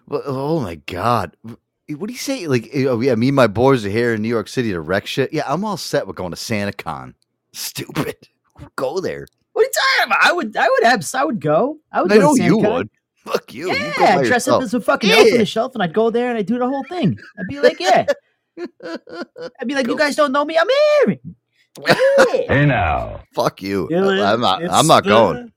[0.08, 1.36] Well, oh my god.
[1.90, 2.48] Eh, what do you say?
[2.48, 4.82] Like, eh, oh yeah, me and my boys are here in New York City to
[4.82, 5.34] wreck shit.
[5.34, 7.14] Yeah, I'm all set with going to SantaCon.
[7.54, 8.16] Stupid.
[8.76, 9.26] Go there.
[9.54, 10.24] What are you talking about?
[10.24, 11.78] I would, I would have, I would go.
[11.92, 12.12] I would.
[12.12, 12.90] I go to know you would.
[13.26, 13.68] Fuck you.
[13.72, 14.58] you Yeah, go I'd dress yourself.
[14.58, 15.38] up as a fucking elf on Yeah.
[15.38, 17.18] the shelf, and I'd go there and I'd do the whole thing.
[17.40, 18.06] I'd be like, yeah.
[18.84, 20.58] I'd be like, you guys don't know me.
[20.58, 20.68] I'm
[21.08, 21.20] here.
[22.48, 23.22] Hey now.
[23.34, 23.88] Fuck you.
[23.92, 24.64] Dylan, I'm not.
[24.70, 25.52] I'm not going.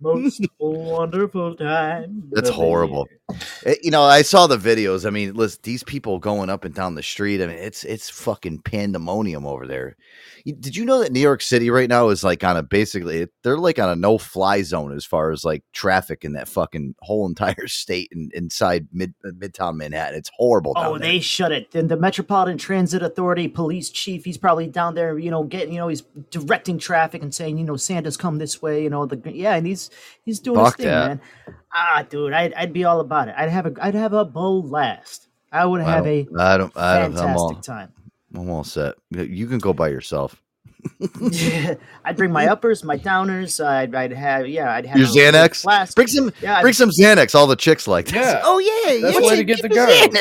[0.00, 2.24] Most wonderful time.
[2.32, 3.06] That's horrible.
[3.25, 3.25] the
[3.64, 5.06] Eh, You know, I saw the videos.
[5.06, 7.42] I mean, listen, these people going up and down the street.
[7.42, 9.96] I mean, it's it's fucking pandemonium over there.
[10.44, 13.58] Did you know that New York City right now is like on a basically they're
[13.58, 17.26] like on a no fly zone as far as like traffic in that fucking whole
[17.26, 20.16] entire state and inside mid uh, midtown Manhattan.
[20.18, 21.72] It's horrible Oh, they shut it.
[21.72, 25.80] Then the Metropolitan Transit Authority police chief, he's probably down there, you know, getting, you
[25.80, 29.20] know, he's directing traffic and saying, you know, Santa's come this way, you know, the
[29.34, 29.90] yeah, and he's
[30.22, 31.08] he's doing Fuck his thing, that.
[31.08, 31.20] man.
[31.78, 33.34] Ah, dude, I'd, I'd be all about it.
[33.36, 35.28] I'd have a I'd have a blast.
[35.52, 36.76] I would I have a don't- I don't.
[36.76, 37.16] I don't.
[37.18, 37.54] I'm all.
[37.56, 37.92] time.
[38.34, 38.94] I'm all set.
[39.10, 40.40] You- You can go by yourself.
[42.04, 43.64] I'd bring my uppers, my downers.
[43.64, 45.62] I'd, I'd have yeah, I'd have Your Xanax.
[45.62, 45.94] flask.
[45.94, 46.32] Bring some.
[46.40, 47.34] Yeah, I'd- bring some Xanax.
[47.34, 48.06] All the chicks like.
[48.06, 48.14] that.
[48.14, 48.40] Yeah.
[48.44, 49.00] Oh yeah.
[49.02, 49.86] That's yeah, the way to get the girl.
[49.86, 50.14] Xanax.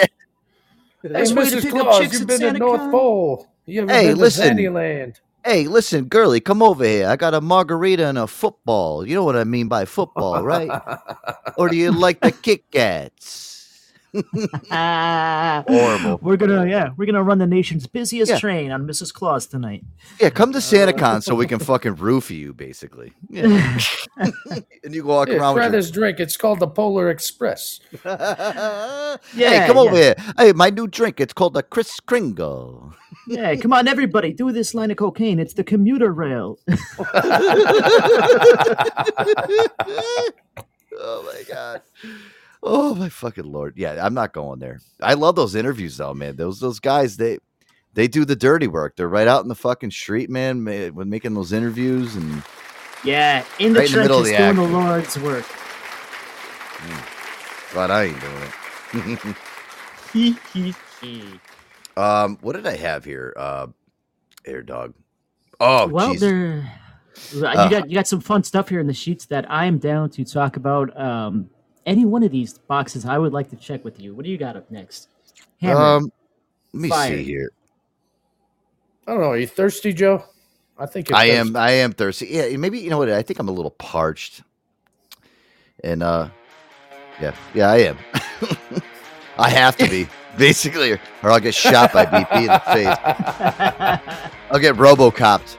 [1.01, 1.61] Hey, That's the way to Mrs.
[1.61, 2.91] pick up Claus, chicks you've been to Santa North Con.
[2.91, 3.47] Pole.
[3.67, 4.57] You ever Hey, been listen.
[4.57, 5.15] to Sandyland?
[5.45, 7.07] Hey, listen, girly, come over here.
[7.07, 9.07] I got a margarita and a football.
[9.07, 10.75] You know what I mean by football, right?
[11.57, 13.54] or do you like the Kit Kats?
[15.67, 16.19] Horrible.
[16.21, 18.39] We're gonna yeah, we're gonna run the nation's busiest Yeah.
[18.39, 19.13] train on Mrs.
[19.13, 19.83] Claus tonight.
[20.19, 21.65] Yeah, come to SantaCon so we can uh.
[21.65, 23.13] fucking roofie you, basically.
[23.29, 23.79] Yeah.
[24.17, 26.19] and you walk Yeah, around try with your this drink.
[26.19, 27.79] It's called the Polar Express.
[28.05, 30.15] yeah, hey, Yeah, come over here.
[30.37, 31.19] Hey, my new drink.
[31.19, 32.93] It's called the Kris Kringle.
[33.27, 35.39] Yeah, come on, everybody, do this line of cocaine.
[35.39, 36.59] It's the commuter rail.
[40.97, 41.81] oh my god.
[42.67, 43.75] Oh my fucking lord.
[43.77, 44.79] Yeah, I'm not going there.
[44.99, 46.35] I love those interviews though, man.
[46.35, 47.37] Those those guys they
[47.93, 48.95] they do the dirty work.
[48.95, 52.41] They're right out in the fucking street, man, ma- when making those interviews and
[53.03, 54.63] yeah, in the Right in the middle of the doing the.
[54.63, 55.45] Lord's work.
[57.73, 59.35] but I ain't doing it.
[61.97, 63.31] um, what did I have here?
[63.37, 63.67] Uh
[64.45, 64.95] air dog.
[65.59, 66.71] Oh, well, there
[67.31, 69.77] you Uh, got you got some fun stuff here in the sheets that I am
[69.77, 70.99] down to talk about.
[70.99, 71.49] Um,
[71.85, 74.13] any one of these boxes, I would like to check with you.
[74.13, 75.09] What do you got up next?
[75.61, 76.11] Hammer, Um,
[76.73, 77.17] let me fire.
[77.17, 77.51] see here.
[79.07, 79.29] I don't know.
[79.29, 80.23] Are you thirsty, Joe?
[80.77, 81.37] I think you're I thirsty.
[81.39, 82.27] am I am thirsty.
[82.29, 83.09] Yeah, maybe you know what?
[83.09, 84.41] I think I'm a little parched.
[85.83, 86.29] And uh
[87.21, 87.97] yeah, yeah, I am.
[89.37, 90.07] I have to be,
[90.37, 94.29] basically, or I'll get shot by BP in the face.
[94.51, 95.57] I'll get robocopped.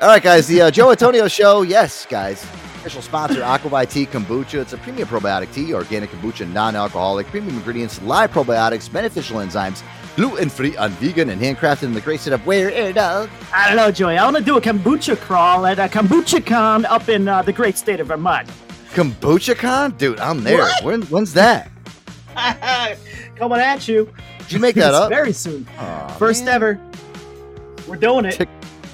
[0.00, 1.60] All right, guys, the uh, Joe Antonio show.
[1.62, 2.46] Yes, guys.
[2.80, 4.62] Official sponsor, Aqua ViTea Kombucha.
[4.62, 9.82] It's a premium probiotic tea, organic kombucha, non-alcoholic, premium ingredients, live probiotics, beneficial enzymes,
[10.16, 13.28] gluten-free, and vegan, and handcrafted in the great state of where air dog.
[13.52, 14.16] I don't know, Joey.
[14.16, 17.52] I want to do a kombucha crawl at a kombucha con up in uh, the
[17.52, 18.48] great state of Vermont.
[18.94, 19.92] Kombucha Con?
[19.98, 20.66] Dude, I'm there.
[20.82, 21.70] When, when's that?
[23.36, 24.10] Coming at you.
[24.38, 25.10] Did you make that up?
[25.10, 25.68] Very soon.
[25.78, 26.54] Aw, First man.
[26.54, 26.80] ever.
[27.86, 28.48] We're doing it.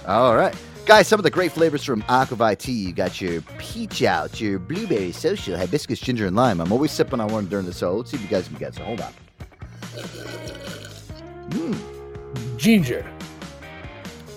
[0.09, 0.55] All right.
[0.87, 2.69] Guys, some of the great flavors from Aqua ViTea.
[2.73, 6.61] You got your peach out, your blueberry social, hibiscus, ginger, and lime.
[6.61, 7.97] I'm always sipping on one during the show.
[7.97, 8.85] Let's see if you guys can get some.
[8.87, 9.13] Hold on.
[12.57, 13.05] Ginger.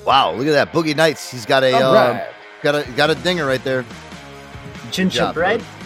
[0.06, 0.74] Wow, look at that.
[0.74, 1.30] Boogie Nights.
[1.30, 2.28] He's got a All um, right.
[2.64, 3.86] got a got a dinger right there.
[4.90, 5.60] Ginger job, bread.
[5.60, 5.79] bud.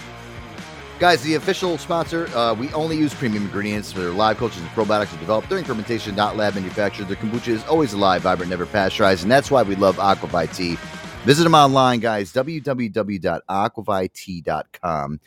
[1.00, 5.14] Guys, the official sponsor, uh, we only use premium ingredients for live coaches and probiotics
[5.14, 7.08] are developed during fermentation, not lab manufactured.
[7.08, 10.78] Their kombucha is always alive, vibrant, never pasteurized, and that's why we love Aqua ViTea.
[11.26, 15.20] Visit them online, guys, www.aquavitea.com.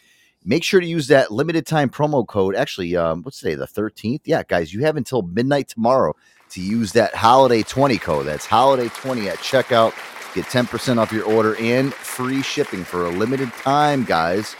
[0.44, 2.54] Make sure to use that limited time promo code.
[2.54, 4.20] Actually, um, what's today, the 13th?
[4.24, 6.14] Yeah, guys, you have until midnight tomorrow
[6.50, 8.26] to use that holiday 20 code.
[8.26, 9.92] That's holiday 20 at checkout.
[10.34, 14.54] Get 10% off your order and free shipping for a limited time, guys.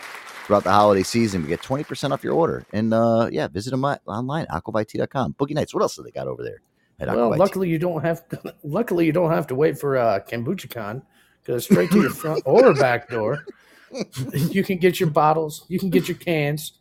[0.47, 2.65] Throughout the holiday season, we get 20% off your order.
[2.73, 5.35] And uh, yeah, visit them online, aquavitea.com.
[5.35, 6.63] Boogie Nights, what else do they got over there?
[7.01, 8.29] At Well, luckily you don't have.
[8.29, 11.03] To, luckily you don't have to wait for uh, kombucha con.
[11.45, 13.45] Go straight to your front or back door.
[14.33, 15.65] You can get your bottles.
[15.69, 16.81] You can get your cans,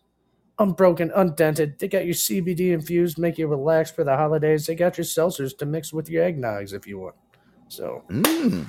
[0.58, 1.78] unbroken, undented.
[1.78, 4.66] They got your CBD infused, make you relax for the holidays.
[4.66, 7.16] They got your seltzers to mix with your eggnogs if you want.
[7.68, 8.66] So Mm.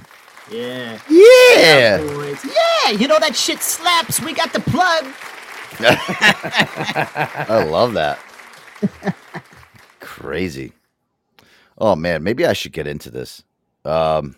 [0.50, 0.98] Yeah.
[1.08, 1.98] Yeah.
[2.44, 4.20] Yeah, you know that shit slaps.
[4.20, 5.04] We got the plug.
[7.48, 8.18] I love that.
[10.00, 10.72] Crazy.
[11.78, 13.42] Oh man, maybe I should get into this.
[13.84, 14.36] Um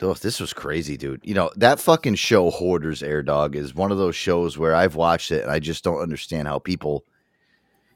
[0.00, 1.20] oh, this was crazy, dude.
[1.24, 4.94] You know, that fucking show Hoarders Air Dog is one of those shows where I've
[4.94, 7.04] watched it and I just don't understand how people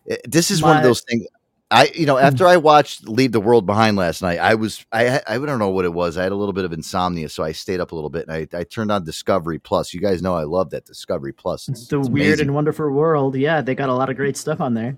[0.08, 1.26] Eh, this is one of those things
[1.72, 5.20] I you know, after I watched Leave the World Behind last night, I was I
[5.26, 6.16] I don't know what it was.
[6.18, 8.48] I had a little bit of insomnia, so I stayed up a little bit and
[8.52, 9.94] I, I turned on Discovery Plus.
[9.94, 11.68] You guys know I love that Discovery Plus.
[11.68, 12.46] It's, The it's weird amazing.
[12.48, 13.34] and wonderful world.
[13.36, 14.96] Yeah, they got a lot of great stuff on there.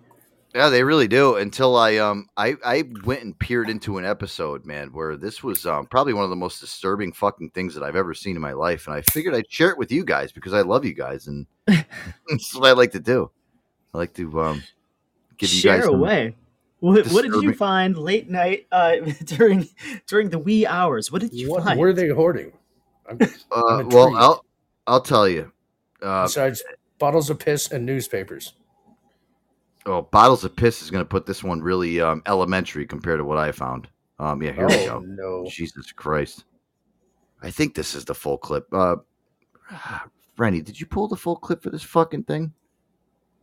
[0.55, 1.37] Yeah, they really do.
[1.37, 5.67] Until I um I I went and peered into an episode, man, where this was
[5.67, 8.53] um probably one of the most disturbing fucking things that I've ever seen in my
[8.53, 11.27] life, and I figured I'd share it with you guys because I love you guys,
[11.27, 13.31] and that's what I like to do.
[13.93, 14.63] I like to um
[15.39, 16.37] give you Share guys some- away.
[16.85, 19.69] What, what did you find late night uh, during
[20.07, 21.11] during the wee hours?
[21.11, 21.81] What did you what find?
[21.81, 22.53] were they hoarding?
[23.09, 23.19] I'm,
[23.51, 24.15] Uh, I'm well.
[24.17, 24.45] I'll
[24.87, 25.51] I'll tell you.
[26.03, 26.63] Uh, Besides
[26.99, 28.53] bottles of piss and newspapers.
[29.87, 33.25] oh, bottles of piss is going to put this one really um elementary compared to
[33.25, 33.89] what I found.
[34.19, 35.07] Um, yeah, here we Oh, go.
[35.07, 35.47] no.
[35.51, 36.45] Jesus Christ.
[37.43, 38.67] I think this is the full clip.
[38.73, 38.97] Uh,
[40.37, 42.53] Rennie, did you pull the full clip for this fucking thing?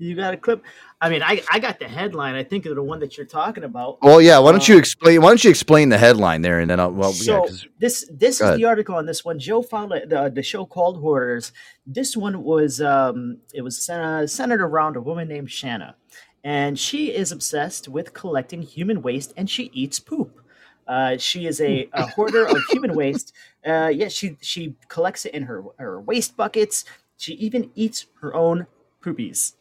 [0.02, 0.64] You got a clip?
[0.99, 2.34] I mean, I, I got the headline.
[2.34, 4.02] I think of the one that you're talking about.
[4.02, 4.40] Well, yeah.
[4.40, 5.22] Why don't you explain?
[5.22, 6.91] Why don't you explain the headline there, and then I'll.
[6.91, 8.57] Well, yeah, so 'cause- this this is ahead.
[8.57, 9.38] the article on this one.
[9.38, 11.52] Joe found the the show called Hoarders.
[11.86, 15.95] This one was um it was uh, centered around a woman named Shanna,
[16.44, 20.41] and she is obsessed with collecting human waste, and she eats poop.
[20.88, 23.34] Uh, she is a, a hoarder of human waste.
[23.64, 26.86] Uh, yeah, she she collects it in her her waste buckets.
[27.18, 28.65] She even eats her own
[29.03, 29.53] poopies.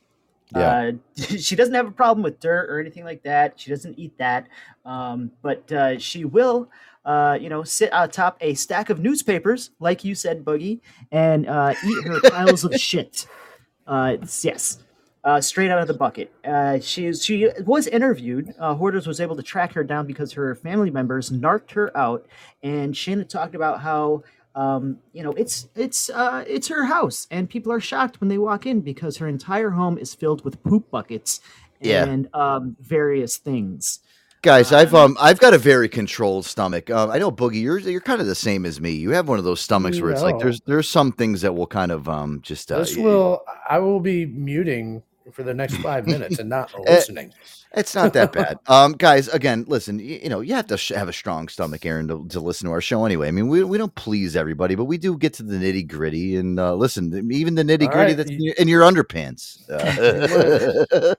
[0.55, 0.93] Yeah.
[1.19, 3.59] Uh, she doesn't have a problem with dirt or anything like that.
[3.59, 4.49] She doesn't eat that.
[4.85, 6.69] Um, but uh, she will,
[7.05, 10.81] uh, you know, sit atop a stack of newspapers, like you said, Boogie,
[11.13, 13.27] and uh, eat her piles of shit.
[13.87, 14.79] Uh, yes.
[15.23, 16.33] Uh, straight out of the bucket.
[16.47, 18.55] Uh, she she was interviewed.
[18.59, 22.27] Uh, Hoarders was able to track her down because her family members narked her out,
[22.63, 24.23] and Shannon talked about how
[24.55, 28.39] um, you know it's it's uh, it's her house, and people are shocked when they
[28.39, 31.41] walk in because her entire home is filled with poop buckets
[31.81, 32.05] Yeah.
[32.05, 34.01] and um, various things.
[34.43, 36.91] guys, I've um, I've got a very controlled stomach.
[36.91, 38.93] Um, I know Boogie, you're you're kind of the same as me.
[38.93, 41.67] You have one of those stomachs where it's like there's there's some things that will
[41.67, 45.77] kind of um just uh, This y- will I will be muting for the next
[45.77, 47.33] five minutes and not Eh, listening.
[47.75, 48.59] It's not that bad.
[48.67, 51.85] Um, guys, again, listen, you, you know, you have to sh- have a strong stomach,
[51.87, 53.29] Aaron, to, to listen to our show anyway.
[53.29, 56.37] I mean, we, we don't please everybody, but we do get to the nitty gritty.
[56.37, 59.59] And uh, listen, even the nitty gritty right, that's in your, in your underpants.
[59.71, 61.15] Uh,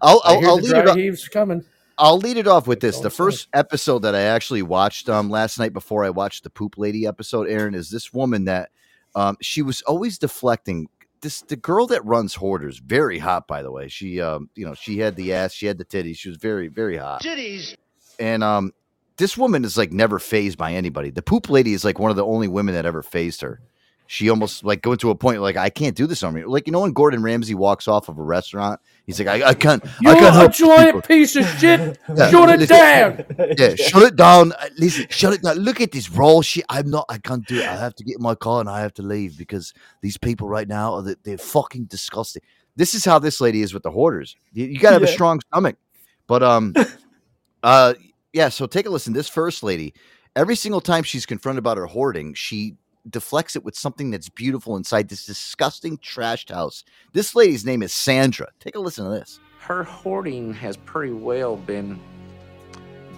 [0.00, 1.64] I'll, I'll, I'll lead it coming.
[1.98, 2.98] I'll lead it off with this.
[3.00, 6.78] The first episode that I actually watched um last night before I watched the poop
[6.78, 8.70] lady episode, Aaron, is this woman that
[9.14, 10.88] um she was always deflecting.
[11.22, 13.88] This the girl that runs hoarders, very hot by the way.
[13.88, 16.68] She um you know she had the ass, she had the titties, she was very
[16.68, 17.22] very hot.
[17.22, 17.74] Titties.
[18.18, 18.72] And um
[19.16, 21.10] this woman is like never phased by anybody.
[21.10, 23.60] The poop lady is like one of the only women that ever phased her.
[24.06, 26.44] She almost like go to a point like I can't do this on me.
[26.44, 29.54] Like you know when Gordon Ramsay walks off of a restaurant, he's like I, I
[29.54, 29.84] can't.
[29.84, 31.98] I You're can't a giant people." piece of shit.
[32.14, 33.24] Yeah, Shut it down.
[33.58, 34.52] Yeah, shut it down.
[34.52, 35.56] Uh, Listen, shut it down.
[35.56, 36.64] Look at this raw shit.
[36.68, 37.06] I'm not.
[37.08, 37.66] I can't do it.
[37.66, 39.72] I have to get in my car and I have to leave because
[40.02, 42.42] these people right now are they're fucking disgusting.
[42.76, 44.36] This is how this lady is with the hoarders.
[44.52, 45.76] You, you gotta have a strong stomach.
[46.26, 46.74] But um,
[47.62, 47.94] uh,
[48.32, 48.48] yeah.
[48.48, 49.12] So take a listen.
[49.12, 49.94] This first lady,
[50.36, 52.76] every single time she's confronted about her hoarding, she
[53.08, 56.84] deflects it with something that's beautiful inside this disgusting trashed house.
[57.12, 58.48] This lady's name is Sandra.
[58.60, 59.40] Take a listen to this.
[59.58, 62.00] Her hoarding has pretty well been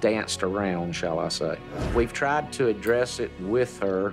[0.00, 1.58] danced around, shall I say.
[1.94, 4.12] We've tried to address it with her,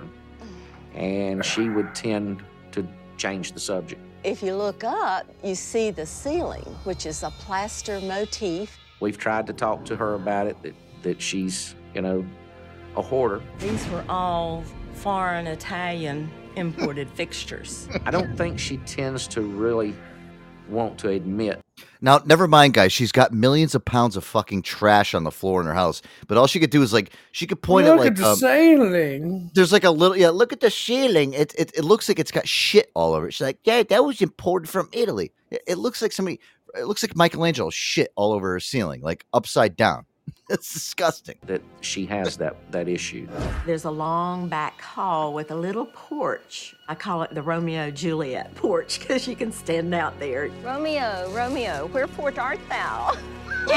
[0.94, 2.42] and she would tend
[2.72, 2.86] to
[3.16, 4.00] change the subject.
[4.24, 8.78] If you look up, you see the ceiling, which is a plaster motif.
[9.00, 12.24] We've tried to talk to her about it, that, that she's, you know,
[12.96, 13.42] a hoarder.
[13.58, 17.88] These were all foreign Italian imported fixtures.
[18.04, 19.94] I don't think she tends to really
[20.68, 21.60] want to admit
[22.00, 22.92] Now, never mind, guys.
[22.92, 26.38] She's got millions of pounds of fucking trash on the floor in her house, but
[26.38, 28.36] all she could do is like she could point Look at like at the um,
[28.36, 29.50] ceiling.
[29.54, 30.30] there's like a little yeah.
[30.30, 31.34] Look at the ceiling.
[31.34, 33.32] It, it it looks like it's got shit all over it.
[33.32, 35.32] She's like, yeah, that was imported from Italy.
[35.50, 36.40] It, it looks like somebody.
[36.74, 40.06] It looks like Michelangelo shit all over her ceiling, like upside down.
[40.50, 41.36] It's disgusting.
[41.46, 43.26] that she has that, that issue.
[43.64, 46.74] There's a long back hall with a little porch.
[46.88, 50.50] I call it the Romeo Juliet porch because you can stand out there.
[50.62, 53.16] Romeo, Romeo, wherefore art thou?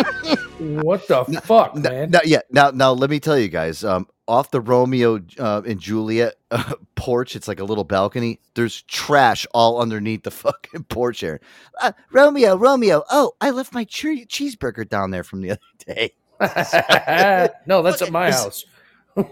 [0.59, 2.09] What the fuck, man?
[2.11, 2.39] Now, yeah.
[2.49, 3.83] Now, now let me tell you guys.
[3.83, 8.39] Um, off the Romeo uh, and Juliet uh, porch, it's like a little balcony.
[8.55, 11.39] There's trash all underneath the fucking porch Here,
[11.81, 13.03] Uh, Romeo, Romeo.
[13.11, 16.13] Oh, I left my che- cheeseburger down there from the other day.
[17.67, 18.65] no, that's at my Is- house.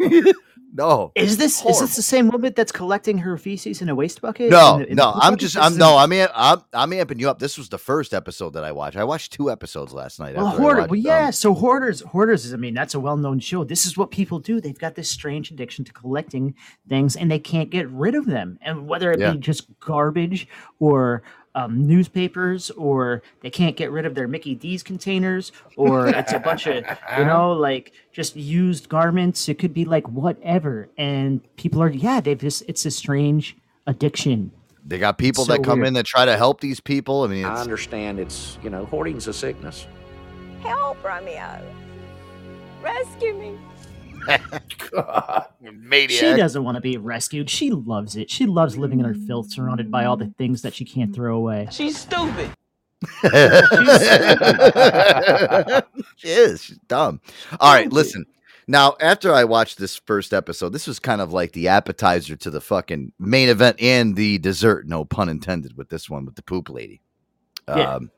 [0.75, 1.11] no.
[1.15, 4.49] Is this is this the same woman that's collecting her feces in a waste bucket?
[4.49, 5.39] No, in the- in no, I'm bucket?
[5.39, 7.39] just, I'm no, I'm, am- I'm, I'm amping you up.
[7.39, 8.95] This was the first episode that I watched.
[8.97, 10.35] I watched two episodes last night.
[10.35, 10.81] Well, hoarder.
[10.81, 11.29] watched, Well, um, yeah.
[11.31, 12.53] So hoarders, hoarders is.
[12.53, 13.63] I mean, that's a well-known show.
[13.63, 14.61] This is what people do.
[14.61, 16.55] They've got this strange addiction to collecting
[16.87, 18.57] things, and they can't get rid of them.
[18.61, 19.33] And whether it Yeah.
[19.33, 20.47] be just garbage
[20.79, 21.23] or
[21.55, 26.39] um, newspapers, or they can't get rid of their Mickey D's containers, or it's a
[26.39, 26.83] bunch of
[27.17, 29.47] you know, like just used garments.
[29.49, 30.89] It could be like whatever.
[30.97, 32.63] And people are, yeah, they've just.
[32.67, 33.55] It's a strange
[33.87, 34.51] addiction.
[34.85, 35.89] They got people So that come weird.
[35.89, 37.23] in that try to help these people.
[37.23, 39.87] I mean, I understand it's, you know, hoarding's a sickness.
[40.61, 41.61] Help, Romeo.
[42.81, 43.57] Rescue me.
[46.09, 47.49] She doesn't want to be rescued.
[47.49, 48.29] She loves it.
[48.29, 51.35] She loves living in her filth, surrounded by all the things that she can't throw
[51.35, 51.67] away.
[51.71, 52.51] She's stupid.
[56.15, 56.63] she is.
[56.63, 57.19] She's dumb.
[57.59, 58.25] All right, listen.
[58.67, 62.49] Now, after I watched this first episode, this was kind of like the appetizer to
[62.49, 66.43] the fucking main event and the dessert, no pun intended, with this one with the
[66.43, 67.01] poop lady.
[67.67, 67.95] Yeah.
[67.95, 68.11] Um,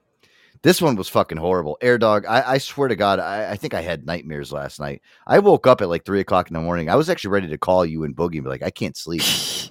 [0.65, 1.77] this one was fucking horrible.
[1.79, 5.03] Air dog, I, I swear to God, I, I think I had nightmares last night.
[5.27, 6.89] I woke up at like three o'clock in the morning.
[6.89, 9.21] I was actually ready to call you and Boogie and be like, I can't sleep.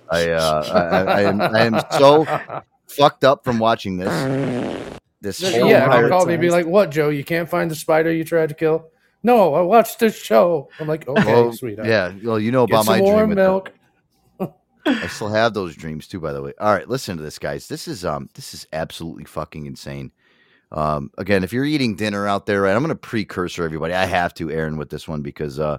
[0.08, 2.24] I, uh, I, I, I am, I am so
[2.86, 5.00] fucked up from watching this.
[5.20, 7.08] This whole yeah, entire they'll call me and be like, "What, Joe?
[7.08, 8.90] You can't find the spider you tried to kill?"
[9.24, 10.68] No, I watched this show.
[10.78, 13.36] I'm like, "Okay, Well, sweetheart." Yeah, well, you know Get about some my warm dream.
[13.36, 13.72] milk.
[14.86, 16.52] I still have those dreams too, by the way.
[16.60, 17.66] All right, listen to this, guys.
[17.68, 20.12] This is um, this is absolutely fucking insane.
[20.74, 23.94] Um, again, if you're eating dinner out there, right, I'm gonna precursor everybody.
[23.94, 25.78] I have to, Aaron, with this one because uh,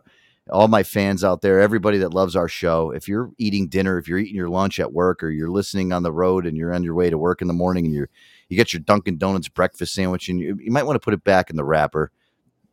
[0.50, 4.08] all my fans out there, everybody that loves our show, if you're eating dinner, if
[4.08, 6.84] you're eating your lunch at work, or you're listening on the road and you're on
[6.84, 8.10] your way to work in the morning, and you're
[8.48, 11.24] you get your Dunkin' Donuts breakfast sandwich, and you, you might want to put it
[11.24, 12.12] back in the wrapper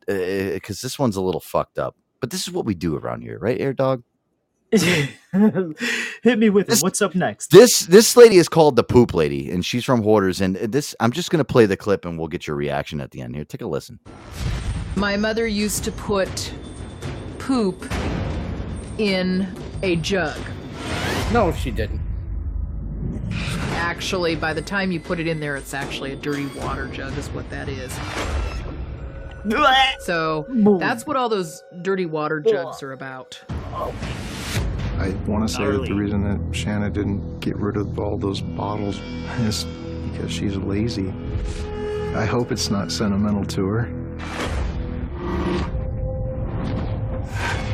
[0.07, 1.95] because this one's a little fucked up.
[2.21, 4.03] But this is what we do around here, right, Air Dog?
[6.23, 6.79] Hit me with it.
[6.79, 7.51] What's up next?
[7.51, 10.41] This this lady is called the Poop Lady, and she's from Hoarders.
[10.41, 13.21] And this, I'm just gonna play the clip, and we'll get your reaction at the
[13.21, 13.35] end.
[13.35, 13.99] Here, take a listen.
[14.95, 16.51] My mother used to put
[17.37, 17.87] poop
[18.97, 19.47] in
[19.83, 20.39] a jug.
[21.31, 22.01] No, she didn't.
[23.73, 27.15] Actually, by the time you put it in there, it's actually a dirty water jug,
[27.17, 27.91] is what that is.
[29.99, 30.45] So
[30.79, 33.39] that's what all those dirty water jugs are about.
[33.75, 33.93] Oh.
[34.99, 38.41] I want to say that the reason that Shanna didn't get rid of all those
[38.41, 38.99] bottles
[39.39, 39.65] is
[40.11, 41.13] because she's lazy.
[42.15, 44.03] I hope it's not sentimental to her.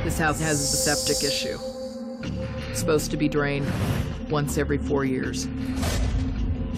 [0.04, 1.58] This house has a septic issue.
[2.70, 3.72] It's supposed to be drained
[4.30, 5.46] once every four years.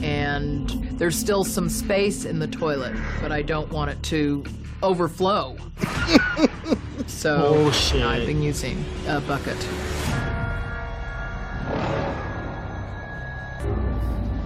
[0.01, 4.43] And there's still some space in the toilet, but I don't want it to
[4.81, 5.55] overflow.
[7.05, 8.01] so Bullshit.
[8.01, 9.57] I've been using a bucket.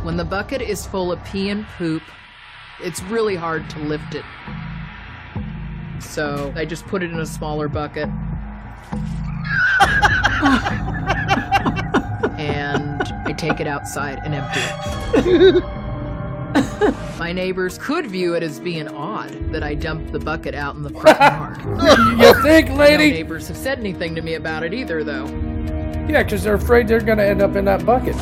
[0.05, 2.03] When the bucket is full of pee and poop,
[2.79, 4.23] it's really hard to lift it.
[5.99, 8.07] So I just put it in a smaller bucket.
[12.37, 14.59] and I take it outside and empty
[15.17, 15.63] it.
[17.17, 20.83] My neighbors could view it as being odd that I dumped the bucket out in
[20.83, 21.57] the front yard.
[22.19, 23.09] You think, lady?
[23.09, 25.25] No neighbors have said anything to me about it either, though.
[26.07, 28.15] Yeah, because they're afraid they're going to end up in that bucket.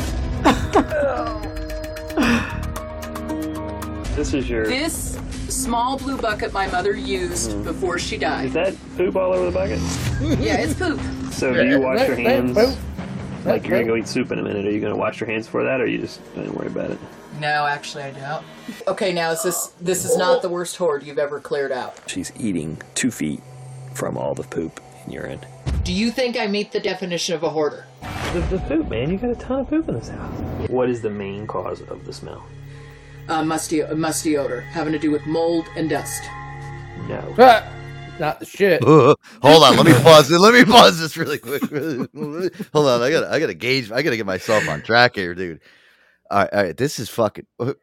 [4.15, 4.67] This is your.
[4.67, 5.17] This
[5.49, 7.63] small blue bucket my mother used hmm.
[7.63, 8.45] before she died.
[8.45, 9.79] Is that poop all over the bucket?
[10.39, 10.99] Yeah, it's poop.
[11.31, 12.77] So do you wash your That- that hands?
[13.45, 14.65] Like you're gonna go eat soup in a minute.
[14.65, 16.99] Are you gonna wash your hands for that, or you just don't worry about it?
[17.41, 18.45] No, actually, I don't.
[18.87, 21.99] Okay, now is this this is not the worst hoard you've ever cleared out?
[22.07, 23.41] She's eating two feet
[23.93, 25.45] from all the poop and urine.
[25.83, 27.85] Do you think I meet the definition of a hoarder?
[28.31, 29.09] The, the poop, man.
[29.09, 30.69] You got a ton of poop in this house.
[30.69, 32.45] What is the main cause of the smell?
[33.29, 36.23] Uh, musty, a musty odor having to do with mold and dust.
[37.07, 37.33] No.
[37.39, 37.65] Ah,
[38.19, 38.83] Not the shit.
[38.83, 40.39] Hold on, let me pause it.
[40.39, 41.61] Let me pause this really quick.
[42.73, 43.91] Hold on, I gotta, I gotta gauge.
[43.91, 45.61] I gotta get myself on track here, dude.
[46.29, 46.77] All right, all right.
[46.77, 47.45] This is fucking.
[47.59, 47.73] uh,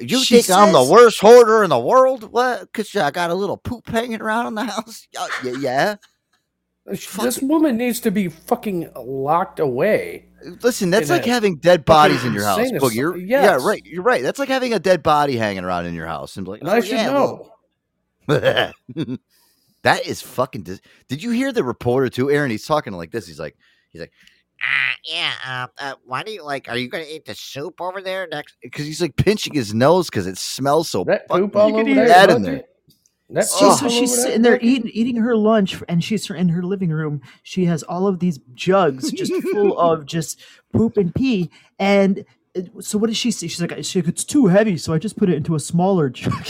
[0.00, 2.30] You She think I'm the worst hoarder in the world?
[2.32, 2.72] What?
[2.72, 5.06] Cause I got a little poop hanging around in the house?
[5.44, 5.96] Yeah, yeah.
[6.90, 7.24] Yeah.
[7.24, 10.26] This woman needs to be fucking locked away.
[10.62, 12.58] Listen, that's like a having dead bodies in your house.
[12.60, 13.26] insane you're, asylum.
[13.28, 13.84] Yeah, right.
[13.84, 14.22] You're right.
[14.22, 16.72] That's like having a dead body hanging around in your house and like, And oh,
[16.72, 17.52] I should yeah, know.
[19.82, 20.62] that is fucking.
[20.62, 22.50] Dis- Did you hear the reporter too, Aaron?
[22.50, 23.26] He's talking like this.
[23.26, 23.56] He's like,
[23.90, 24.12] he's like,
[24.62, 25.32] Uh, yeah.
[25.46, 26.68] Uh, uh, why do you like?
[26.68, 28.56] Are you gonna eat the soup over there next?
[28.62, 31.04] because he's like pinching his nose because it smells so.
[31.04, 32.54] That fucking- poop all you could over eat there, that in Bucky?
[32.56, 32.64] there.
[33.30, 33.76] That's So, Oh.
[33.76, 37.20] so she's sitting there eating eating her lunch, and she's in her living room.
[37.42, 40.40] She has all of these jugs just full of just
[40.72, 41.50] poop and pee.
[41.78, 42.24] And
[42.80, 43.46] so, what does she say?
[43.48, 46.08] She's like, she's like, "It's too heavy, so I just put it into a smaller
[46.10, 46.48] jug."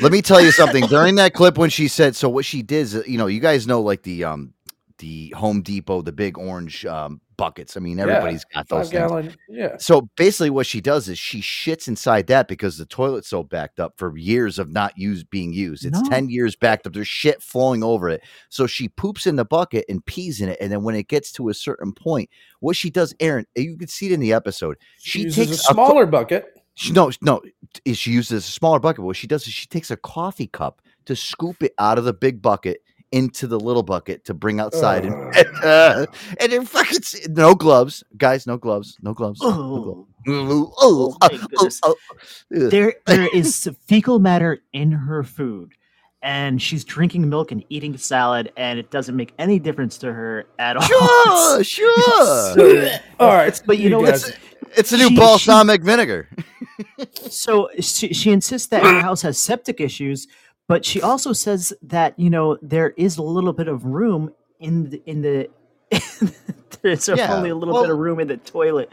[0.00, 0.86] Let me tell you something.
[0.86, 3.40] During that clip, when she said, so what she did is, uh, you know, you
[3.40, 4.54] guys know like the um
[4.98, 7.74] the Home Depot, the big orange um buckets.
[7.78, 9.08] I mean, Yeah, everybody's got those five things.
[9.10, 9.36] gallon.
[9.48, 9.76] Yeah.
[9.78, 13.80] So basically, what she does is she shits inside that because the toilet's so backed
[13.80, 15.86] up for years of not used being used.
[15.86, 16.10] It's No.
[16.10, 16.92] ten years backed up.
[16.92, 18.20] There's shit flowing over it.
[18.50, 21.32] So she poops in the bucket and pees in it, and then when it gets
[21.32, 22.28] to a certain point,
[22.60, 24.76] what she does, Aaron, you can see it in the episode.
[24.98, 26.44] She, uses takes a a smaller bucket.
[26.74, 27.40] she, no, no,
[27.94, 29.04] she uses a smaller bucket.
[29.04, 32.12] What she does is she takes a coffee cup to scoop it out of the
[32.12, 32.82] big bucket
[33.12, 35.14] into the little bucket to bring outside, and,
[35.64, 36.06] uh,
[36.40, 39.40] and then fucking s- no gloves, guys, no gloves, no gloves.
[39.40, 39.82] no oh.
[39.82, 40.04] gloves.
[40.30, 41.94] Oh, oh, my oh, oh,
[42.50, 45.72] there, there is fecal matter in her food,
[46.22, 50.44] and she's drinking milk and eating salad, and it doesn't make any difference to her
[50.58, 50.82] at all.
[50.82, 52.54] Sure, sure.
[52.54, 52.88] so-
[53.20, 54.38] All right, but you know it's, what?
[54.76, 56.28] it's a new She- she- balsamic vinegar.
[57.30, 60.28] so she, she insists that her house has septic issues,
[60.68, 64.90] but she also says that you know there is a little bit of room in
[64.90, 65.50] the, in the
[66.82, 68.92] there's Yeah, only a little bit of room in the toilet,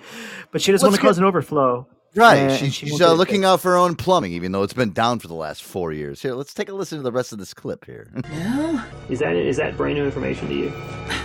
[0.51, 1.85] but she doesn't want to cause an overflow.
[2.15, 4.93] Right, she, she she's uh, looking out for her own plumbing, even though it's been
[4.93, 6.21] down for the last four years.
[6.21, 8.07] Here, let's take a listen to the rest of this clip here.
[9.09, 10.69] Is that is that brand new information to you?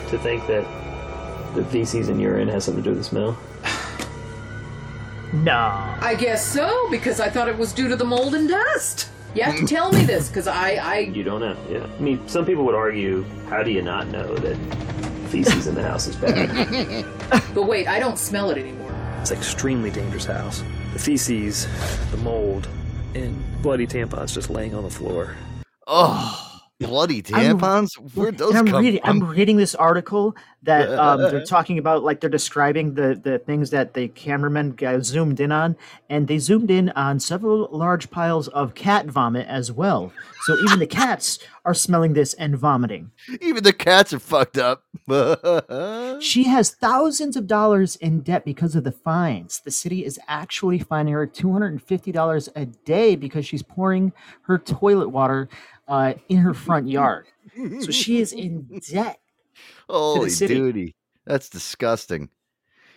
[0.09, 0.65] To think that
[1.55, 3.39] the feces and urine has something to do with the smell?
[5.33, 5.55] No.
[6.01, 9.11] I guess so because I thought it was due to the mold and dust.
[9.35, 11.57] You have to tell me this because I, I You don't know.
[11.69, 11.85] Yeah.
[11.87, 14.57] I mean, some people would argue, how do you not know that
[15.29, 17.05] feces in the house is bad?
[17.55, 18.93] But wait, I don't smell it anymore.
[19.21, 20.65] It's an extremely dangerous house.
[20.93, 21.67] The feces,
[22.11, 22.69] the mold,
[23.15, 25.37] and bloody tampons just laying on the floor.
[25.87, 26.50] Oh,
[26.81, 27.95] bloody I'm- tampons?
[28.15, 29.01] Where'd those and I'm come reading.
[29.03, 29.23] from?
[29.23, 33.71] I'm reading this article that um, they're talking about, like they're describing the the things
[33.71, 35.77] that the cameraman got zoomed in on,
[36.09, 40.13] and they zoomed in on several large piles of cat vomit as well.
[40.43, 43.11] So even the cats are smelling this and vomiting.
[43.41, 44.83] Even the cats are fucked up.
[46.21, 49.61] She has thousands of dollars in debt because of the fines.
[49.65, 54.13] The city is actually fining her $250 a day because she's pouring
[54.43, 55.49] her toilet water
[55.91, 57.27] uh, in her front yard.
[57.81, 59.21] So she is in debt.
[59.89, 60.97] Holy duty.
[61.27, 62.31] That's disgusting.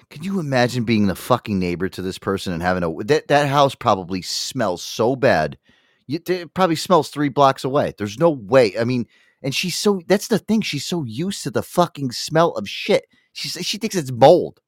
[0.10, 3.48] Can you imagine being the fucking neighbor to this person and having a that that
[3.50, 5.58] house probably smells so bad.
[6.06, 7.94] You, it probably smells three blocks away.
[7.98, 8.78] There's no way.
[8.80, 9.08] I mean,
[9.42, 10.62] and she's so that's the thing.
[10.62, 13.06] She's so used to the fucking smell of shit.
[13.32, 14.60] She she thinks it's mold.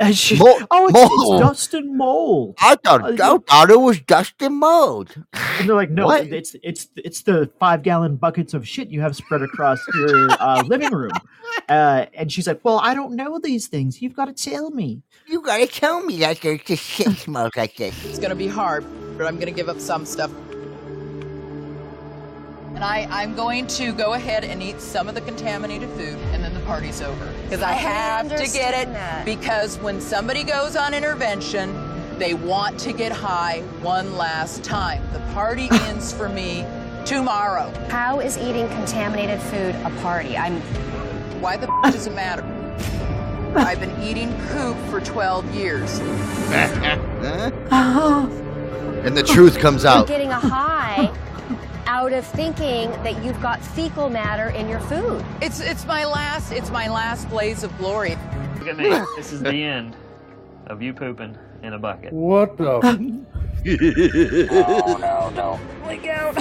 [0.00, 1.40] And she- Mold- oh, it's, mold.
[1.40, 2.54] it's dust and mold.
[2.60, 5.14] I thought Uh, I thought it was dust and mold.
[5.34, 6.26] And they're like, no, What?
[6.28, 10.62] it's it's it's the five gallon buckets of shit you have spread across your uh,
[10.64, 11.12] living room.
[11.68, 14.00] Uh, and she's like, well, I don't know these things.
[14.00, 15.02] You've got to tell me.
[15.26, 17.94] You gotta tell me that there's just shit smells like this.
[18.06, 18.84] It's gonna be hard,
[19.18, 20.30] but I'm gonna give up some stuff.
[22.74, 26.44] And I, I'm going to go ahead and eat some of the contaminated food, and
[26.44, 27.24] then the party's over.
[27.44, 28.92] Because I I have to get it.
[28.92, 29.24] that.
[29.24, 31.74] Because when somebody goes on intervention,
[32.18, 35.02] they want to get high one last time.
[35.14, 36.66] The party ends for me
[37.06, 37.72] tomorrow.
[37.88, 40.36] How is eating contaminated food a party?
[40.36, 40.60] I'm.
[41.40, 42.44] Why the f- does it matter?
[43.56, 45.98] I've been eating poop for 12 years.
[47.70, 50.06] and the truth comes You're out.
[50.06, 51.10] getting a high
[51.88, 55.24] out of thinking that you've got fecal matter in your food.
[55.40, 58.16] It's it's my last it's my last blaze of glory.
[58.58, 58.90] Look at me.
[59.16, 59.96] This is the end
[60.66, 62.12] of you pooping in a bucket.
[62.12, 62.74] What the?
[64.50, 66.36] oh no, don't leak out.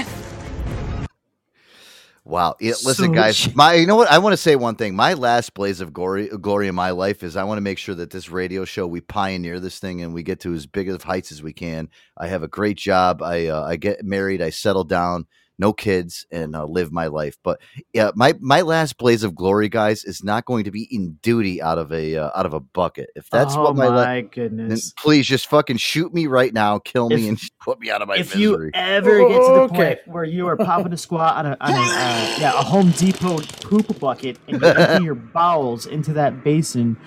[2.28, 2.56] Wow.
[2.60, 3.56] Yeah, listen, So guys.
[3.56, 4.12] My, you know what?
[4.12, 4.96] I want to say one thing.
[4.96, 7.96] My last blaze of glory, glory in my life is I want to make sure
[7.96, 11.04] that this radio show we pioneer this thing and we get to as big of
[11.04, 11.88] heights as we can.
[12.18, 13.22] I have a great job.
[13.22, 14.42] I uh, I get married.
[14.42, 15.26] I settle down.
[15.60, 17.36] No kids and uh, live my life.
[17.44, 17.60] But
[17.94, 21.62] yeah, my my last blaze of glory, guys, is not going to be in duty
[21.62, 23.10] out of a uh, out of a bucket.
[23.16, 24.94] If that's oh what my, la- my then goodness.
[25.00, 28.08] please just fucking shoot me right now, kill me, If- and put me out of
[28.08, 28.66] my if misery.
[28.68, 29.76] you ever get to the Okay.
[29.76, 32.92] point where you are popping a squat on a, on a uh, yeah a Home
[32.92, 36.98] Depot poop bucket and you're emptying your bowels into that basin,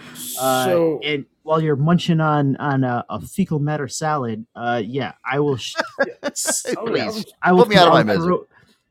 [0.41, 5.13] uh, So- and while you're munching on on a, a fecal matter salad, uh, yeah,
[5.25, 5.57] I will.
[5.57, 5.75] Sh-
[6.87, 8.27] Please, I will put me out of my throat- misery.
[8.27, 8.49] throat-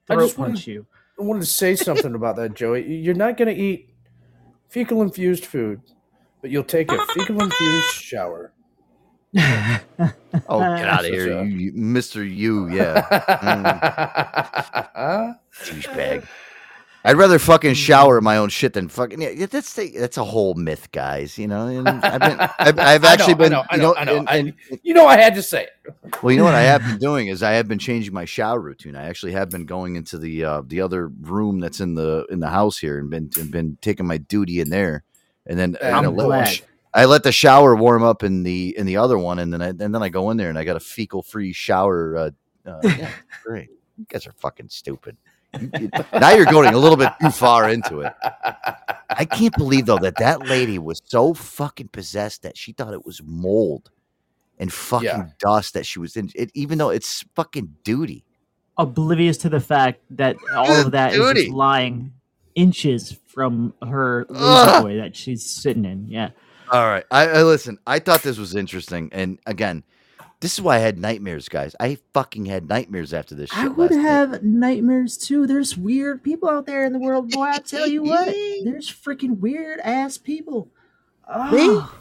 [0.09, 0.85] I throat just wanted, you.
[1.19, 2.91] I wanted to say something about that, Joey.
[2.95, 3.89] You're not going to eat
[4.69, 5.81] fecal infused food,
[6.41, 8.53] but you'll take a fecal infused shower.
[9.37, 9.39] Oh,
[9.99, 12.23] get out of here, you, you- Mr.
[12.27, 13.05] You, yeah.
[14.99, 15.37] Mm.
[15.63, 16.25] Douchebag.
[17.09, 19.19] I'd rather fucking shower in my own shit than fucking.
[19.19, 21.39] Yeah, that's the, that's a whole myth, guys.
[21.39, 23.95] You know, and I've been, I've, I've actually know, I been, know, you know, know,
[23.95, 24.17] I know.
[24.19, 24.53] and- I- and-
[24.83, 25.95] you know, I had to say it.
[26.21, 28.59] well, you know what I have been doing is I have been changing my shower
[28.59, 28.95] routine.
[28.95, 32.39] I actually have been going into the uh, the other room that's in the in
[32.41, 35.03] the house here and been and been taking my duty in there,
[35.47, 36.61] and then I'm I let- glad.
[36.93, 39.69] I let the shower warm up in the in the other one, and then I
[39.69, 42.15] and then I go in there and I got a fecal free shower.
[42.17, 42.31] Uh,
[42.69, 43.09] uh, yeah,
[43.43, 43.69] great.
[43.97, 45.17] You guys are fucking stupid.
[45.59, 45.89] You- you-
[46.19, 48.13] now you're going a little bit too far into it.
[49.09, 53.05] I can't believe though that that lady was so fucking possessed that she thought it
[53.05, 53.89] was mold
[54.59, 55.25] and fucking Yeah.
[55.39, 56.29] dust that she was in.
[56.35, 58.25] It, even though it's fucking duty.
[58.77, 61.43] Oblivious to the fact that all of that is Duty.
[61.45, 62.13] just lying
[62.55, 66.07] inches from her boy that she's sitting in.
[66.07, 66.29] Yeah.
[66.71, 67.79] All right, I, I listen.
[67.87, 69.83] I thought this was interesting, and again,
[70.41, 71.75] this is why I had nightmares, guys.
[71.79, 73.59] I fucking had nightmares after this shit.
[73.59, 74.09] I would last night.
[74.09, 75.45] have nightmares too.
[75.47, 77.43] There's weird people out there in the world, boy.
[77.43, 78.25] I tell you what,
[78.63, 80.69] there's freaking weird ass people.
[81.27, 81.93] Oh,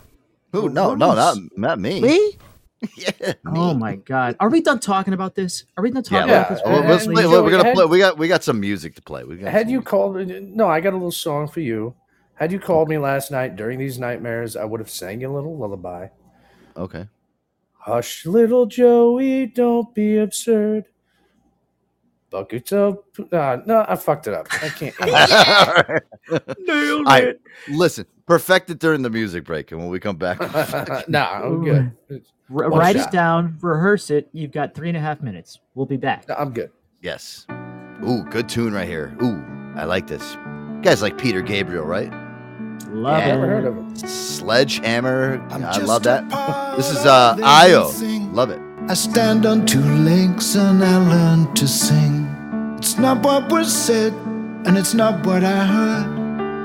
[0.53, 0.69] Who?
[0.71, 2.01] No, no, not not me.
[2.01, 2.39] Me?
[2.97, 3.33] yeah.
[3.45, 4.37] Oh my god.
[4.41, 5.65] Are we done talking about this?
[5.77, 6.61] Are we done Yeah, talking Yeah, about this?
[6.65, 7.43] well, for let's minutes, play, Lee?
[7.43, 7.85] we're gonna had- play.
[7.87, 9.25] We got we got some music to play.
[9.25, 9.87] We got Had you music.
[9.89, 10.17] called?
[10.27, 11.95] No, I got a little song for you.
[12.35, 15.35] Had you called me last night during these nightmares, I would have sang you a
[15.35, 16.07] little lullaby.
[16.77, 17.09] Okay.
[17.79, 20.85] Hush, little Joey, don't be absurd.
[22.31, 22.99] Buckets of
[23.33, 24.49] uh, no, I fucked it up.
[24.63, 24.95] I can't.
[26.61, 27.41] Nailed I it.
[27.71, 28.05] listen.
[28.27, 30.39] Perfect it during the music break, and when we come back,
[31.09, 31.91] nah, I'm good.
[32.11, 33.09] R- write shot.
[33.09, 34.29] it down, rehearse it.
[34.33, 35.61] You've got three and a half minutes.
[35.75, 36.27] We'll be back.
[36.37, 36.71] I'm good.
[37.01, 37.47] yes.
[38.07, 39.17] Ooh, good tune right here.
[39.23, 39.43] Ooh,
[39.75, 40.35] I like this.
[40.35, 42.13] You guys like Peter Gabriel, right?
[42.99, 43.27] Love Yeah.
[43.29, 43.33] it.
[43.35, 43.97] Never heard of him.
[43.97, 45.41] Sledgehammer.
[45.51, 46.77] I just love a that.
[46.77, 47.91] This is of uh Io.
[48.33, 48.61] Love it.
[48.89, 52.27] I stand on two legs and I learn to sing.
[52.79, 54.13] It's not what was said,
[54.67, 56.07] and it's not what I heard.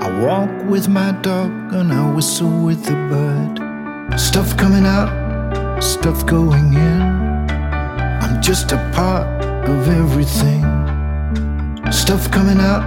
[0.04, 4.20] I walk with my dog and I whistle with the bird.
[4.20, 5.10] Stuff coming out,
[5.84, 7.02] stuff going in.
[8.24, 9.28] I'm just a part
[9.70, 10.64] of everything.
[11.92, 12.84] Stuff coming out,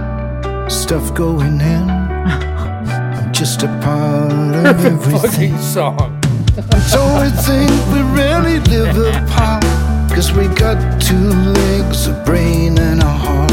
[0.71, 1.85] stuff going in.
[3.31, 4.31] Just a part
[4.65, 5.53] of everything.
[5.53, 6.13] Fucking song.
[6.87, 9.63] So we think we really live apart
[10.09, 13.51] Cause we got two legs, a brain and a heart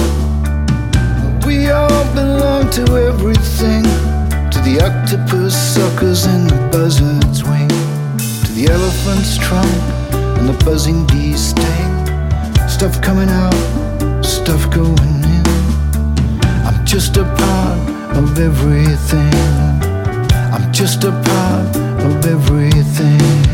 [1.44, 3.82] We all belong to everything
[4.52, 9.74] To the octopus suckers and the buzzard's wing To the elephant's trunk
[10.38, 11.92] and the buzzing bee's sting
[12.68, 15.44] Stuff coming out, stuff going in
[16.64, 19.34] I'm just a part of everything
[20.54, 23.53] I'm just a part of everything.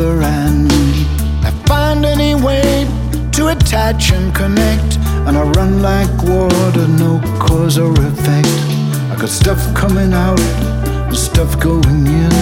[0.00, 0.68] Wherever I.
[1.42, 2.86] I find any way
[3.32, 4.96] to attach and connect.
[5.26, 8.48] And I run like water, no cause or effect.
[9.10, 12.32] I got stuff coming out, and stuff going in.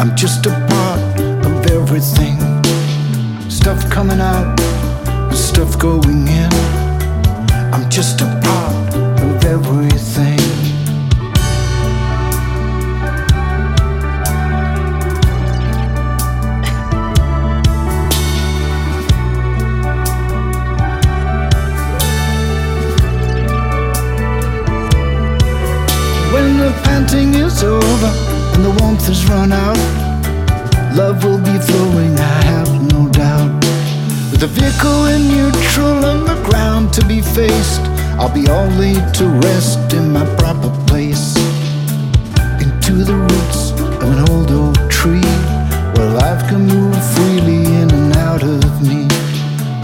[0.00, 1.00] I'm just a part
[1.46, 2.38] of everything.
[3.50, 4.60] Stuff coming out,
[5.08, 6.52] and stuff going in.
[7.74, 10.35] I'm just a part of everything.
[28.66, 29.78] The warmth has run out,
[30.96, 33.52] love will be flowing, I have no doubt.
[34.30, 37.82] With the vehicle in neutral and the ground to be faced,
[38.18, 41.36] I'll be all laid to rest in my proper place.
[42.64, 43.70] Into the roots
[44.02, 45.30] of an old oak tree,
[45.94, 49.06] where life can move freely in and out of me.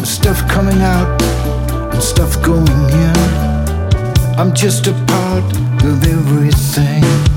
[0.00, 1.22] With stuff coming out
[1.92, 3.16] and stuff going in.
[4.40, 5.46] I'm just a part
[5.84, 7.31] of everything.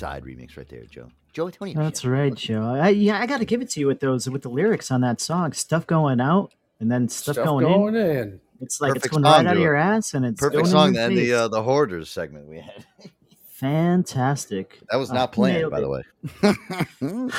[0.00, 1.08] That was the Bright Side remix right there, Joe.
[1.32, 1.82] Joe Antonio.
[1.82, 2.62] That's right, Joe.
[2.80, 5.00] I, yeah, I got to give it to you with those with the lyrics on
[5.00, 5.52] that song.
[5.52, 8.16] Stuff going out and then stuff, Stuff going, going in.
[8.16, 8.40] in.
[8.60, 9.80] It's like Perfect it's going song right out of your it.
[9.80, 12.46] ass, and it's Perfect going song in to your end the uh, the hoarders segment
[12.48, 12.84] we had.
[13.50, 14.78] Fantastic.
[14.90, 15.80] That was Uh, not planned, by it.
[15.80, 16.02] the way.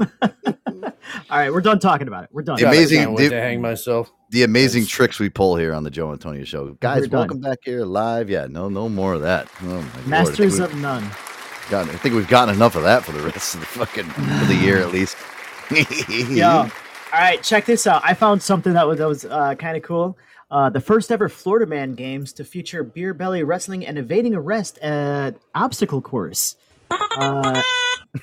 [1.30, 2.30] All right, we're done talking about it.
[2.32, 2.56] We're done.
[2.58, 4.10] The amazing, can't the, to hang myself.
[4.30, 7.02] the amazing tricks we pull here on the Joe Antonio Show, guys.
[7.02, 7.18] We're done.
[7.20, 8.28] Welcome back here live.
[8.30, 9.48] Yeah, no, no more of that.
[9.62, 10.06] Oh my Lord.
[10.06, 11.04] Masters we've of none.
[11.70, 14.44] Gotten- I think we've gotten enough of that for the rest of the fucking for
[14.46, 15.16] the year at least.
[16.30, 16.68] Yo, all
[17.12, 18.02] right, check this out.
[18.04, 20.18] I found something that was that was uh, kind of cool.
[20.50, 24.78] Uh, the first ever Florida Man games to feature beer belly wrestling and evading arrest
[24.78, 26.56] at obstacle course.
[26.90, 27.62] Uh,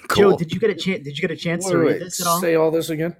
[0.10, 0.32] Cool.
[0.32, 1.02] Joe, did you get a chance?
[1.06, 2.42] Did you get a chance Wait, to read wait, this at all?
[2.42, 3.16] say all this again.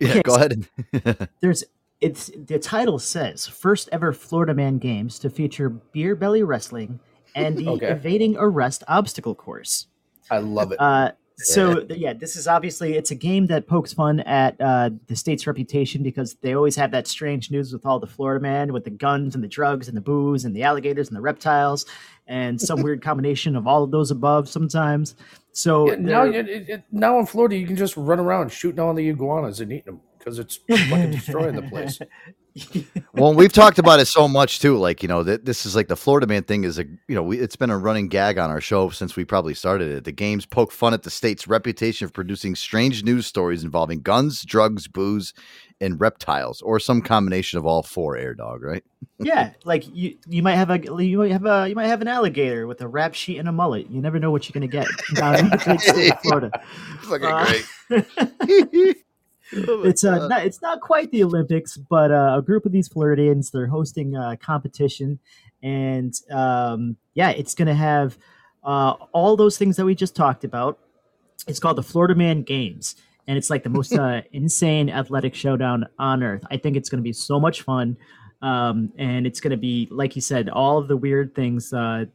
[0.00, 1.28] Yeah, Okay, go so ahead.
[1.40, 1.62] There's
[2.00, 6.98] it's the title says first ever Florida Man games to feature beer belly wrestling
[7.34, 7.86] and the Okay.
[7.88, 9.86] evading arrest obstacle course.
[10.30, 10.80] I love it.
[10.80, 14.90] Uh, so th- yeah, this is obviously it's a game that pokes fun at uh,
[15.08, 18.72] the state's reputation because they always have that strange news with all the Florida man
[18.72, 21.84] with the guns and the drugs and the booze and the alligators and the reptiles
[22.28, 25.16] and some weird combination of all of those above sometimes.
[25.52, 28.78] So Yeah, now, it, it, it- now in Florida, you can just run around shooting
[28.78, 31.98] all the iguanas and eating them because it's fucking destroying the place.
[33.14, 34.76] well, we've talked about it so much too.
[34.76, 37.22] Like you know, that this is like the Florida Man thing is a you know
[37.22, 40.04] we, it's been a running gag on our show since we probably started it.
[40.04, 44.42] The games poke fun at the state's reputation for producing strange news stories involving guns,
[44.42, 45.32] drugs, booze,
[45.80, 48.16] and reptiles, or some combination of all four.
[48.16, 48.84] Air dog, right?
[49.18, 52.08] yeah, like you you might have a you might have a you might have an
[52.08, 53.88] alligator with a rap sheet and a mullet.
[53.88, 56.50] You never know what you're gonna get down in the state of Florida.
[57.02, 57.46] Fucking Uh,
[57.88, 58.96] great.
[59.52, 63.50] it's uh, not, it's not quite the Olympics, but uh, a group of these Floridians
[63.50, 65.18] they're hosting a competition,
[65.62, 68.18] and um, yeah, it's going to have
[68.64, 70.78] uh, all those things that we just talked about.
[71.46, 72.96] It's called the Florida Man Games,
[73.26, 76.44] and it's like the most uh, insane athletic showdown on earth.
[76.50, 77.96] I think it's going to be so much fun,
[78.40, 81.72] um, and it's going to be like you said, all of the weird things.
[81.72, 82.06] Uh,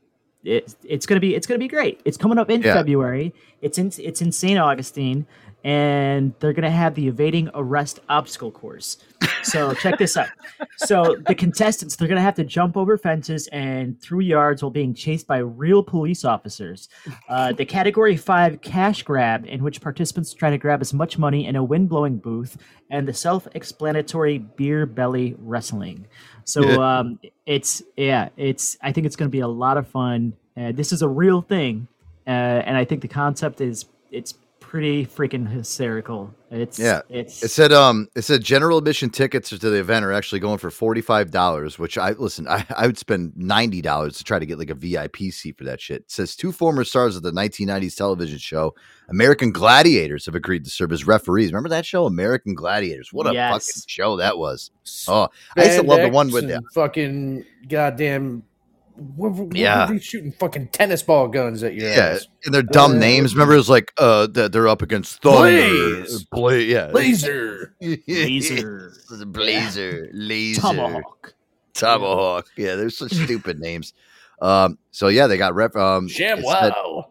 [0.43, 1.99] it, it's gonna be it's gonna be great.
[2.05, 2.73] It's coming up in Yeah.
[2.76, 3.34] February.
[3.61, 4.57] It's in it's in St.
[4.57, 5.26] Augustine,
[5.68, 8.98] and they're gonna have the evading arrest obstacle course.
[9.44, 10.30] So check this out.
[10.77, 14.94] So the contestants they're gonna have to jump over fences and through yards while being
[14.94, 16.88] chased by real police officers.
[17.27, 21.45] Uh, the category five cash grab, in which participants try to grab as much money
[21.45, 22.56] in a wind blowing booth,
[22.89, 26.07] and the self-explanatory beer belly wrestling.
[26.45, 26.99] So Yeah.
[26.99, 30.31] um, it's yeah, it's I think it's going to be a lot of fun.
[30.56, 31.89] Uh, this is a real thing,
[32.26, 34.34] uh, and I think the concept is it's
[34.68, 36.34] pretty freaking hysterical.
[36.52, 40.11] It's Yeah, it's it said um it said general admission tickets to the event are
[40.11, 44.18] actually going for forty five dollars, which I listen I, I would spend ninety dollars
[44.18, 46.02] to try to get like a VIP seat for that shit.
[46.02, 48.76] It says two former stars of the nineteen nineties television show
[49.10, 51.52] American Gladiators have agreed to serve as referees.
[51.53, 53.14] Remember that show, American Gladiators?
[53.14, 53.53] What a Yes.
[53.53, 54.72] fucking show that was!
[55.07, 58.44] Oh, I used to love the one with the fucking goddamn.
[59.15, 59.88] What, what Yeah.
[59.88, 62.28] were they shooting fucking tennis ball guns at your yeah, ass?
[62.45, 63.34] and their dumb Uh, names.
[63.36, 65.40] Remember, it was like uh that they're up against Thunder,
[66.03, 66.24] Blaze.
[66.26, 67.76] Bla- yeah, Laser.
[67.82, 68.94] Laser.
[69.28, 71.34] Blazer, laser, Tomahawk.
[71.74, 72.48] Tomahawk.
[72.57, 73.94] Yeah, they're such stupid names.
[74.41, 75.76] Um, so yeah, they got rep.
[75.76, 77.06] Um, it said- ShamWow.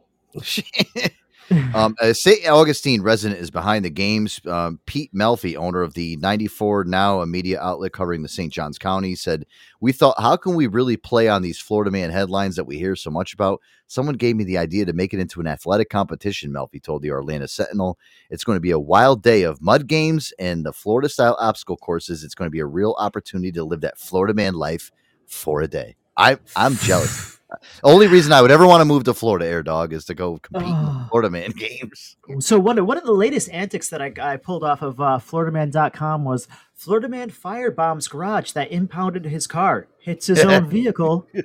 [1.74, 2.46] um, a St.
[2.48, 4.40] Augustine resident is behind the games.
[4.46, 8.52] Um, Pete Melfi, owner of the 94 Now, a media outlet covering the St.
[8.52, 9.46] Johns County, said,
[9.80, 12.96] We thought, how can we really play on these Florida man headlines that we hear
[12.96, 13.60] so much about?
[13.86, 17.12] Someone gave me the idea to make it into an athletic competition, Melfi told the
[17.12, 17.98] Orlando Sentinel.
[18.30, 21.76] It's going to be a wild day of mud games and the Florida style obstacle
[21.76, 22.24] courses.
[22.24, 24.90] It's going to be a real opportunity to live that Florida man life
[25.26, 25.96] for a day.
[26.16, 27.35] I, I'm jealous.
[27.84, 30.38] Only reason I would ever want to move to Florida, Air Dog, is to go
[30.38, 32.16] compete in Florida Man games.
[32.40, 35.18] So one of, one of the latest antics that I, I pulled off of uh,
[35.18, 41.28] FloridaMan.com was Florida Man firebombs garage that impounded his car, hits his own vehicle.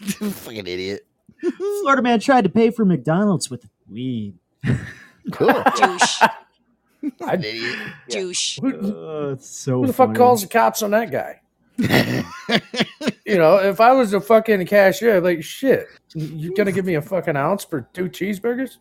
[0.00, 1.06] Fucking idiot.
[1.82, 4.34] Florida Man tried to pay for McDonald's with weed.
[5.30, 5.62] Cool.
[5.76, 6.22] Douche.
[7.20, 7.36] I,
[8.08, 8.58] Douche.
[8.62, 11.40] Uh, it's so Who the fuck calls the cops on that guy?
[13.26, 16.94] you know, if I was a fucking cashier, I'd like, shit, you're gonna give me
[16.94, 18.76] a fucking ounce for two cheeseburgers?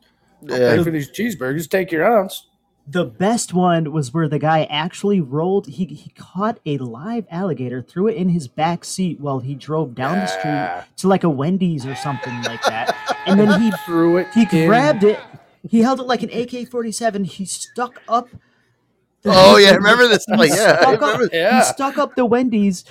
[0.49, 0.76] I'll Yeah.
[0.78, 1.70] pay for these cheeseburgers.
[1.70, 2.48] Take your ounce.
[2.86, 5.68] The best one was where the guy actually rolled.
[5.68, 9.95] He, he caught a live alligator, threw it in his back seat while he drove
[9.95, 12.94] down the street to like a Wendy's or something like that,
[13.26, 14.28] and then he threw it.
[14.34, 15.20] He in- grabbed it.
[15.70, 17.24] He held it like an AK forty seven.
[17.24, 18.28] He stuck up.
[19.26, 20.26] Oh, yeah, remember this.
[20.26, 21.58] He Like, yeah, stuck up, yeah.
[21.58, 22.84] He stuck up the Wendy's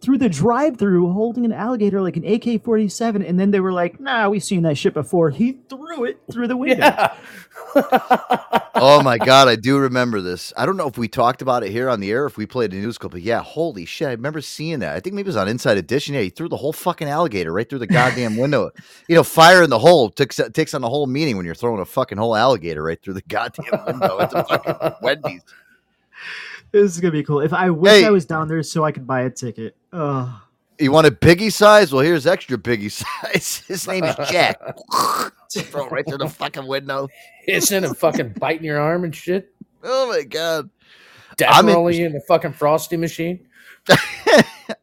[0.00, 3.72] through the drive-through, holding an alligator like an AK forty seven, and then they were
[3.72, 7.10] like, "Nah, we've seen that shit before." He threw it through the window.
[8.74, 10.52] oh my god, I do remember this.
[10.56, 12.72] I don't know if we talked about it here on the air, if we played
[12.72, 14.96] a news clip, but yeah, holy shit, I remember seeing that.
[14.96, 16.14] I think maybe it was on Inside Edition.
[16.14, 18.70] Yeah, he threw the whole fucking alligator right through the goddamn window.
[19.08, 21.80] You know, fire in the hole takes takes on the whole meaning when you're throwing
[21.80, 24.18] a fucking whole alligator right through the goddamn window.
[24.18, 25.42] It's a fucking Wendy's.
[26.72, 27.40] This is gonna be cool.
[27.40, 28.04] If I wish Hey.
[28.06, 29.76] I was down there so I could buy a ticket.
[29.92, 30.42] Oh,
[30.78, 31.92] You want a biggie size?
[31.92, 32.90] Well, here's extra biggie
[33.24, 33.62] size.
[33.66, 34.58] His name is Jack.
[35.52, 37.08] Throw it right through the fucking window.
[37.44, 39.52] hissing and fucking biting your arm and shit.
[39.82, 40.70] Oh my god.
[41.36, 43.46] Death I'm rolling in the fucking frosty machine.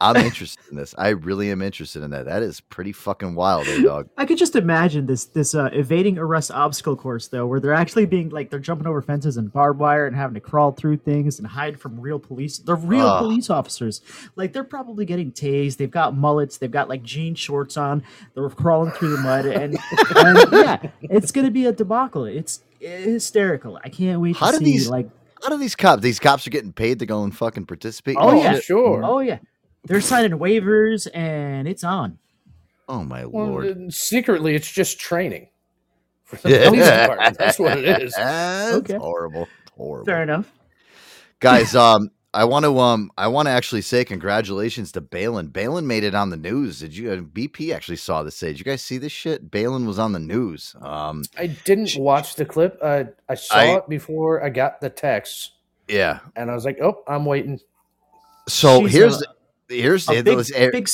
[0.02, 0.94] I'm interested in this.
[0.98, 2.26] I really am interested in that.
[2.26, 4.10] That is pretty fucking wild, eh, dog.
[4.18, 8.06] I could just imagine this this uh, evading arrest obstacle course though, where they're actually
[8.06, 11.40] being like they're jumping over fences and barbed wire and having to crawl through things
[11.40, 12.58] and hide from real police.
[12.60, 13.24] They're real Ugh.
[13.24, 14.02] police officers.
[14.36, 15.78] Like they're probably getting tased.
[15.78, 16.58] They've got mullets.
[16.58, 18.04] They've got like jean shorts on.
[18.34, 19.78] They're crawling through the mud and,
[20.16, 22.26] and yeah, it's gonna be a debacle.
[22.26, 23.80] It's hysterical.
[23.84, 25.10] I can't wait How to do see these like
[25.44, 26.02] How of these cops?
[26.02, 28.16] These cops are getting paid to go and fucking participate.
[28.16, 28.76] in oh yeah, shit?
[28.76, 29.40] Oh yeah,
[29.86, 32.18] they're signing waivers and it's on.
[32.90, 33.68] Oh my Well, lord.
[33.68, 35.50] uh, secretly, it's just training
[36.24, 36.70] for the Yeah.
[36.70, 37.38] police department.
[37.38, 38.14] That's what it is.
[38.18, 38.96] That's Okay.
[38.98, 39.48] horrible.
[39.76, 40.06] Horrible.
[40.06, 40.52] Fair enough.
[41.40, 45.50] Guys, um, I want to um I want to actually say congratulations to Baylen.
[45.50, 46.80] Baylen made it on the news.
[46.80, 48.40] Did you uh, BP actually saw this?
[48.40, 49.50] Did you guys see this shit?
[49.50, 50.76] Baylen was on the news.
[50.82, 52.78] Um I didn't watch the clip.
[52.82, 55.52] Uh, I saw I- it before I got the text,
[55.88, 56.20] yeah.
[56.36, 57.60] and I was like, "Oh, I'm waiting."
[58.48, 59.26] So She's here's a-
[59.68, 60.90] the, here's a the, big, let's big,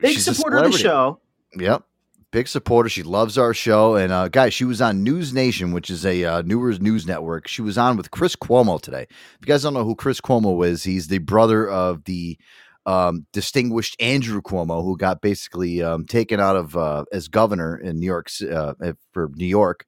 [0.00, 1.20] big supporter of the show.
[1.56, 1.82] Yep.
[2.32, 2.88] Big supporter.
[2.88, 3.94] She loves our show.
[3.94, 7.48] And uh, guys, she was on News Nation, which is a uh, newer news network.
[7.48, 9.06] She was on with Chris Cuomo today.
[9.08, 12.36] If you guys don't know who Chris Cuomo is, he's the brother of the
[12.84, 17.98] um, distinguished Andrew Cuomo, who got basically um, taken out of uh, as governor in
[17.98, 18.74] New York uh,
[19.12, 19.86] for New York.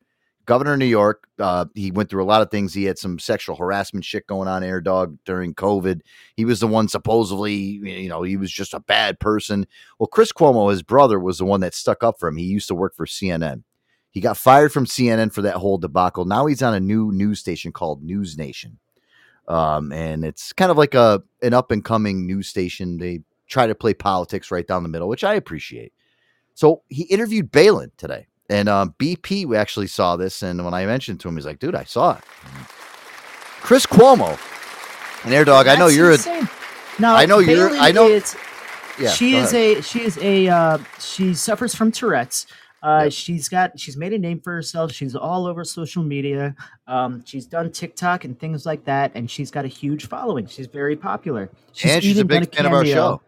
[0.49, 1.29] Governor of New York.
[1.39, 2.73] Uh, he went through a lot of things.
[2.73, 6.01] He had some sexual harassment shit going on, Air Dog, during COVID.
[6.37, 9.67] He was the one supposedly, you know, he was just a bad person.
[9.99, 12.39] Well, Chris Cuomo, his brother, was the one that stuck up for him.
[12.39, 13.63] He used to work for CNN.
[14.09, 16.25] He got fired from CNN for that whole debacle.
[16.25, 18.79] Now he's on a new news station called News Nation.
[19.49, 22.97] Um, and it's kind of like a an up and coming news station.
[22.97, 25.93] They try to play politics right down the middle, which I appreciate.
[26.55, 30.43] So he interviewed Baylen today, and um, BP we actually saw this.
[30.43, 32.25] And when I mentioned to him, he's like, "Dude, I saw it."
[33.61, 34.39] Chris Cuomo
[35.25, 35.67] and Air Dog.
[35.67, 36.45] I know you're insane.
[36.45, 37.01] a.
[37.01, 37.71] No, I know you're.
[37.71, 38.09] I know.
[38.09, 38.37] Is,
[38.99, 39.79] Yeah, she is ahead.
[39.79, 42.47] a she is a uh, she suffers from Tourette's.
[42.81, 44.93] Uh, She's got she's made a name for herself.
[44.93, 46.55] She's all over social media.
[46.87, 50.47] Um, she's done TikTok and things like that, and she's got a huge following.
[50.47, 51.51] She's very popular.
[51.83, 53.21] And she's a big fan of our show.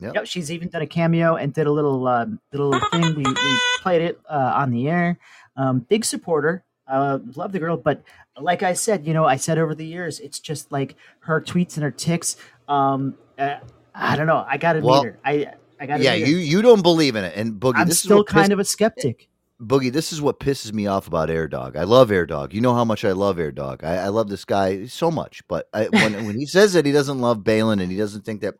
[0.00, 0.14] Yep.
[0.14, 3.14] Yep, she's even done a cameo and did a little uh, little thing.
[3.14, 5.18] We, we played it uh, on the air.
[5.56, 6.64] Um, big supporter.
[6.88, 8.02] Uh, love the girl, but
[8.40, 11.74] like I said, you know, I said over the years, it's just like her tweets
[11.76, 12.36] and her ticks.
[12.68, 13.56] Um, uh,
[13.94, 14.44] I don't know.
[14.48, 15.18] I got to Well, meet her.
[15.24, 16.02] I I got to.
[16.02, 17.76] Yeah, you you don't believe in it, and Boogie.
[17.76, 19.28] I'm this is still kind piss- of a skeptic.
[19.60, 21.76] Boogie, this is what pisses me off about Air Dog.
[21.76, 22.54] I love Air Dog.
[22.54, 23.84] You know how much I love Air Dog.
[23.84, 25.42] I, I love this guy so much.
[25.48, 28.40] But I, when when he says that he doesn't love Baylen and he doesn't think
[28.40, 28.54] that,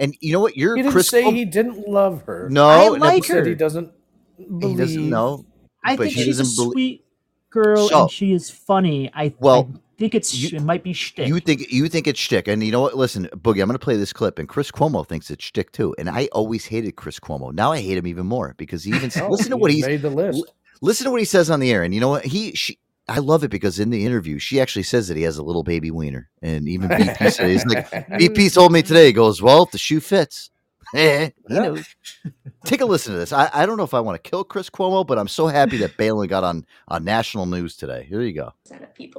[0.00, 1.08] and you know what, you're He didn't Chris.
[1.08, 2.48] say he didn't love her.
[2.50, 3.44] No, I no, like her.
[3.44, 3.92] He doesn't
[4.36, 5.44] he doesn't know.
[5.84, 7.04] I but think she's a doesn't sweet
[7.50, 9.10] girl So- and she is funny.
[9.14, 11.28] I Well, I think it's sh it might be shtick.
[11.28, 12.96] You think you think it's shtick, and you know what?
[12.96, 15.94] Listen, Boogie, I'm going to play this clip, and Chris Cuomo thinks it's shtick too.
[15.98, 17.52] And I always hated Chris Cuomo.
[17.52, 19.86] Now I hate him even more because he even Oh, listen to what he's he's
[19.86, 20.42] made the list.
[20.80, 22.24] Listen to what he says on the air, and you know what?
[22.24, 22.78] He she.
[23.10, 25.64] I love it because in the interview, she actually says that he has a little
[25.64, 29.06] baby wiener, and even BP said he's like BP told me today.
[29.06, 30.50] He goes, "Well, if the shoe fits."
[30.94, 31.60] Eh, he Yeah.
[31.60, 31.86] knows.
[32.64, 33.32] Take a listen to this.
[33.32, 35.76] I, I don't know if I want to kill Chris Cuomo, but I'm so happy
[35.78, 38.06] that Baylen got on on national news today.
[38.08, 38.52] Here you go.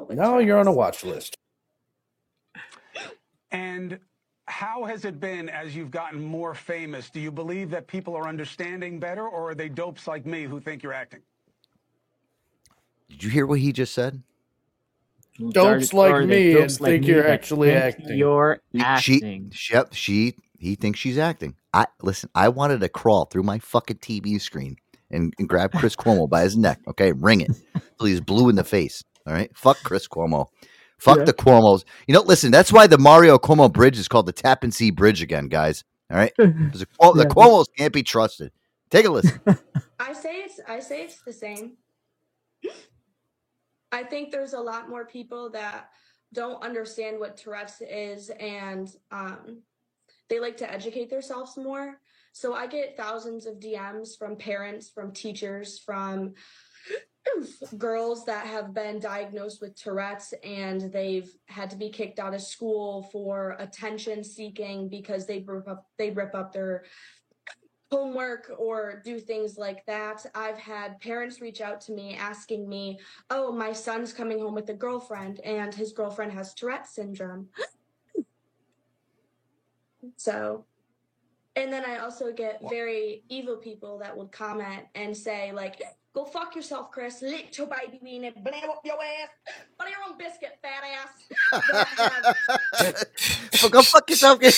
[0.09, 1.38] Now you're on a watch list.
[3.51, 3.99] And
[4.47, 7.09] how has it been as you've gotten more famous?
[7.09, 10.59] Do you believe that people are understanding better, or are they dopes like me who
[10.59, 11.22] think you're acting?
[13.11, 14.23] Did you hear what he just said?
[15.51, 18.17] Dopes like me and think you're actually acting.
[18.17, 19.51] You're She- acting.
[19.53, 21.55] She, yep, she he thinks she's acting.
[21.73, 22.29] I listen.
[22.35, 24.75] I wanted to crawl through my fucking TV screen
[25.09, 26.79] and, and grab Chris Cuomo by his neck.
[26.88, 27.51] Okay, ring it
[27.97, 29.03] till he's blue in the face.
[29.25, 30.47] All right, fuck Chris Cuomo.
[30.99, 31.23] Fuck Yeah.
[31.23, 31.83] the Cuomos.
[32.07, 32.51] You know, listen.
[32.51, 35.83] That's why the Mario Cuomo Bridge is called the Tappan Zee Bridge again, guys.
[36.11, 38.51] All right, the, Cuo- the Cuomos can't be trusted.
[38.91, 39.39] Take a listen.
[39.99, 41.77] I say it's I say it's the same.
[43.91, 45.89] I think there's a lot more people that
[46.34, 49.61] don't understand what Tourette's is and um,
[50.30, 51.99] they like to educate themselves more.
[52.31, 56.34] So I get thousands of DMs from parents, from teachers, from
[57.77, 62.41] girls that have been diagnosed with Tourette's and they've had to be kicked out of
[62.41, 66.85] school for attention seeking because they rip up they rip up their
[67.91, 70.26] homework or do things like that.
[70.34, 72.99] I've had parents reach out to me asking me,
[73.30, 77.49] "Oh, my son's coming home with a girlfriend and his girlfriend has Tourette's syndrome."
[80.15, 80.63] so,
[81.57, 85.81] and then I also get very evil people that would comment and say like,
[86.13, 87.22] "Go fuck yourself, Chris.
[87.22, 89.30] Lick your baby wiener, blam up your ass,
[89.77, 91.27] butter your own biscuit, fat ass."
[93.61, 94.39] Well, go fuck yourself.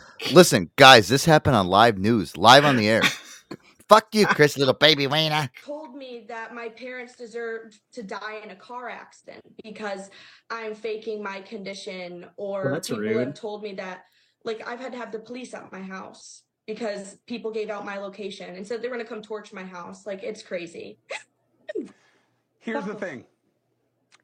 [0.32, 3.02] listen, guys, this happened on live news, live on the air.
[3.88, 5.50] fuck you, Chris, little baby wiener.
[5.64, 10.10] told me that my parents deserved to die in a car accident because
[10.50, 13.26] I'm faking my condition, or Well, that's people rude.
[13.26, 14.04] have told me that,
[14.44, 17.98] like, I've had to have the police at my house because people gave out my
[17.98, 20.06] location and said they were gonna come torch my house.
[20.06, 20.98] Like, it's crazy.
[22.60, 23.24] Here's the thing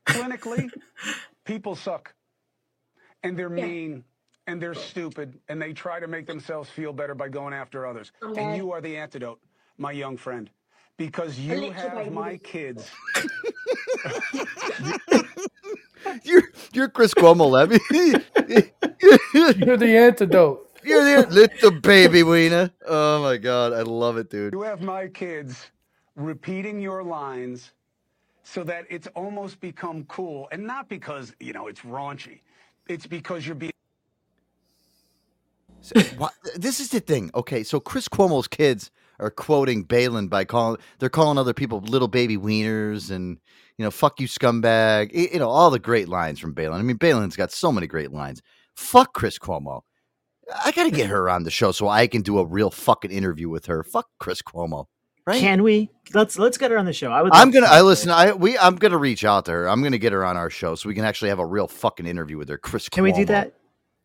[0.07, 0.71] clinically,
[1.45, 2.15] people suck.
[3.23, 4.05] And they're mean
[4.47, 8.13] and they're stupid and they try to make themselves feel better by going after others.
[8.23, 8.43] Okay.
[8.43, 9.41] And you are the antidote,
[9.79, 10.51] my young friend,
[10.97, 12.91] because you have my kids.
[16.25, 16.43] You're
[16.73, 17.81] you're Chris Cuomo, Levy.
[19.35, 20.71] You're the antidote.
[20.85, 22.71] You're the little baby wiener.
[22.87, 24.53] Oh my god, I love it, dude.
[24.55, 25.71] You have my kids
[26.15, 27.73] repeating your lines
[28.45, 30.49] so that it's almost become cool.
[30.53, 32.41] And not because, you know, it's raunchy.
[32.89, 33.73] It's because you're being
[35.87, 37.31] So, wha- this is the thing.
[37.35, 42.09] Okay, so Chris Cuomo's kids are quoting Baylen by calling they're calling other people little
[42.09, 43.39] baby wieners and
[43.79, 45.13] you know fuck you scumbag.
[45.13, 46.75] You know all the great lines from Baylen.
[46.75, 48.43] I mean, Baylen's got so many great lines.
[48.75, 49.83] Fuck Chris Cuomo.
[50.65, 53.11] I got to get her on the show so I can do a real fucking
[53.11, 53.83] interview with her.
[53.83, 54.87] Fuck Chris Cuomo.
[55.27, 55.41] Right?
[55.41, 55.91] Can we?
[56.15, 57.11] Let's let's get her on the show.
[57.11, 57.33] I would.
[57.35, 57.67] I'm gonna.
[57.67, 58.11] to I listen.
[58.11, 58.57] I we.
[58.57, 59.69] I'm gonna reach out to her.
[59.69, 62.07] I'm gonna get her on our show so we can actually have a real fucking
[62.07, 62.59] interview with her.
[62.59, 62.89] Chris.
[62.89, 63.55] Can we do that?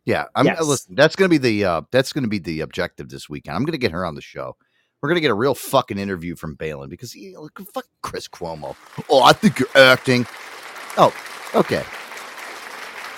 [0.06, 0.26] Yeah.
[0.36, 0.62] I'm Yes.
[0.64, 0.96] listen.
[0.96, 1.66] That's gonna be the.
[1.66, 3.56] uh That's gonna be the objective this weekend.
[3.56, 4.56] I'm gonna get her on the show.
[5.02, 8.76] We're gonna get a real fucking interview from Baylen because he, look, fuck Chris Cuomo.
[9.10, 10.28] Oh, I think you're acting.
[10.98, 11.14] Oh,
[11.56, 11.84] okay.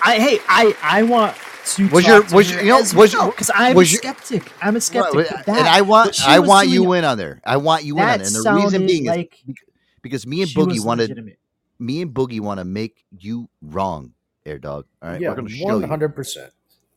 [0.02, 1.36] I hey, I I want
[1.74, 1.88] to.
[1.88, 4.52] Was your- was your- you know, as was your- because I'm was a your- skeptic.
[4.60, 5.26] I'm a skeptic.
[5.46, 7.40] But and I want I want you in on there.
[7.44, 8.34] I want you in on That it.
[8.34, 9.54] And the reason being like is
[10.02, 11.38] because me and Boogie wanted legitimate.
[11.78, 14.12] me and Boogie want to make you wrong,
[14.44, 14.84] Air Dog.
[15.02, 15.86] All right, yeah, we're gonna show one you.
[15.86, 16.52] hundred percent.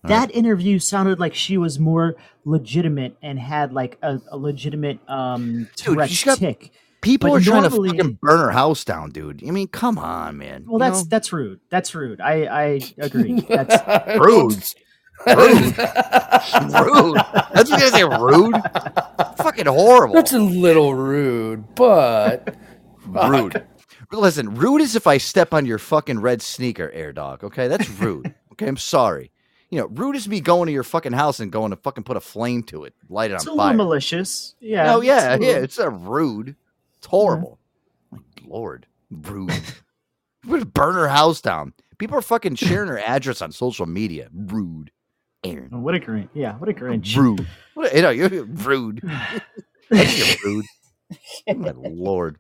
[0.08, 2.16] That interview sounded like she was more
[2.46, 6.72] legitimate and had like a, a legitimate um Dude, Tourette's she's got- tick.
[7.02, 9.44] People But are trying to fucking burn her house down, dude.
[9.48, 10.66] I mean, come on, man.
[10.66, 11.10] Well, You that's know?
[11.10, 11.60] that's rude.
[11.70, 12.20] That's rude.
[12.20, 13.40] I I agree.
[13.48, 14.64] That's rude.
[15.28, 15.78] Rude.
[15.78, 17.16] rude.
[17.54, 18.04] That's what you say.
[18.04, 18.56] Rude.
[19.38, 20.16] Fucking horrible.
[20.16, 22.56] That's a little rude, but
[23.06, 23.64] rude.
[24.12, 27.44] Listen, rude is if I step on your fucking red sneaker, air dog.
[27.44, 28.34] Okay, that's rude.
[28.54, 29.32] okay, I'm sorry.
[29.70, 32.16] You know, rude is me going to your fucking house and going to fucking put
[32.16, 33.74] a flame to it, light it It's on fire.
[33.74, 34.56] malicious.
[34.62, 34.94] Yeah.
[34.96, 35.36] oh it's yeah, a yeah.
[35.48, 36.56] little- It's a rude.
[37.00, 37.60] It's horrible.
[38.12, 39.52] My lord, rude.
[40.46, 41.74] We're gonna burn her house down.
[41.98, 44.30] People are fucking sharing her address on social media.
[44.34, 44.92] Rude.
[45.44, 45.70] Aaron.
[45.74, 46.30] Oh, what a great.
[46.34, 47.16] Yeah, what a Grinch.
[47.16, 47.46] Rude.
[47.74, 49.02] What a, you know, you're rude.
[49.92, 50.66] You're rude.
[51.48, 52.40] Oh, my lord.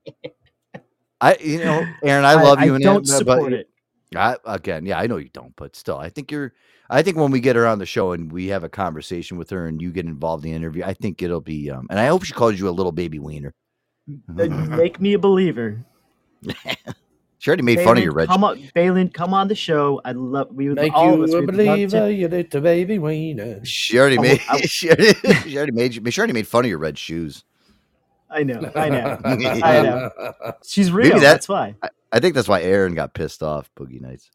[1.19, 3.69] I you know, Aaron, I I- love I you and don't but- support it.
[4.15, 6.53] I, again, yeah, I know you don't, but still, I think you're.
[6.89, 9.49] I think when we get her on the show and we have a conversation with
[9.49, 11.69] her and you get involved in the interview, I think it'll be.
[11.69, 13.53] Um, and I hope she calls you a little baby wiener.
[14.27, 15.85] Make me a believer.
[17.39, 18.29] She already made fun of your red.
[18.29, 20.01] Come on, Baylen, come on the show.
[20.03, 20.47] I love.
[20.51, 21.99] We would make all of you us, a believer.
[22.07, 23.63] to- You little baby wiener.
[23.63, 24.39] She already I made.
[24.39, 25.13] will- I will- she, already,
[25.47, 25.93] she already made.
[25.95, 27.43] you- She already made fun of your red shoes.
[28.31, 28.71] I know.
[28.75, 29.19] I know.
[29.23, 29.35] I
[29.83, 30.09] know.
[30.65, 31.09] She's real.
[31.09, 31.75] Maybe that- that's why.
[31.83, 33.69] I, I think that's why Aaron got pissed off.
[33.77, 34.29] Boogie Nights.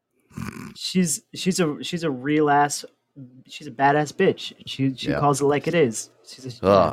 [0.74, 2.84] She's she's a she's a real ass.
[3.46, 4.52] She's a badass bitch.
[4.66, 5.20] She she Yeah.
[5.20, 6.10] calls it like it is.
[6.26, 6.92] She's a, Uh,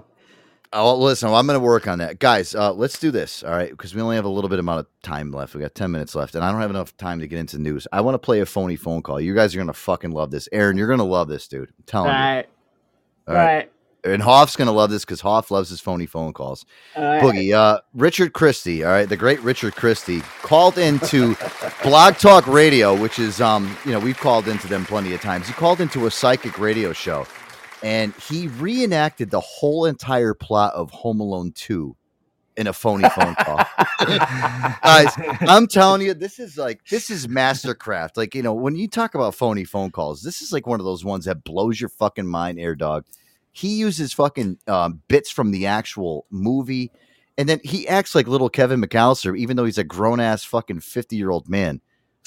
[0.74, 2.54] oh, listen, I'm going to work on that, guys.
[2.54, 3.70] Uh, let's do this, all right?
[3.70, 5.56] Because we only have a little bit amount of time left.
[5.56, 7.88] We got 10 minutes left, and I don't have enough time to get into news.
[7.94, 9.22] I want to play a phony phone call.
[9.22, 10.76] You guys are going to fucking love this, Aaron.
[10.78, 11.70] You're going to love this, dude.
[11.70, 12.46] I'm telling Right.
[13.28, 13.34] you.
[13.34, 13.46] All right.
[13.56, 13.72] Right.
[14.04, 16.66] And Hoff's going to love this because Hoff loves his phony phone calls.
[16.96, 17.22] Right.
[17.22, 21.36] Boogie, uh, Richard Christie, all right, the great Richard Christie, called into
[21.84, 25.48] Blog Talk Radio, which is, um, you know, we've called into them plenty of times.
[25.48, 27.28] He called into a psychic radio show,
[27.84, 31.98] and he reenacted the whole entire plot of Home Alone Two
[32.60, 33.62] in a phony phone call.
[34.00, 38.18] Guys, I'm telling you, this is like this is mastercraft.
[38.18, 40.86] Like you know, when you talk about phony phone calls, this is like one of
[40.86, 43.06] those ones that blows your fucking mind, Air Dog.
[43.52, 46.92] He uses fucking um, bits from the actual movie,
[47.38, 50.82] and then he acts like little Kevin McAllister, even though he's a grown ass fucking
[50.82, 51.82] fifty year old man.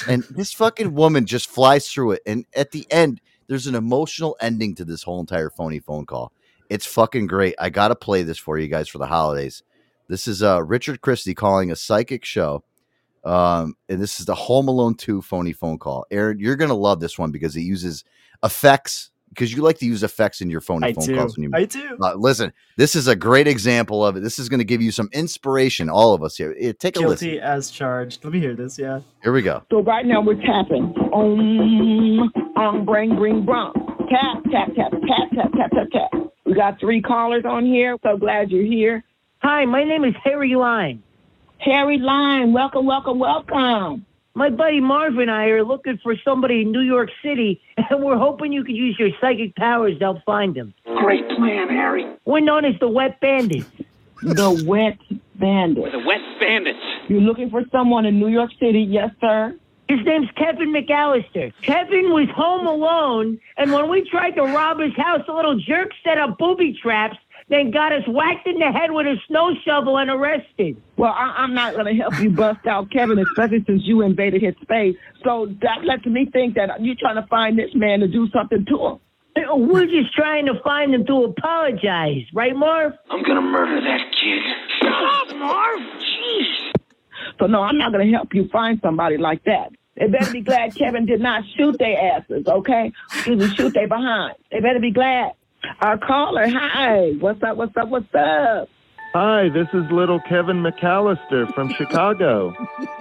[0.09, 4.37] And this fucking woman just flies through it, and at the end, there's an emotional
[4.41, 6.33] ending to this whole entire phony phone call.
[6.69, 7.55] It's fucking great.
[7.59, 9.63] I gotta play this for you guys for the holidays.
[10.09, 12.65] This is uh, Richard Christie calling a psychic show.
[13.25, 16.05] Um, and this is the Home Alone 2 phony phone call.
[16.11, 18.05] Aaron, you're going to love this one because it uses
[18.43, 21.17] effects because you like to use effects in your phony I phone do.
[21.17, 21.37] calls.
[21.39, 21.97] When you, I do.
[22.03, 24.21] Uh, listen, this is a great example of it.
[24.23, 26.55] This is going to give you some inspiration, all of us here.
[26.61, 27.29] Eh, Take a listen.
[27.29, 28.23] Guilty as charged.
[28.25, 28.79] Let me hear this.
[28.79, 29.01] Yeah.
[29.23, 29.63] Here we go.
[29.71, 30.95] So right now we're tapping.
[31.15, 33.73] Um, um, bring, bring, brum.
[34.11, 36.23] Tap, tap, tap, tap, tap, tap, tap, tap.
[36.45, 37.97] We got three callers on here.
[38.03, 39.03] So glad you're here.
[39.39, 41.03] Hi, my name is Harry Lyme.
[41.59, 44.05] Harry Lyme, welcome, welcome, welcome.
[44.35, 48.17] My buddy Marv and I are looking for somebody in New York City, and we're
[48.17, 50.73] hoping you could use your psychic powers to help find him.
[50.85, 52.07] Great plan, Harry.
[52.25, 53.67] We're known as the Wet Bandits.
[54.23, 54.99] The Wet
[55.35, 55.93] Bandit.
[55.93, 56.79] the Wet Bandits.
[57.09, 59.55] You're looking for someone in New York City, yes, sir?
[59.89, 61.53] His name's Kevin McAllister.
[61.61, 65.91] Kevin was home alone, and when we tried to rob his house, the little jerk
[66.03, 67.19] set up booby traps,
[67.49, 70.81] then got us whacked in the head with a snow shovel and arrested.
[70.97, 74.43] Well, I, I'm not going to help you bust out Kevin, especially since you invaded
[74.43, 74.97] his space.
[75.25, 78.65] So that lets me think that you're trying to find this man to do something
[78.67, 78.99] to him.
[79.35, 82.93] Uh, we're just trying to find him to apologize, right, Marv?
[83.11, 84.43] I'm gonna murder that kid.
[84.79, 85.81] Stop, Marv.
[85.81, 86.73] Jeez.
[87.41, 89.73] So no, I'm not gonna help you find somebody like that.
[89.97, 92.93] They better be glad Kevin did not shoot their asses, okay?
[93.25, 94.37] He would shoot their behind.
[94.51, 95.33] They better be glad.
[95.81, 97.13] Our caller, hi.
[97.21, 97.57] What's up?
[97.57, 97.89] What's up?
[97.89, 98.69] What's up?
[99.15, 102.53] Hi, this is little Kevin McAllister from Chicago.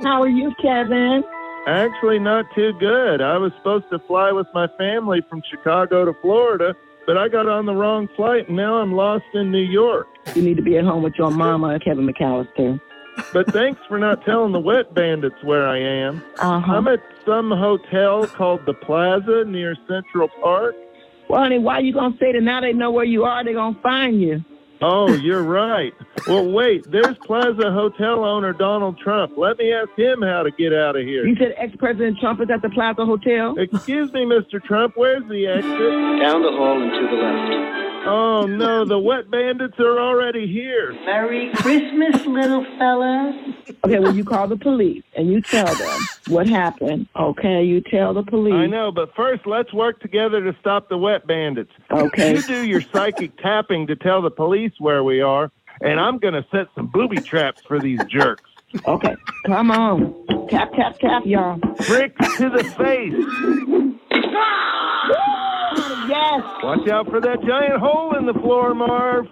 [0.04, 1.24] How are you, Kevin?
[1.68, 3.22] Actually, not too good.
[3.22, 6.76] I was supposed to fly with my family from Chicago to Florida,
[7.06, 10.08] but I got on the wrong flight and now I'm lost in New York.
[10.36, 12.80] You need to be at home with your mama, Kevin McAllister.
[13.34, 16.24] But thanks for not telling the wet bandits where I am.
[16.40, 16.74] Uh-huh.
[16.74, 20.76] I'm at some hotel called the Plaza near Central Park.
[21.32, 23.80] Well, honey, why you gonna say that now they know where you are, they gonna
[23.82, 24.44] find you?
[24.82, 25.94] Oh, you're right.
[26.28, 29.38] Well, wait, there's Plaza Hotel owner Donald Trump.
[29.38, 31.26] Let me ask him how to get out of here.
[31.26, 33.56] You said ex-president Trump is at the Plaza Hotel?
[33.58, 34.62] Excuse me, Mr.
[34.62, 35.64] Trump, where's the exit?
[36.20, 37.91] Down the hall and to the left.
[38.04, 40.94] Oh, no, the wet bandits are already here.
[41.06, 43.56] Merry Christmas, little fella.
[43.86, 47.08] Okay, well, you call the police and you tell them what happened.
[47.16, 48.54] Okay, you tell the police.
[48.54, 51.72] I know, but first let's work together to stop the wet bandits.
[51.92, 52.36] Okay.
[52.36, 55.52] You do your psychic tapping to tell the police where we are,
[55.82, 58.51] and I'm going to set some booby traps for these jerks.
[58.88, 59.16] Okay,
[59.46, 60.14] come on.
[60.50, 61.58] Tap, tap, tap, y'all.
[61.88, 63.14] Bricks to the face.
[66.08, 66.42] Yes.
[66.64, 69.28] Watch out for that giant hole in the floor, Marv.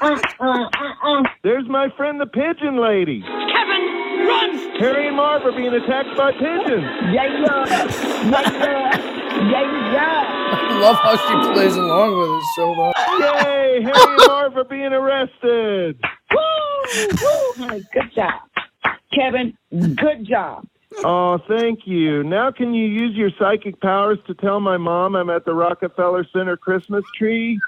[0.00, 0.68] Uh, uh,
[1.04, 3.20] uh, There's my friend the pigeon lady.
[3.22, 4.78] Kevin, run!
[4.80, 6.84] Harry and Marv are being attacked by pigeons.
[7.12, 7.66] Yeah, yeah.
[7.66, 8.96] Yeah, yeah.
[9.50, 10.27] Yeah, yeah.
[10.78, 12.96] I love how she plays along with it so much.
[13.18, 13.82] Yay!
[13.82, 15.98] Harry and Marv are being arrested.
[16.30, 17.08] Woo!
[17.20, 17.66] Woo!
[17.66, 18.42] Honey, good job.
[19.12, 19.56] Kevin,
[19.96, 20.64] good job.
[20.98, 22.22] Oh, thank you.
[22.22, 26.24] Now, can you use your psychic powers to tell my mom I'm at the Rockefeller
[26.32, 27.58] Center Christmas tree?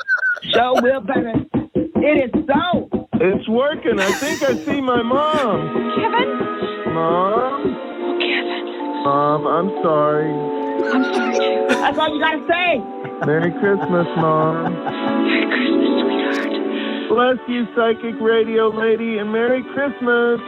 [0.52, 1.50] So will, baby.
[1.74, 3.08] It is so.
[3.14, 3.98] It's working.
[3.98, 5.74] I think I see my mom.
[5.96, 6.94] Kevin?
[6.94, 7.76] Mom?
[8.06, 9.02] Oh, Kevin.
[9.02, 10.59] Mom, I'm sorry.
[10.88, 11.40] I'm sorry.
[11.80, 12.86] That's all you gotta say.
[13.24, 14.74] Merry Christmas, Mom.
[15.24, 16.52] Merry Christmas, sweetheart.
[17.08, 20.40] Bless you, psychic radio lady, and Merry Christmas.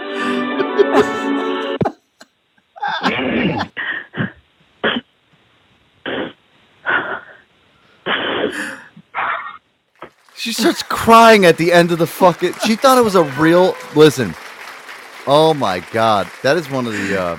[10.36, 12.54] She starts crying at the end of the fucking.
[12.66, 13.76] She thought it was a real.
[13.96, 14.34] Listen.
[15.26, 17.20] Oh my god, that is one of the.
[17.20, 17.38] uh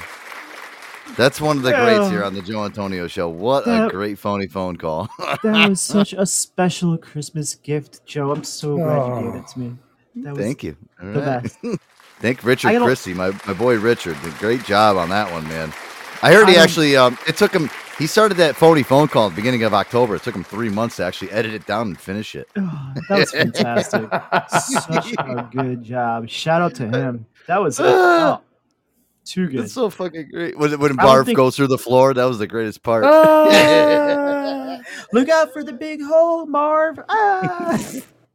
[1.16, 3.30] That's one of the greats here on the Joe Antonio Show.
[3.30, 5.10] What a great phony phone call.
[5.44, 8.32] That was such a special Christmas gift, Joe.
[8.32, 9.78] I'm so glad you gave it to me.
[10.18, 10.78] That was Thank you.
[11.02, 11.44] All the right.
[11.44, 11.58] best.
[12.20, 14.16] Thank Richard Christie, my, my boy Richard.
[14.22, 15.74] Did a great job on that one, man.
[16.22, 16.96] I heard he actually.
[16.96, 17.70] Um, it took him.
[18.00, 20.16] He started that phony phone call at the beginning of October.
[20.16, 22.48] It took him three months to actually edit it down and finish it.
[22.56, 24.10] That was fantastic.
[24.50, 26.30] Such a good job.
[26.30, 27.26] Shout out to him.
[27.48, 28.42] That was oh,
[29.26, 29.62] too good.
[29.66, 30.58] It's so fucking great.
[30.58, 33.04] When, when Barf think- goes through the floor, that was the greatest part.
[33.06, 34.80] Ah,
[35.14, 37.00] look out for the big hole, Marv.
[37.10, 37.80] Ah.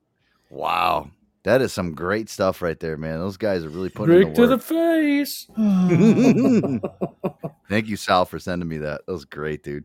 [0.50, 1.10] wow.
[1.44, 3.20] That is some great stuff right there, man.
[3.20, 5.46] Those guys are really putting Break in to the the face.
[7.68, 9.06] Thank you, Sal, for sending me that.
[9.06, 9.84] That was great, dude.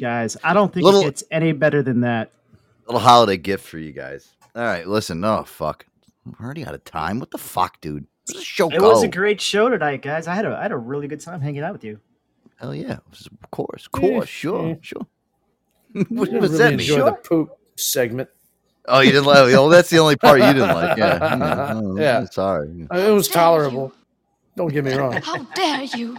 [0.00, 2.32] Guys, I don't think Little- it gets any better than that.
[2.86, 4.28] Little holiday gift for you guys.
[4.56, 5.24] All right, listen.
[5.24, 5.86] Oh fuck,
[6.26, 7.20] we're already out of time.
[7.20, 8.06] What the fuck, dude?
[8.28, 8.90] Where's the show It go?
[8.90, 10.26] was a great show tonight, guys.
[10.26, 12.00] I had a I had a really good time hanging out with you.
[12.56, 14.74] Hell yeah, of course, of course, sure, yeah.
[14.80, 15.06] sure.
[15.96, 16.72] I what didn't was really that?
[16.74, 17.04] enjoy Mean?
[17.06, 18.28] the poop segment.
[18.86, 19.54] Oh, you didn't like?
[19.54, 20.96] Oh, that's the only part you didn't like.
[20.98, 21.72] Yeah, yeah.
[21.74, 22.24] Oh, Yeah.
[22.26, 22.86] Sorry.
[22.92, 23.92] Uh, It was tolerable.
[24.56, 25.12] Don't get me wrong.
[25.22, 26.18] How dare you?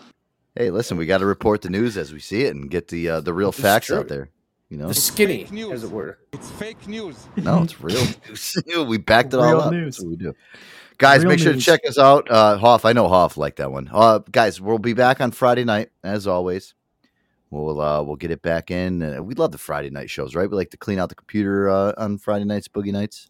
[0.56, 3.10] Hey, listen, we got to report the news as we see it and get the
[3.10, 3.98] uh, the real It's facts true.
[4.00, 4.30] out there.
[4.70, 6.18] You know, The skinny, as it were.
[6.32, 7.28] It's fake news.
[7.36, 8.58] no, it's real news.
[8.88, 9.72] we backed it all up.
[9.72, 9.98] news.
[9.98, 10.34] That's what we do.
[11.04, 12.32] Guys, Real make sure to check us out.
[12.32, 13.90] Uh, Hoff, I know Hoff liked that one.
[13.92, 16.74] Uh, guys, we'll be back on Friday night as always.
[17.50, 19.04] We'll uh, we'll get it back in.
[19.04, 20.50] Uh, we love the Friday night shows, right?
[20.50, 23.30] We like to clean out the computer uh, on Friday nights, boogie nights.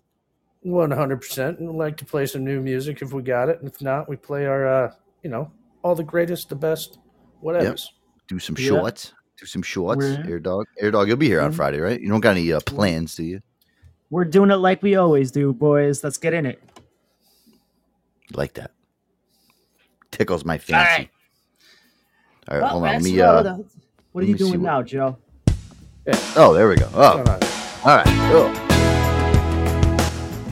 [0.62, 1.60] One hundred percent.
[1.60, 3.60] And like to play some new music if we got it.
[3.60, 4.94] And if not, we play our uh,
[5.24, 5.52] you know,
[5.82, 7.00] all the greatest, the best,
[7.42, 7.76] whatever.
[8.28, 8.68] Do some Yeah.
[8.68, 9.14] shorts.
[9.40, 9.98] Do some shorts.
[9.98, 10.68] We're- Air dog.
[10.80, 11.08] Air dog.
[11.08, 11.56] You'll be here on Mhm.
[11.56, 12.00] Friday, right?
[12.00, 13.42] You don't got any uh, plans, do you?
[14.10, 16.04] We're doing it like we always do, boys.
[16.04, 16.62] Let's get in it.
[18.32, 18.72] Like that.
[20.12, 21.10] Tickles my fancy.
[22.50, 22.90] All right, Well, hold on.
[22.94, 23.18] Let me.
[23.20, 23.58] what- Uh,
[24.12, 25.18] what are you doing what- now, Joe?
[26.36, 26.88] oh, there we go.
[26.94, 28.04] Oh, all right.
[28.08, 28.70] Oh.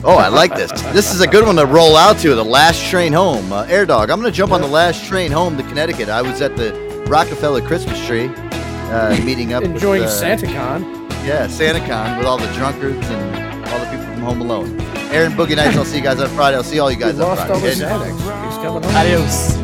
[0.04, 0.72] Oh, I like this.
[0.92, 2.34] This is a good one to roll out to.
[2.34, 3.52] The last train home.
[3.52, 6.08] Uh, Air Dog, I'm going to jump on the last train home to Connecticut.
[6.08, 6.72] I was at the
[7.06, 9.62] Rockefeller Christmas tree uh, meeting up.
[9.62, 11.08] Enjoying with, uh, SantaCon.
[11.24, 14.80] Yeah, SantaCon with all the drunkards and all the people from Home Alone.
[15.12, 15.76] Aaron Boogie Nights.
[15.76, 16.56] I'll see you guys on Friday.
[16.56, 17.74] I'll see all you We guys on lost Friday.
[17.74, 18.12] Xanax.
[18.44, 18.96] He's.
[18.96, 19.54] Adios.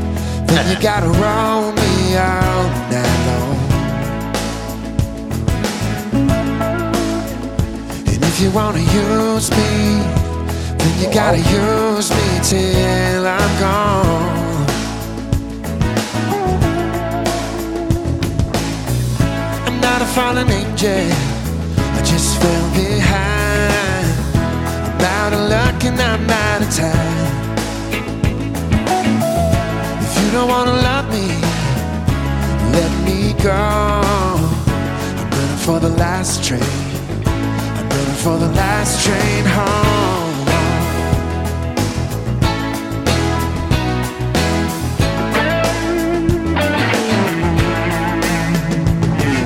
[0.48, 3.56] Then you gotta round me out night long.
[8.08, 10.02] And if you wanna use me,
[10.78, 14.38] then you gotta use me till I'm gone.
[20.14, 21.12] fallen angel.
[21.96, 23.37] I just fell behind.
[25.78, 27.44] Luck and I'm out of time.
[30.02, 31.28] If you don't wanna love me,
[32.72, 33.52] let me go.
[33.52, 36.62] I'm running for the last train.
[37.24, 40.34] I'm running for the last train home.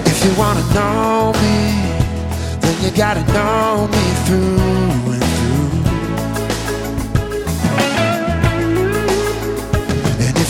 [0.07, 1.59] If you wanna know me,
[2.63, 5.22] then you gotta know me through.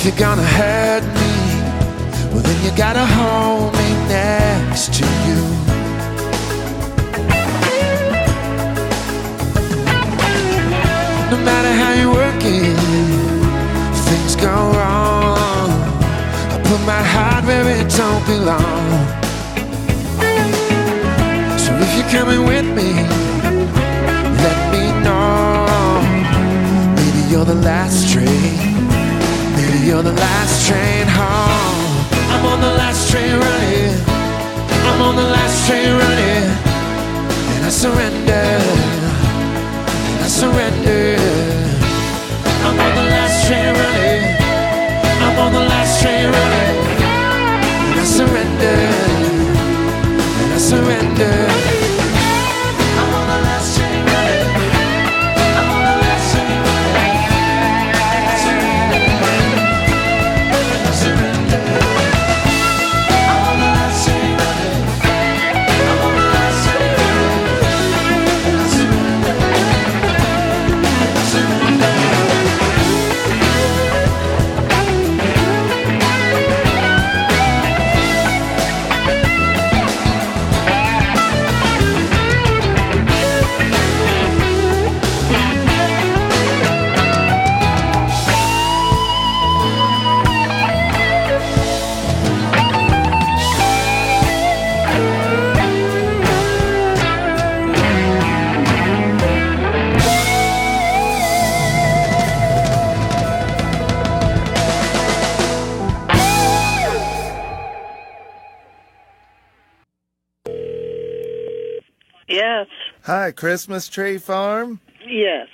[0.04, 5.40] If you're gonna hurt me, well then you gotta hold me next to you.
[11.30, 12.76] No matter how you work it,
[14.08, 15.70] things go wrong.
[16.50, 18.88] I put my heart where it don't belong.
[21.58, 22.90] So if you're coming with me,
[24.42, 26.02] let me know.
[26.96, 28.71] Maybe you're the last train.
[29.84, 32.06] You're the last train home.
[32.30, 33.98] I'm on the last train running.
[34.86, 36.44] I'm on the last train running.
[37.52, 38.46] And I surrender.
[40.10, 41.18] And I surrender.
[42.62, 44.22] I'm on the last train running.
[45.26, 46.78] I'm on the last train running.
[47.90, 48.78] And I surrender.
[50.42, 51.81] And I surrender.
[113.32, 114.78] Hi, Christmas Tree Farm.
[115.08, 115.48] Yes.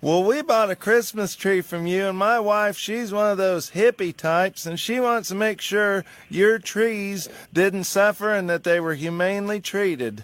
[0.00, 3.72] Well, we bought a Christmas tree from you, and my wife, she's one of those
[3.72, 8.78] hippie types, and she wants to make sure your trees didn't suffer and that they
[8.78, 10.22] were humanely treated.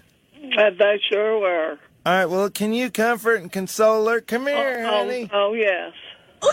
[0.57, 1.77] Uh, they sure were.
[2.05, 4.21] All right, well, can you comfort and console her?
[4.21, 5.29] Come here, oh, honey.
[5.33, 5.91] Oh, yes.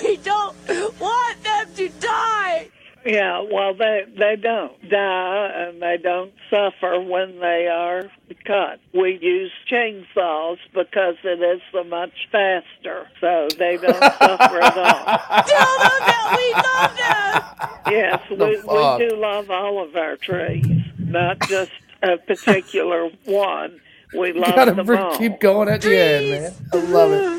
[0.03, 0.57] We don't
[0.99, 2.69] want them to die.
[3.09, 8.11] Yeah, well, they they don't die and they don't suffer when they are
[8.45, 8.81] cut.
[8.93, 15.45] We use chainsaws because it is so much faster, so they don't suffer at all.
[15.47, 16.97] Tell them that we love
[17.87, 17.95] them.
[17.95, 20.67] Yes, we, we do love all of our trees,
[20.99, 21.73] not just
[22.03, 23.81] a particular one.
[24.17, 25.17] We love Gotta them br- all.
[25.19, 26.53] keep going at the end, man.
[26.73, 27.39] I love it.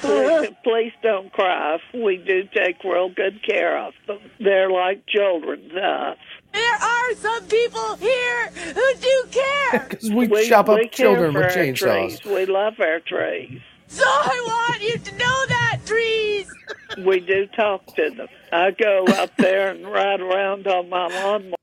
[0.00, 1.78] Please, please don't cry.
[1.94, 4.18] We do take real good care of them.
[4.40, 6.18] They're like children to us.
[6.52, 9.88] There are some people here who do care.
[9.88, 12.20] Because we chop up we children for with chainsaws.
[12.20, 12.24] trees.
[12.24, 13.60] We love our trees.
[13.88, 16.52] So I want you to know that, trees.
[17.06, 18.28] We do talk to them.
[18.52, 21.56] I go up there and ride around on my lawnmower.